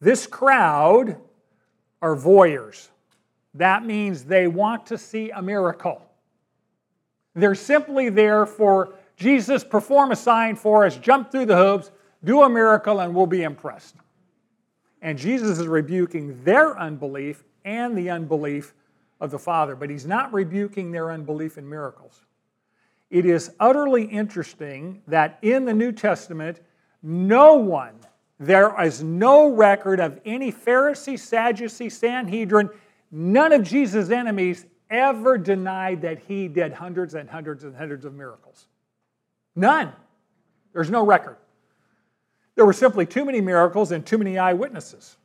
This 0.00 0.26
crowd 0.26 1.18
are 2.00 2.16
voyeurs. 2.16 2.88
That 3.52 3.84
means 3.84 4.24
they 4.24 4.46
want 4.46 4.86
to 4.86 4.96
see 4.96 5.28
a 5.28 5.42
miracle. 5.42 6.00
They're 7.34 7.54
simply 7.54 8.08
there 8.08 8.46
for 8.46 8.94
Jesus, 9.16 9.62
perform 9.62 10.10
a 10.12 10.16
sign 10.16 10.56
for 10.56 10.86
us, 10.86 10.96
jump 10.96 11.30
through 11.30 11.44
the 11.44 11.56
hoops, 11.56 11.90
do 12.24 12.40
a 12.40 12.48
miracle, 12.48 13.00
and 13.00 13.14
we'll 13.14 13.26
be 13.26 13.42
impressed. 13.42 13.96
And 15.02 15.18
Jesus 15.18 15.58
is 15.58 15.66
rebuking 15.66 16.42
their 16.42 16.78
unbelief 16.78 17.44
and 17.66 17.94
the 17.94 18.08
unbelief 18.08 18.72
of 19.20 19.30
the 19.30 19.38
Father, 19.38 19.76
but 19.76 19.90
he's 19.90 20.06
not 20.06 20.32
rebuking 20.32 20.92
their 20.92 21.10
unbelief 21.10 21.58
in 21.58 21.68
miracles. 21.68 22.24
It 23.10 23.26
is 23.26 23.50
utterly 23.60 24.04
interesting 24.04 25.02
that 25.08 25.38
in 25.42 25.66
the 25.66 25.74
New 25.74 25.92
Testament, 25.92 26.60
no 27.02 27.56
one, 27.56 27.98
there 28.40 28.74
is 28.82 29.02
no 29.02 29.52
record 29.52 30.00
of 30.00 30.18
any 30.24 30.50
Pharisee, 30.50 31.18
Sadducee, 31.18 31.90
Sanhedrin, 31.90 32.70
none 33.10 33.52
of 33.52 33.62
Jesus' 33.62 34.08
enemies 34.08 34.64
ever 34.88 35.36
denied 35.36 36.00
that 36.00 36.18
he 36.18 36.48
did 36.48 36.72
hundreds 36.72 37.14
and 37.14 37.28
hundreds 37.28 37.64
and 37.64 37.76
hundreds 37.76 38.06
of 38.06 38.14
miracles. 38.14 38.66
None. 39.54 39.92
There's 40.72 40.88
no 40.88 41.04
record. 41.04 41.36
There 42.54 42.64
were 42.64 42.72
simply 42.72 43.04
too 43.04 43.26
many 43.26 43.42
miracles 43.42 43.92
and 43.92 44.06
too 44.06 44.16
many 44.16 44.38
eyewitnesses. 44.38 45.18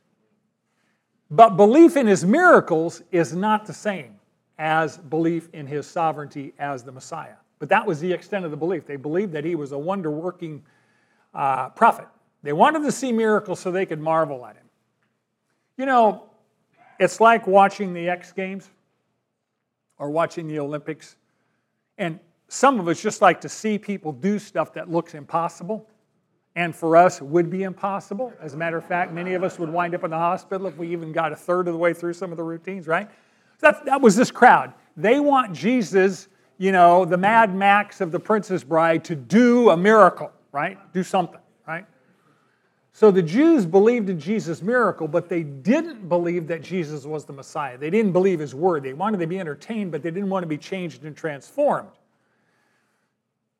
But 1.30 1.56
belief 1.56 1.96
in 1.96 2.06
his 2.06 2.22
miracles 2.22 3.02
is 3.12 3.34
not 3.34 3.64
the 3.64 3.72
same 3.72 4.20
as 4.58 4.98
belief 4.98 5.48
in 5.54 5.66
his 5.66 5.86
sovereignty 5.86 6.52
as 6.58 6.82
the 6.82 6.92
Messiah. 6.92 7.36
But 7.60 7.70
that 7.70 7.86
was 7.86 7.98
the 7.98 8.12
extent 8.12 8.44
of 8.44 8.50
the 8.50 8.56
belief. 8.58 8.86
They 8.86 8.96
believed 8.96 9.32
that 9.32 9.44
he 9.44 9.54
was 9.54 9.72
a 9.72 9.78
wonder 9.78 10.10
working 10.10 10.62
uh, 11.34 11.70
prophet. 11.70 12.08
They 12.46 12.52
wanted 12.52 12.84
to 12.84 12.92
see 12.92 13.10
miracles 13.10 13.58
so 13.58 13.72
they 13.72 13.86
could 13.86 13.98
marvel 13.98 14.46
at 14.46 14.54
him. 14.54 14.66
You 15.76 15.84
know, 15.84 16.30
it's 17.00 17.20
like 17.20 17.48
watching 17.48 17.92
the 17.92 18.08
X 18.08 18.30
Games 18.30 18.70
or 19.98 20.10
watching 20.10 20.46
the 20.46 20.60
Olympics. 20.60 21.16
And 21.98 22.20
some 22.46 22.78
of 22.78 22.86
us 22.86 23.02
just 23.02 23.20
like 23.20 23.40
to 23.40 23.48
see 23.48 23.78
people 23.78 24.12
do 24.12 24.38
stuff 24.38 24.72
that 24.74 24.88
looks 24.88 25.14
impossible. 25.14 25.88
And 26.54 26.72
for 26.72 26.96
us, 26.96 27.20
would 27.20 27.50
be 27.50 27.64
impossible. 27.64 28.32
As 28.40 28.54
a 28.54 28.56
matter 28.56 28.76
of 28.76 28.86
fact, 28.86 29.12
many 29.12 29.34
of 29.34 29.42
us 29.42 29.58
would 29.58 29.68
wind 29.68 29.96
up 29.96 30.04
in 30.04 30.10
the 30.10 30.16
hospital 30.16 30.68
if 30.68 30.76
we 30.76 30.92
even 30.92 31.10
got 31.10 31.32
a 31.32 31.36
third 31.36 31.66
of 31.66 31.74
the 31.74 31.78
way 31.78 31.94
through 31.94 32.12
some 32.12 32.30
of 32.30 32.36
the 32.36 32.44
routines, 32.44 32.86
right? 32.86 33.10
That, 33.58 33.84
that 33.86 34.00
was 34.00 34.14
this 34.14 34.30
crowd. 34.30 34.72
They 34.96 35.18
want 35.18 35.52
Jesus, 35.52 36.28
you 36.58 36.70
know, 36.70 37.04
the 37.04 37.18
Mad 37.18 37.52
Max 37.56 38.00
of 38.00 38.12
the 38.12 38.20
Princess 38.20 38.62
Bride, 38.62 39.04
to 39.06 39.16
do 39.16 39.70
a 39.70 39.76
miracle, 39.76 40.30
right? 40.52 40.78
Do 40.92 41.02
something? 41.02 41.40
So 42.96 43.10
the 43.10 43.22
Jews 43.22 43.66
believed 43.66 44.08
in 44.08 44.18
Jesus' 44.18 44.62
miracle, 44.62 45.06
but 45.06 45.28
they 45.28 45.42
didn't 45.42 46.08
believe 46.08 46.46
that 46.46 46.62
Jesus 46.62 47.04
was 47.04 47.26
the 47.26 47.32
Messiah. 47.34 47.76
They 47.76 47.90
didn't 47.90 48.12
believe 48.12 48.38
his 48.38 48.54
word. 48.54 48.84
They 48.84 48.94
wanted 48.94 49.20
to 49.20 49.26
be 49.26 49.38
entertained, 49.38 49.92
but 49.92 50.02
they 50.02 50.10
didn't 50.10 50.30
want 50.30 50.44
to 50.44 50.46
be 50.46 50.56
changed 50.56 51.04
and 51.04 51.14
transformed. 51.14 51.90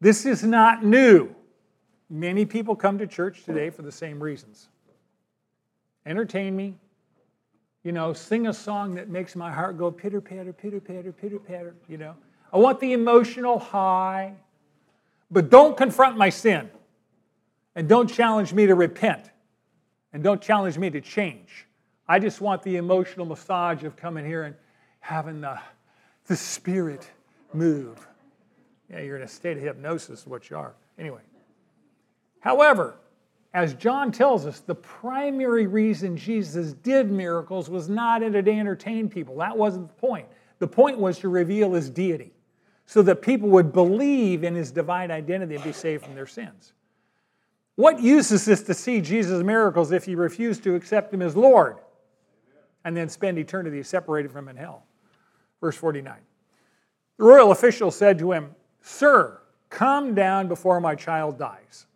This 0.00 0.24
is 0.24 0.42
not 0.42 0.86
new. 0.86 1.34
Many 2.08 2.46
people 2.46 2.74
come 2.74 2.96
to 2.96 3.06
church 3.06 3.44
today 3.44 3.68
for 3.68 3.82
the 3.82 3.92
same 3.92 4.22
reasons 4.22 4.68
entertain 6.06 6.56
me, 6.56 6.72
you 7.82 7.92
know, 7.92 8.14
sing 8.14 8.46
a 8.46 8.54
song 8.54 8.94
that 8.94 9.10
makes 9.10 9.36
my 9.36 9.52
heart 9.52 9.76
go 9.76 9.90
pitter 9.90 10.22
patter, 10.22 10.54
pitter 10.54 10.80
patter, 10.80 11.12
pitter 11.12 11.38
patter, 11.38 11.74
you 11.90 11.98
know. 11.98 12.14
I 12.54 12.56
want 12.56 12.80
the 12.80 12.94
emotional 12.94 13.58
high, 13.58 14.32
but 15.30 15.50
don't 15.50 15.76
confront 15.76 16.16
my 16.16 16.30
sin. 16.30 16.70
And 17.76 17.88
don't 17.88 18.08
challenge 18.08 18.52
me 18.52 18.66
to 18.66 18.74
repent. 18.74 19.30
And 20.12 20.24
don't 20.24 20.40
challenge 20.40 20.78
me 20.78 20.90
to 20.90 21.00
change. 21.00 21.66
I 22.08 22.18
just 22.18 22.40
want 22.40 22.62
the 22.62 22.76
emotional 22.76 23.26
massage 23.26 23.84
of 23.84 23.96
coming 23.96 24.24
here 24.24 24.44
and 24.44 24.56
having 25.00 25.42
the, 25.42 25.58
the 26.26 26.36
spirit 26.36 27.08
move. 27.52 28.04
Yeah, 28.90 29.00
you're 29.00 29.16
in 29.16 29.22
a 29.22 29.28
state 29.28 29.58
of 29.58 29.62
hypnosis, 29.62 30.26
what 30.26 30.48
you 30.48 30.56
are. 30.56 30.74
Anyway. 30.98 31.20
However, 32.40 32.94
as 33.52 33.74
John 33.74 34.10
tells 34.10 34.46
us, 34.46 34.60
the 34.60 34.74
primary 34.74 35.66
reason 35.66 36.16
Jesus 36.16 36.72
did 36.72 37.10
miracles 37.10 37.68
was 37.68 37.88
not 37.88 38.20
to 38.20 38.26
entertain 38.26 39.08
people. 39.08 39.36
That 39.36 39.56
wasn't 39.56 39.88
the 39.88 39.94
point. 39.94 40.26
The 40.60 40.68
point 40.68 40.98
was 40.98 41.18
to 41.18 41.28
reveal 41.28 41.72
his 41.72 41.90
deity 41.90 42.32
so 42.86 43.02
that 43.02 43.20
people 43.20 43.48
would 43.50 43.72
believe 43.72 44.44
in 44.44 44.54
his 44.54 44.70
divine 44.70 45.10
identity 45.10 45.56
and 45.56 45.64
be 45.64 45.72
saved 45.72 46.04
from 46.04 46.14
their 46.14 46.26
sins. 46.26 46.72
What 47.76 48.00
use 48.00 48.32
is 48.32 48.44
this 48.44 48.62
to 48.64 48.74
see 48.74 49.00
Jesus' 49.00 49.42
miracles 49.42 49.92
if 49.92 50.08
you 50.08 50.16
refuse 50.16 50.58
to 50.60 50.74
accept 50.74 51.12
him 51.12 51.22
as 51.22 51.36
Lord 51.36 51.76
and 52.84 52.96
then 52.96 53.08
spend 53.08 53.38
eternity 53.38 53.82
separated 53.82 54.32
from 54.32 54.48
him 54.48 54.56
in 54.56 54.56
hell? 54.56 54.84
Verse 55.60 55.76
49. 55.76 56.14
The 57.18 57.24
royal 57.24 57.52
official 57.52 57.90
said 57.90 58.18
to 58.18 58.32
him, 58.32 58.54
Sir, 58.80 59.40
come 59.68 60.14
down 60.14 60.48
before 60.48 60.80
my 60.80 60.94
child 60.94 61.38
dies. 61.38 61.86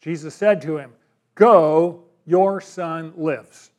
Jesus 0.00 0.34
said 0.34 0.60
to 0.62 0.76
him, 0.76 0.92
Go, 1.34 2.04
your 2.26 2.60
son 2.60 3.12
lives. 3.16 3.70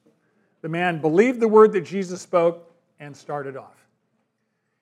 The 0.62 0.70
man 0.70 1.02
believed 1.02 1.40
the 1.40 1.48
word 1.48 1.72
that 1.74 1.82
Jesus 1.82 2.22
spoke 2.22 2.72
and 3.00 3.16
started 3.16 3.58
off. 3.58 3.88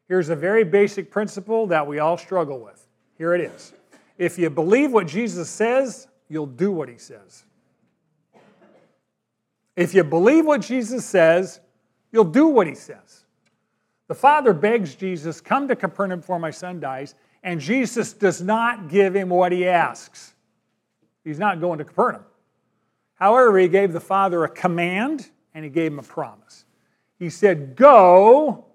Here's 0.08 0.30
a 0.30 0.36
very 0.36 0.64
basic 0.64 1.12
principle 1.12 1.68
that 1.68 1.86
we 1.86 2.00
all 2.00 2.18
struggle 2.18 2.60
with. 2.60 2.86
Here 3.18 3.34
it 3.34 3.42
is. 3.42 3.74
If 4.18 4.38
you 4.38 4.50
believe 4.50 4.92
what 4.92 5.08
Jesus 5.08 5.50
says, 5.50 6.08
you'll 6.30 6.46
do 6.46 6.72
what 6.72 6.88
he 6.88 6.98
says. 6.98 7.44
If 9.76 9.94
you 9.94 10.04
believe 10.04 10.46
what 10.46 10.62
Jesus 10.62 11.06
says, 11.06 11.60
you'll 12.12 12.24
do 12.26 12.48
what 12.48 12.68
he 12.68 12.76
says. 12.76 13.26
The 14.08 14.16
father 14.16 14.54
begs 14.54 14.96
Jesus, 14.96 15.42
Come 15.42 15.68
to 15.68 15.76
Capernaum 15.76 16.20
before 16.20 16.40
my 16.40 16.52
son 16.52 16.80
dies, 16.80 17.16
and 17.44 17.60
Jesus 17.60 18.14
does 18.14 18.42
not 18.42 18.90
give 18.90 19.16
him 19.16 19.30
what 19.30 19.52
he 19.52 19.68
asks. 19.68 20.34
He's 21.24 21.40
not 21.40 21.60
going 21.60 21.80
to 21.80 21.86
Capernaum. 21.86 22.24
However, 23.16 23.58
he 23.60 23.68
gave 23.68 23.94
the 23.94 24.00
father 24.00 24.44
a 24.44 24.50
command 24.50 25.30
and 25.54 25.64
he 25.64 25.70
gave 25.70 25.92
him 25.92 26.00
a 26.00 26.04
promise. 26.04 26.66
He 27.18 27.30
said, 27.30 27.76
Go, 27.76 28.66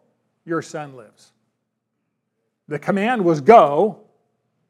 your 0.44 0.62
son 0.62 0.96
lives. 0.96 1.32
The 2.68 2.78
command 2.78 3.24
was 3.24 3.40
go, 3.40 4.00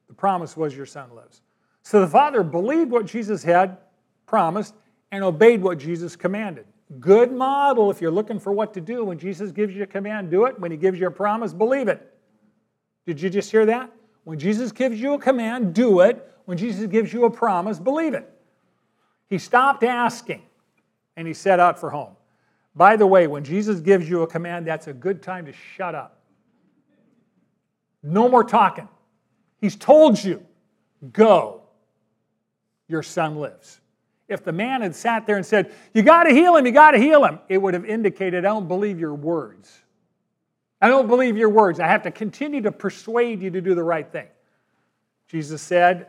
the 0.08 0.14
promise 0.14 0.56
was 0.56 0.76
your 0.76 0.86
son 0.86 1.14
lives. 1.14 1.42
So 1.84 2.00
the 2.00 2.08
father 2.08 2.42
believed 2.42 2.90
what 2.90 3.04
Jesus 3.04 3.42
had 3.42 3.76
promised 4.26 4.74
and 5.12 5.22
obeyed 5.22 5.62
what 5.62 5.78
Jesus 5.78 6.16
commanded. 6.16 6.64
Good 6.98 7.30
model 7.30 7.90
if 7.90 8.00
you're 8.00 8.10
looking 8.10 8.40
for 8.40 8.52
what 8.52 8.72
to 8.74 8.80
do. 8.80 9.04
When 9.04 9.18
Jesus 9.18 9.52
gives 9.52 9.74
you 9.74 9.82
a 9.82 9.86
command, 9.86 10.30
do 10.30 10.46
it. 10.46 10.58
When 10.58 10.70
he 10.70 10.78
gives 10.78 10.98
you 10.98 11.06
a 11.06 11.10
promise, 11.10 11.52
believe 11.52 11.88
it. 11.88 12.10
Did 13.06 13.20
you 13.20 13.28
just 13.28 13.50
hear 13.50 13.66
that? 13.66 13.92
When 14.24 14.38
Jesus 14.38 14.72
gives 14.72 14.98
you 14.98 15.12
a 15.12 15.18
command, 15.18 15.74
do 15.74 16.00
it. 16.00 16.26
When 16.46 16.56
Jesus 16.56 16.86
gives 16.86 17.12
you 17.12 17.26
a 17.26 17.30
promise, 17.30 17.78
believe 17.78 18.14
it. 18.14 18.30
He 19.28 19.38
stopped 19.38 19.82
asking 19.82 20.42
and 21.16 21.28
he 21.28 21.34
set 21.34 21.60
out 21.60 21.78
for 21.78 21.90
home. 21.90 22.16
By 22.74 22.96
the 22.96 23.06
way, 23.06 23.26
when 23.26 23.44
Jesus 23.44 23.80
gives 23.80 24.08
you 24.08 24.22
a 24.22 24.26
command, 24.26 24.66
that's 24.66 24.86
a 24.86 24.92
good 24.92 25.22
time 25.22 25.44
to 25.46 25.52
shut 25.52 25.94
up. 25.94 26.22
No 28.02 28.28
more 28.28 28.44
talking. 28.44 28.88
He's 29.60 29.76
told 29.76 30.22
you, 30.22 30.44
go. 31.12 31.63
Your 32.88 33.02
son 33.02 33.36
lives. 33.36 33.80
If 34.28 34.42
the 34.42 34.52
man 34.52 34.82
had 34.82 34.94
sat 34.94 35.26
there 35.26 35.36
and 35.36 35.44
said, 35.44 35.72
You 35.92 36.02
got 36.02 36.24
to 36.24 36.30
heal 36.30 36.56
him, 36.56 36.66
you 36.66 36.72
got 36.72 36.92
to 36.92 36.98
heal 36.98 37.24
him, 37.24 37.38
it 37.48 37.58
would 37.58 37.74
have 37.74 37.84
indicated, 37.84 38.44
I 38.44 38.48
don't 38.48 38.68
believe 38.68 38.98
your 38.98 39.14
words. 39.14 39.80
I 40.80 40.88
don't 40.88 41.08
believe 41.08 41.36
your 41.36 41.48
words. 41.48 41.80
I 41.80 41.86
have 41.86 42.02
to 42.02 42.10
continue 42.10 42.60
to 42.62 42.72
persuade 42.72 43.40
you 43.40 43.50
to 43.50 43.60
do 43.60 43.74
the 43.74 43.82
right 43.82 44.10
thing. 44.10 44.28
Jesus 45.28 45.62
said, 45.62 46.08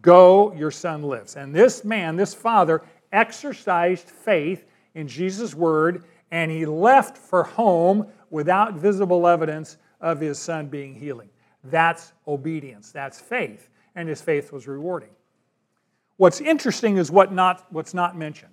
Go, 0.00 0.52
your 0.54 0.70
son 0.70 1.02
lives. 1.02 1.36
And 1.36 1.54
this 1.54 1.84
man, 1.84 2.16
this 2.16 2.34
father, 2.34 2.82
exercised 3.12 4.08
faith 4.08 4.64
in 4.94 5.06
Jesus' 5.08 5.54
word, 5.54 6.04
and 6.30 6.50
he 6.50 6.66
left 6.66 7.16
for 7.16 7.44
home 7.44 8.06
without 8.30 8.74
visible 8.74 9.26
evidence 9.26 9.76
of 10.00 10.20
his 10.20 10.38
son 10.38 10.66
being 10.66 10.94
healing. 10.94 11.28
That's 11.64 12.12
obedience, 12.26 12.90
that's 12.90 13.20
faith, 13.20 13.68
and 13.94 14.08
his 14.08 14.20
faith 14.20 14.52
was 14.52 14.66
rewarding. 14.66 15.10
What's 16.16 16.40
interesting 16.40 16.98
is 16.98 17.10
what 17.10 17.32
not, 17.32 17.66
what's 17.70 17.94
not 17.94 18.16
mentioned. 18.16 18.52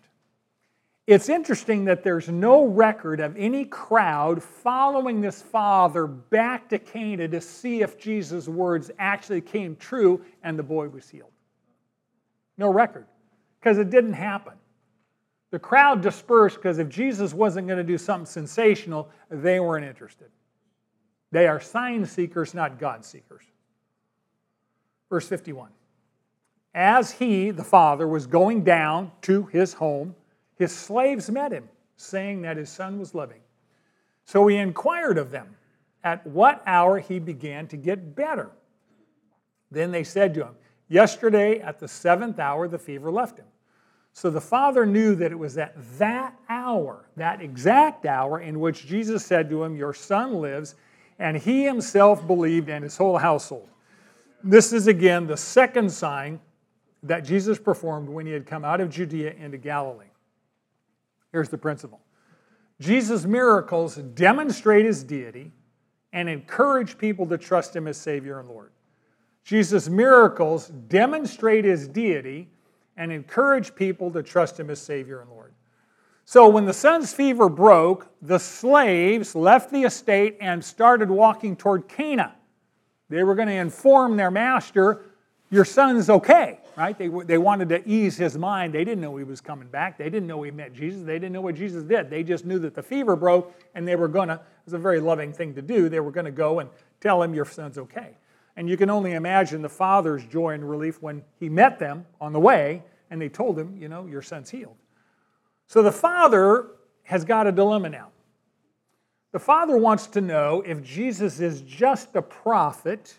It's 1.07 1.27
interesting 1.27 1.85
that 1.85 2.03
there's 2.03 2.29
no 2.29 2.65
record 2.65 3.19
of 3.19 3.35
any 3.35 3.65
crowd 3.65 4.43
following 4.43 5.21
this 5.21 5.41
father 5.41 6.05
back 6.05 6.69
to 6.69 6.77
Cana 6.77 7.27
to 7.27 7.41
see 7.41 7.81
if 7.81 7.97
Jesus' 7.97 8.47
words 8.47 8.91
actually 8.99 9.41
came 9.41 9.75
true 9.75 10.23
and 10.43 10.57
the 10.57 10.61
boy 10.63 10.87
was 10.87 11.09
healed. 11.09 11.31
No 12.59 12.71
record, 12.71 13.07
because 13.59 13.79
it 13.79 13.89
didn't 13.89 14.13
happen. 14.13 14.53
The 15.49 15.57
crowd 15.57 16.01
dispersed 16.01 16.57
because 16.57 16.77
if 16.77 16.89
Jesus 16.89 17.33
wasn't 17.33 17.67
going 17.67 17.79
to 17.79 17.83
do 17.83 17.97
something 17.97 18.27
sensational, 18.27 19.09
they 19.31 19.59
weren't 19.59 19.85
interested. 19.85 20.27
They 21.31 21.47
are 21.47 21.59
sign 21.59 22.05
seekers, 22.05 22.53
not 22.53 22.77
God 22.77 23.03
seekers. 23.03 23.45
Verse 25.09 25.27
51. 25.27 25.71
As 26.73 27.11
he, 27.11 27.51
the 27.51 27.63
father, 27.63 28.07
was 28.07 28.27
going 28.27 28.63
down 28.63 29.11
to 29.23 29.45
his 29.47 29.73
home, 29.73 30.15
his 30.55 30.75
slaves 30.75 31.29
met 31.29 31.51
him, 31.51 31.67
saying 31.97 32.41
that 32.43 32.57
his 32.57 32.69
son 32.69 32.99
was 32.99 33.15
living. 33.15 33.41
So 34.25 34.45
he 34.47 34.57
inquired 34.57 35.17
of 35.17 35.31
them 35.31 35.55
at 36.03 36.25
what 36.27 36.61
hour 36.65 36.99
he 36.99 37.19
began 37.19 37.67
to 37.67 37.77
get 37.77 38.15
better. 38.15 38.51
Then 39.71 39.91
they 39.91 40.03
said 40.03 40.33
to 40.35 40.45
him, 40.45 40.55
Yesterday 40.87 41.59
at 41.59 41.79
the 41.79 41.87
seventh 41.87 42.39
hour, 42.39 42.67
the 42.67 42.79
fever 42.79 43.11
left 43.11 43.37
him. 43.37 43.45
So 44.13 44.29
the 44.29 44.41
father 44.41 44.85
knew 44.85 45.15
that 45.15 45.31
it 45.31 45.37
was 45.37 45.57
at 45.57 45.75
that 45.97 46.35
hour, 46.49 47.05
that 47.15 47.41
exact 47.41 48.05
hour, 48.05 48.39
in 48.39 48.59
which 48.59 48.87
Jesus 48.87 49.25
said 49.25 49.49
to 49.49 49.63
him, 49.63 49.75
Your 49.75 49.93
son 49.93 50.35
lives, 50.35 50.75
and 51.19 51.37
he 51.37 51.63
himself 51.63 52.25
believed 52.25 52.69
and 52.69 52.83
his 52.83 52.97
whole 52.97 53.17
household. 53.17 53.69
This 54.43 54.73
is 54.73 54.87
again 54.87 55.27
the 55.27 55.37
second 55.37 55.91
sign 55.91 56.39
that 57.03 57.21
Jesus 57.21 57.57
performed 57.57 58.09
when 58.09 58.25
he 58.25 58.31
had 58.31 58.45
come 58.45 58.65
out 58.65 58.81
of 58.81 58.89
Judea 58.89 59.33
into 59.33 59.57
Galilee. 59.57 60.05
Here's 61.31 61.49
the 61.49 61.57
principle 61.57 62.01
Jesus' 62.79 63.25
miracles 63.25 63.95
demonstrate 63.95 64.85
his 64.85 65.03
deity 65.03 65.51
and 66.11 66.27
encourage 66.27 66.97
people 66.97 67.27
to 67.27 67.37
trust 67.37 67.75
him 67.75 67.87
as 67.87 67.97
Savior 67.97 68.39
and 68.39 68.49
Lord. 68.49 68.71
Jesus' 69.43 69.89
miracles 69.89 70.67
demonstrate 70.67 71.65
his 71.65 71.87
deity 71.87 72.49
and 72.97 73.11
encourage 73.11 73.75
people 73.75 74.11
to 74.11 74.21
trust 74.21 74.59
him 74.59 74.69
as 74.69 74.81
Savior 74.81 75.21
and 75.21 75.29
Lord. 75.29 75.53
So 76.25 76.47
when 76.47 76.65
the 76.65 76.73
son's 76.73 77.13
fever 77.13 77.49
broke, 77.49 78.07
the 78.21 78.37
slaves 78.37 79.33
left 79.35 79.71
the 79.71 79.83
estate 79.83 80.37
and 80.39 80.63
started 80.63 81.09
walking 81.09 81.55
toward 81.55 81.87
Cana. 81.87 82.35
They 83.09 83.23
were 83.23 83.33
going 83.33 83.47
to 83.47 83.55
inform 83.55 84.17
their 84.17 84.29
master, 84.29 85.05
Your 85.49 85.65
son's 85.65 86.09
okay 86.09 86.59
right? 86.79 86.97
They, 86.97 87.09
they 87.25 87.37
wanted 87.37 87.67
to 87.69 87.87
ease 87.87 88.15
his 88.15 88.37
mind. 88.37 88.73
They 88.73 88.85
didn't 88.85 89.01
know 89.01 89.17
he 89.17 89.25
was 89.25 89.41
coming 89.41 89.67
back. 89.67 89.97
They 89.97 90.05
didn't 90.05 90.27
know 90.27 90.41
he 90.43 90.51
met 90.51 90.71
Jesus. 90.71 91.03
They 91.03 91.15
didn't 91.15 91.33
know 91.33 91.41
what 91.41 91.55
Jesus 91.55 91.83
did. 91.83 92.09
They 92.09 92.23
just 92.23 92.45
knew 92.45 92.57
that 92.59 92.73
the 92.73 92.81
fever 92.81 93.17
broke 93.17 93.53
and 93.75 93.85
they 93.85 93.97
were 93.97 94.07
going 94.07 94.29
to, 94.29 94.35
it 94.35 94.41
was 94.63 94.73
a 94.73 94.77
very 94.77 95.01
loving 95.01 95.33
thing 95.33 95.53
to 95.55 95.61
do, 95.61 95.89
they 95.89 95.99
were 95.99 96.11
going 96.11 96.25
to 96.25 96.31
go 96.31 96.59
and 96.59 96.69
tell 97.01 97.21
him, 97.21 97.33
Your 97.33 97.43
son's 97.43 97.77
okay. 97.77 98.15
And 98.55 98.69
you 98.69 98.77
can 98.77 98.89
only 98.89 99.11
imagine 99.11 99.61
the 99.61 99.69
father's 99.69 100.25
joy 100.25 100.53
and 100.53 100.69
relief 100.69 101.01
when 101.01 101.21
he 101.37 101.49
met 101.49 101.79
them 101.79 102.05
on 102.21 102.31
the 102.31 102.39
way 102.39 102.81
and 103.09 103.21
they 103.21 103.29
told 103.29 103.59
him, 103.59 103.75
You 103.77 103.89
know, 103.89 104.05
your 104.05 104.21
son's 104.21 104.49
healed. 104.49 104.77
So 105.67 105.83
the 105.83 105.91
father 105.91 106.67
has 107.03 107.25
got 107.25 107.45
a 107.45 107.51
dilemma 107.51 107.89
now. 107.89 108.07
The 109.33 109.39
father 109.39 109.75
wants 109.75 110.07
to 110.07 110.21
know 110.21 110.63
if 110.65 110.81
Jesus 110.81 111.41
is 111.41 111.59
just 111.61 112.15
a 112.15 112.21
prophet 112.21 113.15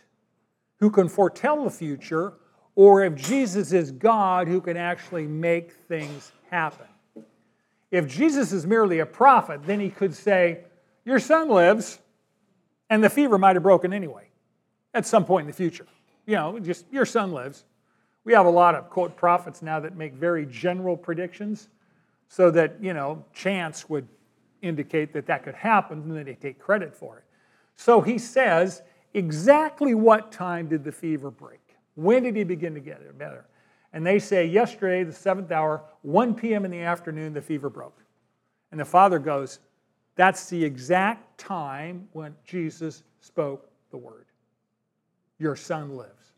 who 0.78 0.90
can 0.90 1.11
foretell 1.11 1.64
the 1.64 1.70
future 1.70 2.32
or 2.75 3.05
if 3.05 3.14
Jesus 3.14 3.73
is 3.73 3.91
God 3.91 4.49
who 4.49 4.61
can 4.61 4.77
actually 4.77 5.27
make 5.27 5.73
things 5.73 6.33
happen. 6.51 6.87
If 7.91 8.07
Jesus 8.07 8.53
is 8.53 8.66
merely 8.66 9.01
a 9.01 9.07
prophet, 9.07 9.62
then 9.64 9.81
he 9.81 9.91
could 9.91 10.14
say, 10.14 10.61
Your 11.05 11.18
son 11.18 11.49
lives, 11.49 11.99
and 12.89 13.03
the 13.03 13.11
fever 13.11 13.39
might 13.39 13.57
have 13.57 13.62
broken 13.62 13.93
anyway 13.93 14.29
at 14.95 15.07
some 15.07 15.25
point 15.25 15.45
in 15.45 15.47
the 15.49 15.57
future. 15.57 15.87
You 16.27 16.37
know, 16.37 16.59
just 16.59 16.87
your 16.93 17.07
son 17.07 17.33
lives. 17.33 17.64
We 18.25 18.33
have 18.35 18.47
a 18.47 18.51
lot 18.51 18.75
of, 18.75 18.91
quote, 18.91 19.16
prophets 19.16 19.62
now 19.62 19.81
that 19.81 19.97
make 19.97 20.12
very 20.12 20.47
general 20.47 20.97
predictions 20.97 21.68
so 22.29 22.51
that, 22.51 22.77
you 22.81 22.93
know, 22.93 23.25
chance 23.33 23.89
would 23.89 24.07
indicate 24.62 25.12
that 25.14 25.27
that 25.27 25.43
could 25.43 25.55
happen 25.55 26.03
and 26.03 26.16
then 26.16 26.25
they 26.27 26.35
take 26.35 26.59
credit 26.59 26.95
for 26.95 27.18
it. 27.18 27.25
So 27.77 28.01
he 28.01 28.18
says, 28.18 28.83
exactly 29.14 29.95
what 29.95 30.31
time 30.31 30.68
did 30.68 30.85
the 30.85 30.93
fever 30.93 31.31
break? 31.31 31.59
When 32.01 32.22
did 32.22 32.34
he 32.34 32.44
begin 32.44 32.72
to 32.74 32.80
get 32.80 33.18
better? 33.18 33.44
And 33.92 34.07
they 34.07 34.18
say, 34.18 34.46
yesterday, 34.46 35.05
the 35.05 35.12
seventh 35.12 35.53
hour, 35.53 35.82
1 36.03 36.34
p.m. 36.34 36.64
in 36.64 36.70
the 36.70 36.80
afternoon, 36.80 37.34
the 37.34 37.42
fever 37.42 37.68
broke. 37.68 38.03
And 38.70 38.80
the 38.80 38.84
father 38.86 39.18
goes, 39.18 39.59
that's 40.14 40.48
the 40.48 40.64
exact 40.64 41.36
time 41.38 42.09
when 42.12 42.34
Jesus 42.44 43.03
spoke 43.20 43.68
the 43.90 43.98
word. 43.98 44.24
Your 45.38 45.57
son 45.57 45.96
lives. 45.96 46.32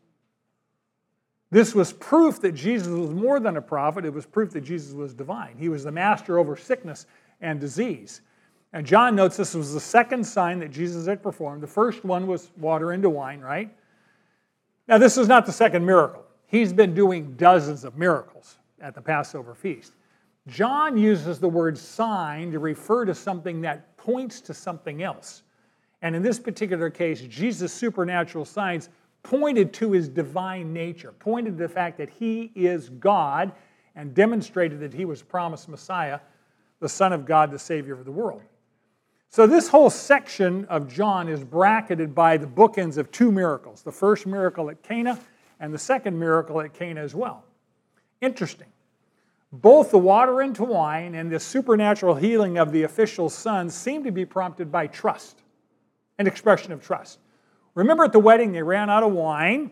This 1.49 1.73
was 1.73 1.93
proof 1.93 2.41
that 2.41 2.53
Jesus 2.53 2.87
was 2.87 3.11
more 3.11 3.39
than 3.39 3.55
a 3.55 3.61
prophet. 3.61 4.03
It 4.03 4.13
was 4.13 4.25
proof 4.25 4.51
that 4.51 4.61
Jesus 4.61 4.93
was 4.93 5.13
divine. 5.13 5.55
He 5.57 5.69
was 5.69 5.85
the 5.85 5.91
master 5.91 6.39
over 6.39 6.57
sickness 6.57 7.05
and 7.39 7.59
disease. 7.59 8.21
And 8.73 8.85
John 8.85 9.15
notes 9.15 9.37
this 9.37 9.53
was 9.53 9.73
the 9.73 9.79
second 9.79 10.25
sign 10.25 10.59
that 10.59 10.71
Jesus 10.71 11.05
had 11.05 11.23
performed. 11.23 11.61
The 11.61 11.67
first 11.67 12.03
one 12.03 12.27
was 12.27 12.51
water 12.57 12.91
into 12.91 13.09
wine, 13.09 13.39
right? 13.39 13.73
Now, 14.87 14.97
this 14.97 15.17
is 15.17 15.27
not 15.27 15.45
the 15.45 15.51
second 15.51 15.85
miracle. 15.85 16.23
He's 16.45 16.73
been 16.73 16.93
doing 16.93 17.35
dozens 17.35 17.83
of 17.83 17.97
miracles 17.97 18.57
at 18.81 18.93
the 18.93 19.01
Passover 19.01 19.55
feast. 19.55 19.93
John 20.47 20.97
uses 20.97 21.39
the 21.39 21.47
word 21.47 21.77
sign 21.77 22.51
to 22.51 22.59
refer 22.59 23.05
to 23.05 23.15
something 23.15 23.61
that 23.61 23.95
points 23.95 24.41
to 24.41 24.53
something 24.53 25.01
else. 25.01 25.43
And 26.01 26.15
in 26.15 26.21
this 26.21 26.37
particular 26.37 26.89
case, 26.89 27.21
Jesus' 27.21 27.71
supernatural 27.71 28.43
signs 28.43 28.89
pointed 29.23 29.71
to 29.73 29.93
his 29.93 30.09
divine 30.09 30.73
nature, 30.73 31.13
pointed 31.17 31.57
to 31.57 31.63
the 31.63 31.69
fact 31.69 31.97
that 31.97 32.09
he 32.09 32.51
is 32.55 32.89
God, 32.89 33.53
and 33.95 34.13
demonstrated 34.13 34.81
that 34.81 34.93
he 34.93 35.05
was 35.05 35.21
promised 35.21 35.69
Messiah, 35.69 36.19
the 36.81 36.89
Son 36.89 37.13
of 37.13 37.25
God, 37.25 37.51
the 37.51 37.59
Savior 37.59 37.93
of 37.93 38.03
the 38.03 38.11
world. 38.11 38.41
So, 39.33 39.47
this 39.47 39.67
whole 39.67 39.89
section 39.89 40.65
of 40.65 40.87
John 40.87 41.27
is 41.27 41.43
bracketed 41.43 42.13
by 42.13 42.37
the 42.37 42.45
bookends 42.45 42.99
of 42.99 43.09
two 43.09 43.31
miracles 43.31 43.81
the 43.81 43.91
first 43.91 44.27
miracle 44.27 44.69
at 44.69 44.83
Cana 44.83 45.19
and 45.59 45.73
the 45.73 45.79
second 45.79 46.19
miracle 46.19 46.61
at 46.61 46.75
Cana 46.75 47.01
as 47.01 47.15
well. 47.15 47.43
Interesting. 48.21 48.67
Both 49.51 49.89
the 49.89 49.97
water 49.97 50.43
into 50.43 50.63
wine 50.63 51.15
and 51.15 51.31
the 51.31 51.39
supernatural 51.39 52.13
healing 52.13 52.59
of 52.59 52.71
the 52.71 52.83
official's 52.83 53.33
son 53.33 53.71
seem 53.71 54.03
to 54.03 54.11
be 54.11 54.23
prompted 54.23 54.71
by 54.71 54.85
trust, 54.85 55.41
an 56.19 56.27
expression 56.27 56.71
of 56.71 56.83
trust. 56.83 57.17
Remember 57.73 58.03
at 58.03 58.11
the 58.11 58.19
wedding, 58.19 58.51
they 58.51 58.61
ran 58.61 58.91
out 58.91 59.01
of 59.01 59.13
wine, 59.13 59.71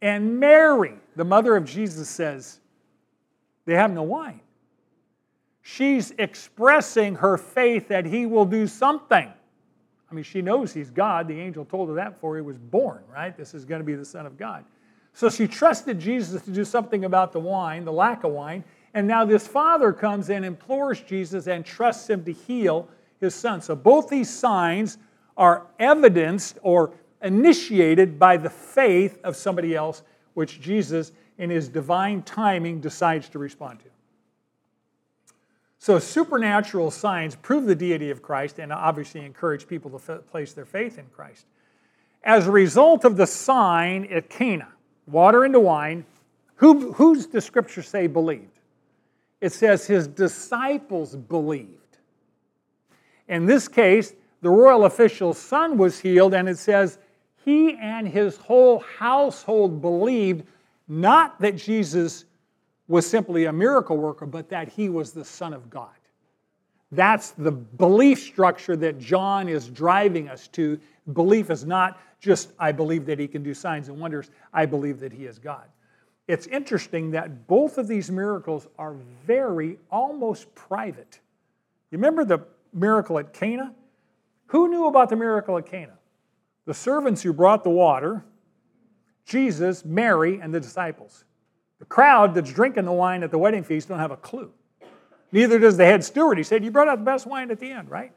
and 0.00 0.38
Mary, 0.38 0.94
the 1.16 1.24
mother 1.24 1.56
of 1.56 1.64
Jesus, 1.64 2.08
says, 2.08 2.60
They 3.64 3.74
have 3.74 3.90
no 3.90 4.04
wine 4.04 4.40
she's 5.68 6.12
expressing 6.18 7.14
her 7.16 7.36
faith 7.36 7.88
that 7.88 8.06
he 8.06 8.24
will 8.24 8.46
do 8.46 8.66
something. 8.66 9.30
I 10.10 10.14
mean, 10.14 10.24
she 10.24 10.40
knows 10.40 10.72
he's 10.72 10.90
God. 10.90 11.28
The 11.28 11.38
angel 11.38 11.66
told 11.66 11.90
her 11.90 11.94
that 11.96 12.14
before 12.14 12.36
he 12.36 12.42
was 12.42 12.56
born, 12.56 13.02
right? 13.12 13.36
This 13.36 13.52
is 13.52 13.66
going 13.66 13.80
to 13.80 13.84
be 13.84 13.94
the 13.94 14.04
Son 14.04 14.24
of 14.24 14.38
God. 14.38 14.64
So 15.12 15.28
she 15.28 15.46
trusted 15.46 16.00
Jesus 16.00 16.42
to 16.42 16.50
do 16.50 16.64
something 16.64 17.04
about 17.04 17.32
the 17.32 17.40
wine, 17.40 17.84
the 17.84 17.92
lack 17.92 18.24
of 18.24 18.32
wine. 18.32 18.64
And 18.94 19.06
now 19.06 19.26
this 19.26 19.46
father 19.46 19.92
comes 19.92 20.30
and 20.30 20.42
implores 20.42 21.00
Jesus 21.02 21.46
and 21.48 21.66
trusts 21.66 22.08
him 22.08 22.24
to 22.24 22.32
heal 22.32 22.88
his 23.20 23.34
son. 23.34 23.60
So 23.60 23.76
both 23.76 24.08
these 24.08 24.30
signs 24.30 24.96
are 25.36 25.66
evidenced 25.78 26.58
or 26.62 26.92
initiated 27.20 28.18
by 28.18 28.38
the 28.38 28.48
faith 28.48 29.18
of 29.22 29.36
somebody 29.36 29.74
else, 29.74 30.02
which 30.32 30.60
Jesus, 30.60 31.12
in 31.36 31.50
his 31.50 31.68
divine 31.68 32.22
timing, 32.22 32.80
decides 32.80 33.28
to 33.30 33.38
respond 33.38 33.80
to. 33.80 33.97
So, 35.80 35.98
supernatural 35.98 36.90
signs 36.90 37.36
prove 37.36 37.66
the 37.66 37.74
deity 37.74 38.10
of 38.10 38.20
Christ 38.20 38.58
and 38.58 38.72
obviously 38.72 39.24
encourage 39.24 39.68
people 39.68 39.90
to 39.90 40.12
f- 40.12 40.26
place 40.26 40.52
their 40.52 40.64
faith 40.64 40.98
in 40.98 41.06
Christ. 41.06 41.46
As 42.24 42.48
a 42.48 42.50
result 42.50 43.04
of 43.04 43.16
the 43.16 43.26
sign 43.26 44.08
at 44.12 44.28
Cana, 44.28 44.68
water 45.06 45.44
into 45.44 45.60
wine, 45.60 46.04
who, 46.56 46.92
who's 46.92 47.28
the 47.28 47.40
scripture 47.40 47.82
say 47.82 48.08
believed? 48.08 48.58
It 49.40 49.52
says 49.52 49.86
his 49.86 50.08
disciples 50.08 51.14
believed. 51.14 51.98
In 53.28 53.46
this 53.46 53.68
case, 53.68 54.14
the 54.40 54.50
royal 54.50 54.84
official's 54.84 55.38
son 55.38 55.78
was 55.78 56.00
healed, 56.00 56.34
and 56.34 56.48
it 56.48 56.58
says 56.58 56.98
he 57.44 57.76
and 57.76 58.08
his 58.08 58.36
whole 58.36 58.80
household 58.80 59.80
believed 59.80 60.44
not 60.88 61.40
that 61.40 61.56
Jesus 61.56 62.24
was 62.88 63.06
simply 63.06 63.44
a 63.44 63.52
miracle 63.52 63.96
worker, 63.96 64.26
but 64.26 64.48
that 64.48 64.68
he 64.68 64.88
was 64.88 65.12
the 65.12 65.24
Son 65.24 65.52
of 65.52 65.70
God. 65.70 65.90
That's 66.90 67.32
the 67.32 67.52
belief 67.52 68.20
structure 68.20 68.74
that 68.76 68.98
John 68.98 69.48
is 69.48 69.68
driving 69.68 70.28
us 70.28 70.48
to. 70.48 70.80
Belief 71.12 71.50
is 71.50 71.66
not 71.66 72.00
just, 72.18 72.52
I 72.58 72.72
believe 72.72 73.04
that 73.06 73.18
he 73.18 73.28
can 73.28 73.42
do 73.42 73.52
signs 73.52 73.88
and 73.88 74.00
wonders, 74.00 74.30
I 74.52 74.64
believe 74.64 74.98
that 75.00 75.12
he 75.12 75.26
is 75.26 75.38
God. 75.38 75.64
It's 76.26 76.46
interesting 76.46 77.10
that 77.12 77.46
both 77.46 77.78
of 77.78 77.88
these 77.88 78.10
miracles 78.10 78.66
are 78.78 78.94
very, 79.26 79.78
almost 79.90 80.54
private. 80.54 81.20
You 81.90 81.98
remember 81.98 82.24
the 82.24 82.40
miracle 82.72 83.18
at 83.18 83.32
Cana? 83.32 83.74
Who 84.46 84.68
knew 84.68 84.86
about 84.86 85.10
the 85.10 85.16
miracle 85.16 85.56
at 85.58 85.66
Cana? 85.66 85.94
The 86.64 86.74
servants 86.74 87.22
who 87.22 87.32
brought 87.32 87.64
the 87.64 87.70
water, 87.70 88.24
Jesus, 89.24 89.84
Mary, 89.84 90.40
and 90.40 90.52
the 90.52 90.60
disciples. 90.60 91.24
The 91.78 91.84
crowd 91.84 92.34
that's 92.34 92.52
drinking 92.52 92.84
the 92.84 92.92
wine 92.92 93.22
at 93.22 93.30
the 93.30 93.38
wedding 93.38 93.62
feast 93.62 93.88
don't 93.88 93.98
have 93.98 94.10
a 94.10 94.16
clue. 94.16 94.52
Neither 95.30 95.58
does 95.58 95.76
the 95.76 95.84
head 95.84 96.02
steward. 96.02 96.38
He 96.38 96.44
said, 96.44 96.64
You 96.64 96.70
brought 96.70 96.88
out 96.88 96.98
the 96.98 97.04
best 97.04 97.26
wine 97.26 97.50
at 97.50 97.60
the 97.60 97.70
end, 97.70 97.90
right? 97.90 98.12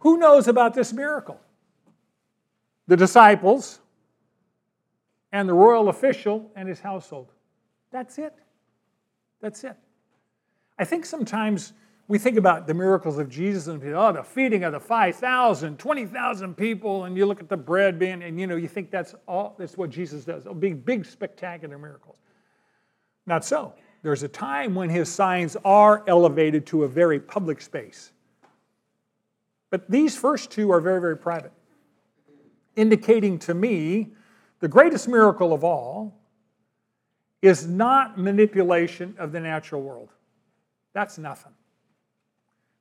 Who 0.00 0.18
knows 0.18 0.48
about 0.48 0.74
this 0.74 0.92
miracle? 0.92 1.40
The 2.86 2.96
disciples 2.96 3.80
and 5.32 5.48
the 5.48 5.54
royal 5.54 5.88
official 5.88 6.50
and 6.54 6.68
his 6.68 6.80
household. 6.80 7.32
That's 7.90 8.18
it. 8.18 8.34
That's 9.40 9.64
it. 9.64 9.76
I 10.78 10.84
think 10.84 11.04
sometimes 11.04 11.72
we 12.08 12.18
think 12.18 12.36
about 12.36 12.66
the 12.66 12.74
miracles 12.74 13.18
of 13.18 13.28
Jesus 13.28 13.66
and 13.66 13.82
oh, 13.94 14.12
the 14.12 14.22
feeding 14.22 14.62
of 14.62 14.72
the 14.72 14.80
5,000, 14.80 15.78
20,000 15.78 16.54
people, 16.56 17.04
and 17.04 17.16
you 17.16 17.26
look 17.26 17.40
at 17.40 17.48
the 17.48 17.56
bread 17.56 17.98
being, 17.98 18.22
and 18.22 18.38
you 18.38 18.46
know, 18.46 18.56
you 18.56 18.68
think 18.68 18.90
that's 18.90 19.14
all, 19.26 19.56
that's 19.58 19.76
what 19.76 19.90
Jesus 19.90 20.24
does. 20.24 20.46
Oh, 20.46 20.54
big, 20.54 20.84
big, 20.84 21.04
spectacular 21.04 21.78
miracles. 21.78 22.16
Not 23.26 23.44
so. 23.44 23.74
There's 24.02 24.22
a 24.22 24.28
time 24.28 24.74
when 24.74 24.88
his 24.88 25.10
signs 25.10 25.56
are 25.64 26.04
elevated 26.06 26.66
to 26.66 26.84
a 26.84 26.88
very 26.88 27.18
public 27.18 27.60
space. 27.60 28.12
But 29.70 29.90
these 29.90 30.16
first 30.16 30.50
two 30.50 30.70
are 30.70 30.80
very, 30.80 31.00
very 31.00 31.16
private, 31.16 31.52
indicating 32.76 33.38
to 33.40 33.54
me 33.54 34.12
the 34.60 34.68
greatest 34.68 35.08
miracle 35.08 35.52
of 35.52 35.64
all 35.64 36.14
is 37.42 37.66
not 37.66 38.16
manipulation 38.16 39.14
of 39.18 39.32
the 39.32 39.40
natural 39.40 39.82
world. 39.82 40.10
That's 40.92 41.18
nothing. 41.18 41.52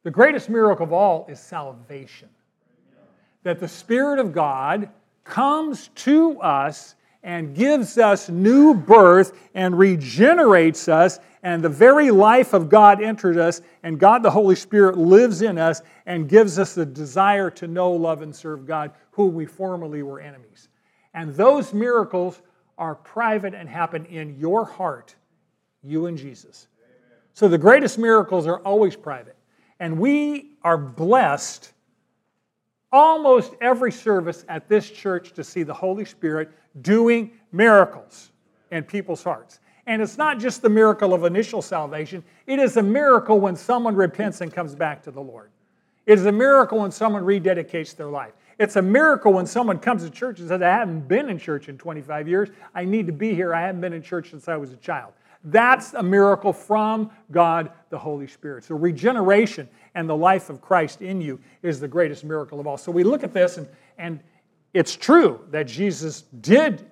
The 0.03 0.11
greatest 0.11 0.49
miracle 0.49 0.85
of 0.85 0.93
all 0.93 1.25
is 1.27 1.39
salvation. 1.39 2.29
That 3.43 3.59
the 3.59 3.67
Spirit 3.67 4.19
of 4.19 4.31
God 4.31 4.89
comes 5.23 5.89
to 5.95 6.39
us 6.39 6.95
and 7.25 7.55
gives 7.55 7.97
us 7.97 8.29
new 8.29 8.75
birth 8.75 9.35
and 9.55 9.77
regenerates 9.77 10.87
us, 10.87 11.19
and 11.41 11.63
the 11.63 11.69
very 11.69 12.11
life 12.11 12.53
of 12.53 12.69
God 12.69 13.01
enters 13.01 13.35
us, 13.35 13.61
and 13.81 13.99
God 13.99 14.21
the 14.21 14.29
Holy 14.29 14.55
Spirit 14.55 14.95
lives 14.95 15.41
in 15.41 15.57
us 15.57 15.81
and 16.05 16.29
gives 16.29 16.59
us 16.59 16.75
the 16.75 16.85
desire 16.85 17.49
to 17.49 17.67
know, 17.67 17.91
love, 17.91 18.21
and 18.21 18.33
serve 18.33 18.67
God, 18.67 18.91
who 19.09 19.25
we 19.25 19.47
formerly 19.47 20.03
were 20.03 20.19
enemies. 20.19 20.69
And 21.15 21.33
those 21.33 21.73
miracles 21.73 22.41
are 22.77 22.93
private 22.93 23.55
and 23.55 23.67
happen 23.67 24.05
in 24.05 24.37
your 24.37 24.63
heart, 24.63 25.15
you 25.81 26.05
and 26.05 26.19
Jesus. 26.19 26.67
So 27.33 27.47
the 27.47 27.57
greatest 27.57 27.97
miracles 27.97 28.45
are 28.45 28.59
always 28.59 28.95
private. 28.95 29.35
And 29.79 29.97
we 29.97 30.51
are 30.63 30.77
blessed 30.77 31.73
almost 32.91 33.55
every 33.61 33.91
service 33.91 34.45
at 34.47 34.69
this 34.69 34.91
church 34.91 35.33
to 35.33 35.43
see 35.43 35.63
the 35.63 35.73
Holy 35.73 36.05
Spirit 36.05 36.51
doing 36.81 37.31
miracles 37.51 38.31
in 38.71 38.83
people's 38.83 39.23
hearts. 39.23 39.59
And 39.87 40.01
it's 40.01 40.17
not 40.17 40.39
just 40.39 40.61
the 40.61 40.69
miracle 40.69 41.13
of 41.13 41.23
initial 41.25 41.61
salvation, 41.61 42.23
it 42.47 42.59
is 42.59 42.77
a 42.77 42.83
miracle 42.83 43.39
when 43.39 43.55
someone 43.55 43.95
repents 43.95 44.41
and 44.41 44.51
comes 44.51 44.73
back 44.75 45.03
to 45.03 45.11
the 45.11 45.21
Lord. 45.21 45.51
It 46.05 46.19
is 46.19 46.25
a 46.25 46.31
miracle 46.31 46.79
when 46.79 46.91
someone 46.91 47.23
rededicates 47.23 47.95
their 47.95 48.07
life. 48.07 48.33
It's 48.57 48.77
a 48.77 48.81
miracle 48.81 49.33
when 49.33 49.45
someone 49.45 49.79
comes 49.79 50.03
to 50.03 50.09
church 50.09 50.39
and 50.39 50.47
says, 50.47 50.61
I 50.61 50.69
haven't 50.69 51.07
been 51.07 51.29
in 51.29 51.37
church 51.37 51.67
in 51.67 51.77
25 51.77 52.27
years. 52.27 52.49
I 52.73 52.85
need 52.85 53.05
to 53.07 53.13
be 53.13 53.35
here. 53.35 53.53
I 53.53 53.61
haven't 53.61 53.81
been 53.81 53.93
in 53.93 54.01
church 54.01 54.29
since 54.29 54.47
I 54.47 54.55
was 54.55 54.71
a 54.71 54.77
child. 54.77 55.13
That's 55.43 55.93
a 55.93 56.01
miracle 56.01 56.53
from 56.53 57.11
God 57.31 57.71
the 57.89 57.99
Holy 57.99 58.27
Spirit. 58.27 58.63
So, 58.63 58.75
regeneration 58.75 59.69
and 59.93 60.09
the 60.09 60.15
life 60.15 60.49
of 60.49 60.59
Christ 60.59 61.01
in 61.01 61.21
you 61.21 61.39
is 61.61 61.79
the 61.79 61.87
greatest 61.87 62.23
miracle 62.23 62.59
of 62.59 62.65
all. 62.65 62.77
So, 62.77 62.91
we 62.91 63.03
look 63.03 63.23
at 63.23 63.31
this, 63.31 63.57
and, 63.57 63.67
and 63.99 64.19
it's 64.75 64.97
true 64.97 65.39
that 65.51 65.67
Jesus 65.67 66.23
did 66.41 66.85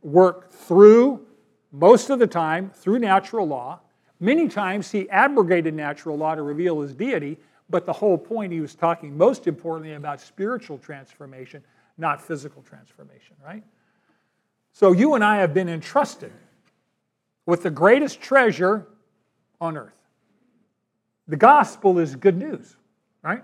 work 0.00 0.50
through, 0.50 1.26
most 1.70 2.08
of 2.08 2.18
the 2.18 2.26
time, 2.26 2.70
through 2.70 2.98
natural 2.98 3.46
law. 3.46 3.78
Many 4.18 4.48
times 4.48 4.90
he 4.90 5.08
abrogated 5.10 5.74
natural 5.74 6.16
law 6.16 6.34
to 6.34 6.40
reveal 6.40 6.80
his 6.80 6.94
deity, 6.94 7.36
but 7.68 7.84
the 7.84 7.92
whole 7.92 8.16
point 8.16 8.54
he 8.54 8.60
was 8.60 8.74
talking 8.74 9.14
most 9.14 9.46
importantly 9.46 9.92
about 9.92 10.18
spiritual 10.18 10.78
transformation, 10.78 11.62
not 11.98 12.22
physical 12.22 12.62
transformation, 12.62 13.36
right? 13.44 13.62
So, 14.72 14.92
you 14.92 15.14
and 15.14 15.22
I 15.22 15.36
have 15.36 15.52
been 15.52 15.68
entrusted 15.68 16.32
with 17.44 17.62
the 17.62 17.70
greatest 17.70 18.22
treasure 18.22 18.86
on 19.60 19.76
earth. 19.76 19.92
The 21.28 21.36
gospel 21.36 21.98
is 21.98 22.16
good 22.16 22.38
news, 22.38 22.76
right? 23.22 23.42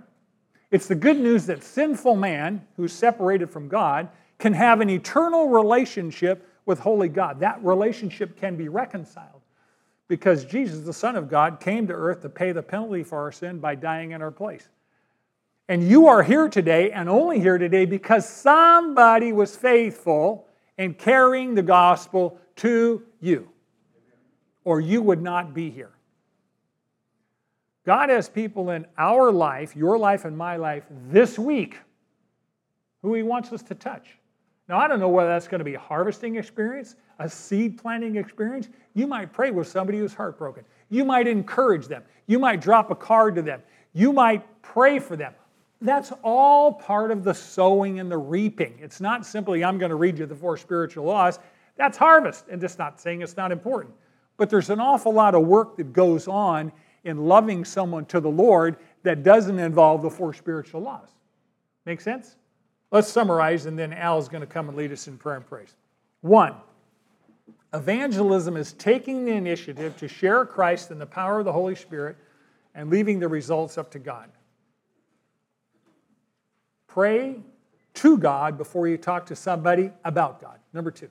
It's 0.73 0.89
the 0.89 0.95
good 0.95 1.21
news 1.21 1.47
that 1.47 1.63
sinful 1.63 2.17
man 2.17 2.67
who's 2.77 2.95
separated 2.95 3.51
from 3.51 3.69
God 3.69 4.09
can 4.39 4.55
have 4.55 4.81
an 4.81 4.89
eternal 4.89 5.49
relationship 5.49 6.49
with 6.65 6.81
holy 6.81 7.09
God. 7.09 7.41
That 7.41 7.63
relationship 7.63 8.41
can 8.41 8.57
be 8.57 8.69
reconciled 8.69 9.43
because 10.09 10.47
Jesus, 10.47 10.81
the 10.81 10.93
Son 10.95 11.15
of 11.15 11.29
God, 11.29 11.61
came 11.61 11.87
to 11.89 11.93
earth 11.93 12.23
to 12.23 12.31
pay 12.31 12.53
the 12.53 12.63
penalty 12.63 13.03
for 13.03 13.19
our 13.19 13.31
sin 13.31 13.59
by 13.59 13.75
dying 13.75 14.13
in 14.13 14.23
our 14.23 14.31
place. 14.31 14.67
And 15.69 15.87
you 15.87 16.07
are 16.07 16.23
here 16.23 16.49
today 16.49 16.91
and 16.91 17.09
only 17.09 17.39
here 17.39 17.59
today 17.59 17.85
because 17.85 18.27
somebody 18.27 19.33
was 19.33 19.55
faithful 19.55 20.49
in 20.79 20.95
carrying 20.95 21.55
the 21.55 21.63
gospel 21.63 22.39
to 22.57 23.03
you 23.21 23.49
or 24.65 24.81
you 24.81 25.03
would 25.03 25.21
not 25.21 25.53
be 25.53 25.71
here. 25.71 25.92
God 27.85 28.11
has 28.11 28.29
people 28.29 28.71
in 28.71 28.87
our 28.97 29.33
life, 29.33 29.75
your 29.75 29.99
life 29.99 30.25
and 30.25 30.37
my 30.37 30.57
life, 30.57 30.85
this 31.09 31.39
week 31.39 31.79
who 33.03 33.15
He 33.15 33.23
wants 33.23 33.53
us 33.53 33.63
to 33.65 33.75
touch. 33.75 34.19
Now, 34.69 34.79
I 34.79 34.87
don't 34.87 35.01
know 35.01 35.09
whether 35.09 35.29
that's 35.29 35.49
going 35.49 35.59
to 35.59 35.65
be 35.65 35.75
a 35.75 35.81
harvesting 35.81 36.37
experience, 36.37 36.95
a 37.19 37.29
seed 37.29 37.77
planting 37.77 38.17
experience. 38.17 38.69
You 38.95 39.07
might 39.07 39.33
pray 39.33 39.51
with 39.51 39.67
somebody 39.67 39.99
who's 39.99 40.15
heartbroken. 40.15 40.65
You 40.89 41.05
might 41.05 41.27
encourage 41.27 41.89
them. 41.89 42.05
You 42.27 42.39
might 42.39 42.61
drop 42.61 42.91
a 42.91 42.95
card 42.95 43.35
to 43.35 43.43
them. 43.43 43.61
You 43.93 44.13
might 44.13 44.45
pray 44.63 44.99
for 44.99 45.17
them. 45.17 45.35
That's 45.81 46.13
all 46.23 46.73
part 46.73 47.11
of 47.11 47.25
the 47.25 47.35
sowing 47.35 47.99
and 47.99 48.11
the 48.11 48.17
reaping. 48.17 48.79
It's 48.81 49.01
not 49.01 49.27
simply, 49.27 49.65
I'm 49.65 49.79
going 49.79 49.91
to 49.91 49.97
read 49.97 50.19
you 50.19 50.27
the 50.27 50.37
four 50.37 50.57
spiritual 50.57 51.05
laws. 51.05 51.41
That's 51.77 51.99
harvest. 51.99 52.45
And 52.49 52.61
just 52.61 52.79
not 52.79 53.01
saying 53.01 53.23
it's 53.23 53.37
not 53.37 53.51
important. 53.51 53.93
But 54.37 54.49
there's 54.49 54.71
an 54.71 54.79
awful 54.79 55.13
lot 55.13 55.35
of 55.35 55.43
work 55.43 55.77
that 55.77 55.93
goes 55.93 56.29
on 56.29 56.71
in 57.05 57.27
loving 57.27 57.65
someone 57.65 58.05
to 58.07 58.21
the 58.21 58.31
Lord 58.31 58.77
that 59.03 59.23
doesn't 59.23 59.59
involve 59.59 60.03
the 60.03 60.11
four 60.11 60.33
spiritual 60.33 60.81
laws. 60.81 61.09
Make 61.85 62.01
sense? 62.01 62.37
Let's 62.91 63.09
summarize, 63.09 63.67
and 63.67 63.79
then 63.79 63.93
Al 63.93 64.19
is 64.19 64.29
going 64.29 64.43
to 64.43 64.47
come 64.47 64.69
and 64.69 64.77
lead 64.77 64.93
us 64.93 65.09
in 65.09 65.17
prayer 65.19 65.37
and 65.37 65.47
praise. 65.47 65.75
One, 66.21 66.55
evangelism 67.73 68.57
is 68.57 68.75
taking 68.75 69.25
the 69.25 69.33
initiative 69.33 69.97
to 69.97 70.09
share 70.09 70.45
Christ 70.45 70.91
in 70.91 70.99
the 70.99 71.07
power 71.07 71.39
of 71.39 71.45
the 71.45 71.53
Holy 71.53 71.75
Spirit 71.75 72.17
and 72.75 72.91
leaving 72.91 73.19
the 73.19 73.29
results 73.29 73.79
up 73.79 73.91
to 73.93 73.99
God. 73.99 74.31
Pray 76.87 77.41
to 77.95 78.19
God 78.19 78.59
before 78.59 78.87
you 78.87 78.99
talk 78.99 79.27
to 79.27 79.37
somebody 79.37 79.91
about 80.05 80.41
God. 80.41 80.59
Number 80.73 80.91
two, 80.91 81.09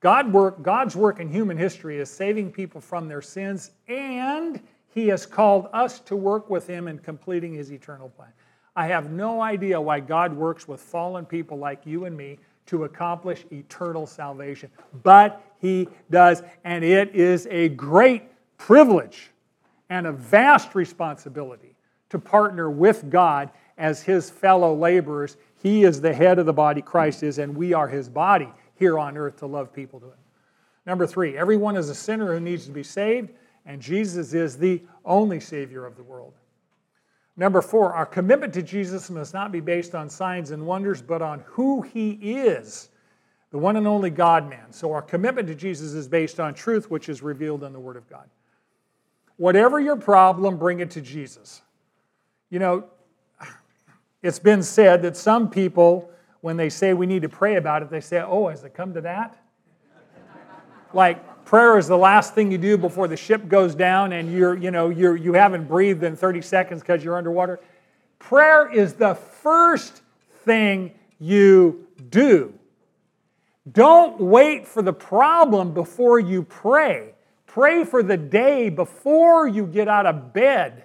God 0.00 0.32
work, 0.32 0.62
God's 0.62 0.96
work 0.96 1.20
in 1.20 1.28
human 1.28 1.56
history 1.56 1.98
is 1.98 2.10
saving 2.10 2.52
people 2.52 2.80
from 2.80 3.08
their 3.08 3.22
sins, 3.22 3.70
and 3.88 4.60
He 4.94 5.08
has 5.08 5.26
called 5.26 5.68
us 5.72 5.98
to 6.00 6.14
work 6.14 6.48
with 6.48 6.68
Him 6.68 6.86
in 6.86 6.98
completing 6.98 7.52
His 7.52 7.72
eternal 7.72 8.08
plan. 8.10 8.30
I 8.76 8.86
have 8.86 9.10
no 9.10 9.42
idea 9.42 9.80
why 9.80 9.98
God 10.00 10.32
works 10.32 10.68
with 10.68 10.80
fallen 10.80 11.26
people 11.26 11.58
like 11.58 11.84
you 11.84 12.04
and 12.04 12.16
me 12.16 12.38
to 12.66 12.84
accomplish 12.84 13.44
eternal 13.50 14.06
salvation. 14.06 14.70
But 15.02 15.42
He 15.58 15.88
does, 16.10 16.42
and 16.62 16.84
it 16.84 17.14
is 17.14 17.48
a 17.50 17.70
great 17.70 18.22
privilege 18.56 19.30
and 19.90 20.06
a 20.06 20.12
vast 20.12 20.74
responsibility 20.76 21.74
to 22.10 22.18
partner 22.18 22.70
with 22.70 23.10
God 23.10 23.50
as 23.76 24.00
His 24.00 24.30
fellow 24.30 24.74
laborers. 24.74 25.36
He 25.60 25.82
is 25.82 26.00
the 26.00 26.14
head 26.14 26.38
of 26.38 26.46
the 26.46 26.52
body, 26.52 26.80
Christ 26.82 27.24
is, 27.24 27.38
and 27.38 27.56
we 27.56 27.72
are 27.72 27.88
His 27.88 28.08
body 28.08 28.48
here 28.76 28.98
on 28.98 29.16
earth 29.16 29.38
to 29.38 29.46
love 29.46 29.72
people 29.72 29.98
to 30.00 30.06
Him. 30.06 30.18
Number 30.86 31.06
three, 31.06 31.36
everyone 31.36 31.76
is 31.76 31.88
a 31.88 31.94
sinner 31.94 32.32
who 32.32 32.40
needs 32.40 32.66
to 32.66 32.72
be 32.72 32.84
saved, 32.84 33.30
and 33.66 33.80
Jesus 33.80 34.34
is 34.34 34.56
the 34.58 34.82
only 35.04 35.40
Savior 35.40 35.86
of 35.86 35.96
the 35.96 36.02
world. 36.02 36.34
Number 37.36 37.60
four, 37.60 37.92
our 37.92 38.06
commitment 38.06 38.54
to 38.54 38.62
Jesus 38.62 39.10
must 39.10 39.34
not 39.34 39.50
be 39.50 39.60
based 39.60 39.94
on 39.94 40.08
signs 40.08 40.52
and 40.52 40.64
wonders, 40.64 41.02
but 41.02 41.20
on 41.20 41.42
who 41.46 41.82
he 41.82 42.12
is, 42.12 42.90
the 43.50 43.58
one 43.58 43.76
and 43.76 43.86
only 43.86 44.10
God 44.10 44.48
man. 44.48 44.70
So 44.70 44.92
our 44.92 45.02
commitment 45.02 45.48
to 45.48 45.54
Jesus 45.54 45.94
is 45.94 46.06
based 46.06 46.38
on 46.38 46.54
truth, 46.54 46.90
which 46.90 47.08
is 47.08 47.22
revealed 47.22 47.64
in 47.64 47.72
the 47.72 47.80
Word 47.80 47.96
of 47.96 48.08
God. 48.08 48.28
Whatever 49.36 49.80
your 49.80 49.96
problem, 49.96 50.58
bring 50.58 50.78
it 50.78 50.92
to 50.92 51.00
Jesus. 51.00 51.62
You 52.50 52.60
know, 52.60 52.84
it's 54.22 54.38
been 54.38 54.62
said 54.62 55.02
that 55.02 55.16
some 55.16 55.50
people, 55.50 56.10
when 56.40 56.56
they 56.56 56.68
say 56.68 56.94
we 56.94 57.06
need 57.06 57.22
to 57.22 57.28
pray 57.28 57.56
about 57.56 57.82
it, 57.82 57.90
they 57.90 58.00
say, 58.00 58.20
oh, 58.20 58.48
has 58.48 58.62
it 58.62 58.74
come 58.74 58.94
to 58.94 59.00
that? 59.00 59.36
like, 60.92 61.24
prayer 61.44 61.78
is 61.78 61.86
the 61.86 61.96
last 61.96 62.34
thing 62.34 62.50
you 62.50 62.58
do 62.58 62.76
before 62.76 63.08
the 63.08 63.16
ship 63.16 63.48
goes 63.48 63.74
down 63.74 64.12
and 64.12 64.32
you're, 64.32 64.56
you 64.56 64.70
know, 64.70 64.88
you're, 64.88 65.16
you 65.16 65.32
haven't 65.34 65.68
breathed 65.68 66.02
in 66.02 66.16
30 66.16 66.42
seconds 66.42 66.80
because 66.80 67.04
you're 67.04 67.16
underwater. 67.16 67.60
Prayer 68.18 68.72
is 68.72 68.94
the 68.94 69.14
first 69.14 70.02
thing 70.44 70.92
you 71.18 71.86
do. 72.10 72.54
Don't 73.70 74.20
wait 74.20 74.66
for 74.66 74.82
the 74.82 74.92
problem 74.92 75.72
before 75.72 76.18
you 76.18 76.42
pray. 76.42 77.14
Pray 77.46 77.84
for 77.84 78.02
the 78.02 78.16
day 78.16 78.68
before 78.68 79.46
you 79.46 79.66
get 79.66 79.88
out 79.88 80.06
of 80.06 80.32
bed 80.32 80.84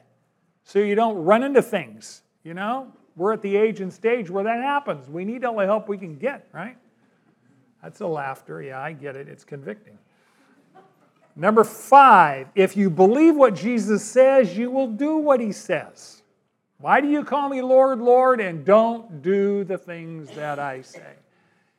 so 0.64 0.80
you 0.80 0.96
don't 0.96 1.18
run 1.24 1.44
into 1.44 1.62
things. 1.62 2.22
You 2.44 2.54
know, 2.54 2.92
we're 3.16 3.34
at 3.34 3.42
the 3.42 3.56
age 3.56 3.82
and 3.82 3.92
stage 3.92 4.30
where 4.30 4.44
that 4.44 4.62
happens. 4.62 5.10
We 5.10 5.26
need 5.26 5.44
all 5.44 5.58
the 5.58 5.66
help 5.66 5.90
we 5.90 5.98
can 5.98 6.18
get, 6.18 6.48
right? 6.54 6.78
That's 7.84 8.00
a 8.02 8.08
laughter. 8.08 8.62
Yeah, 8.62 8.82
I 8.82 8.94
get 8.94 9.16
it. 9.16 9.28
It's 9.28 9.44
convicting. 9.44 9.98
Number 11.40 11.64
five, 11.64 12.50
if 12.54 12.76
you 12.76 12.90
believe 12.90 13.34
what 13.34 13.56
Jesus 13.56 14.04
says, 14.04 14.58
you 14.58 14.70
will 14.70 14.88
do 14.88 15.16
what 15.16 15.40
he 15.40 15.54
says. 15.54 16.22
Why 16.80 17.00
do 17.00 17.08
you 17.08 17.24
call 17.24 17.48
me 17.48 17.62
Lord, 17.62 18.00
Lord, 18.00 18.42
and 18.42 18.66
don't 18.66 19.22
do 19.22 19.64
the 19.64 19.78
things 19.78 20.30
that 20.32 20.60
I 20.60 20.82
say? 20.82 21.14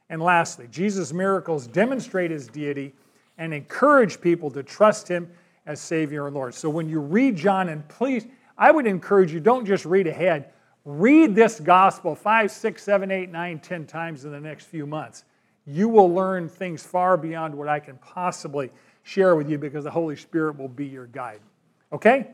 And 0.08 0.22
lastly, 0.22 0.66
Jesus' 0.70 1.12
miracles 1.12 1.66
demonstrate 1.66 2.30
his 2.30 2.48
deity 2.48 2.94
and 3.36 3.52
encourage 3.52 4.18
people 4.22 4.50
to 4.50 4.62
trust 4.62 5.06
him 5.06 5.30
as 5.66 5.78
Savior 5.78 6.26
and 6.26 6.34
Lord. 6.34 6.54
So 6.54 6.70
when 6.70 6.88
you 6.88 7.00
read 7.00 7.36
John, 7.36 7.68
and 7.68 7.86
please, 7.86 8.26
I 8.56 8.70
would 8.70 8.86
encourage 8.86 9.30
you, 9.30 9.40
don't 9.40 9.66
just 9.66 9.84
read 9.84 10.06
ahead. 10.06 10.52
Read 10.86 11.34
this 11.34 11.60
gospel 11.60 12.14
five, 12.14 12.50
six, 12.50 12.82
seven, 12.82 13.10
eight, 13.10 13.30
nine, 13.30 13.58
ten 13.58 13.86
times 13.86 14.24
in 14.24 14.32
the 14.32 14.40
next 14.40 14.64
few 14.64 14.86
months. 14.86 15.24
You 15.66 15.90
will 15.90 16.12
learn 16.12 16.48
things 16.48 16.82
far 16.82 17.18
beyond 17.18 17.54
what 17.54 17.68
I 17.68 17.78
can 17.78 17.98
possibly 17.98 18.70
share 19.10 19.34
with 19.34 19.50
you 19.50 19.58
because 19.58 19.82
the 19.82 19.90
Holy 19.90 20.14
Spirit 20.14 20.56
will 20.56 20.68
be 20.68 20.86
your 20.86 21.06
guide. 21.06 21.40
Okay? 21.92 22.28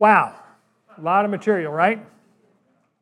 Wow. 0.00 0.34
A 0.96 1.00
lot 1.00 1.24
of 1.24 1.30
material, 1.30 1.72
right? 1.72 2.04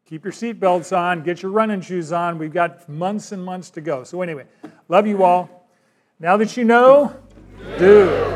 Keep 0.05 0.24
your 0.24 0.32
seatbelts 0.32 0.97
on, 0.97 1.22
get 1.22 1.43
your 1.43 1.51
running 1.51 1.80
shoes 1.80 2.12
on. 2.12 2.39
We've 2.39 2.53
got 2.53 2.89
months 2.91 3.32
and 3.32 3.43
months 3.43 3.70
to 3.70 3.80
go. 3.80 4.05
So, 4.05 4.20
anyway, 4.20 4.45
love 4.89 5.07
you 5.07 5.24
all. 5.24 5.66
Now 6.20 6.37
that 6.37 6.57
you 6.59 6.64
know, 6.64 7.16
do. 7.78 8.36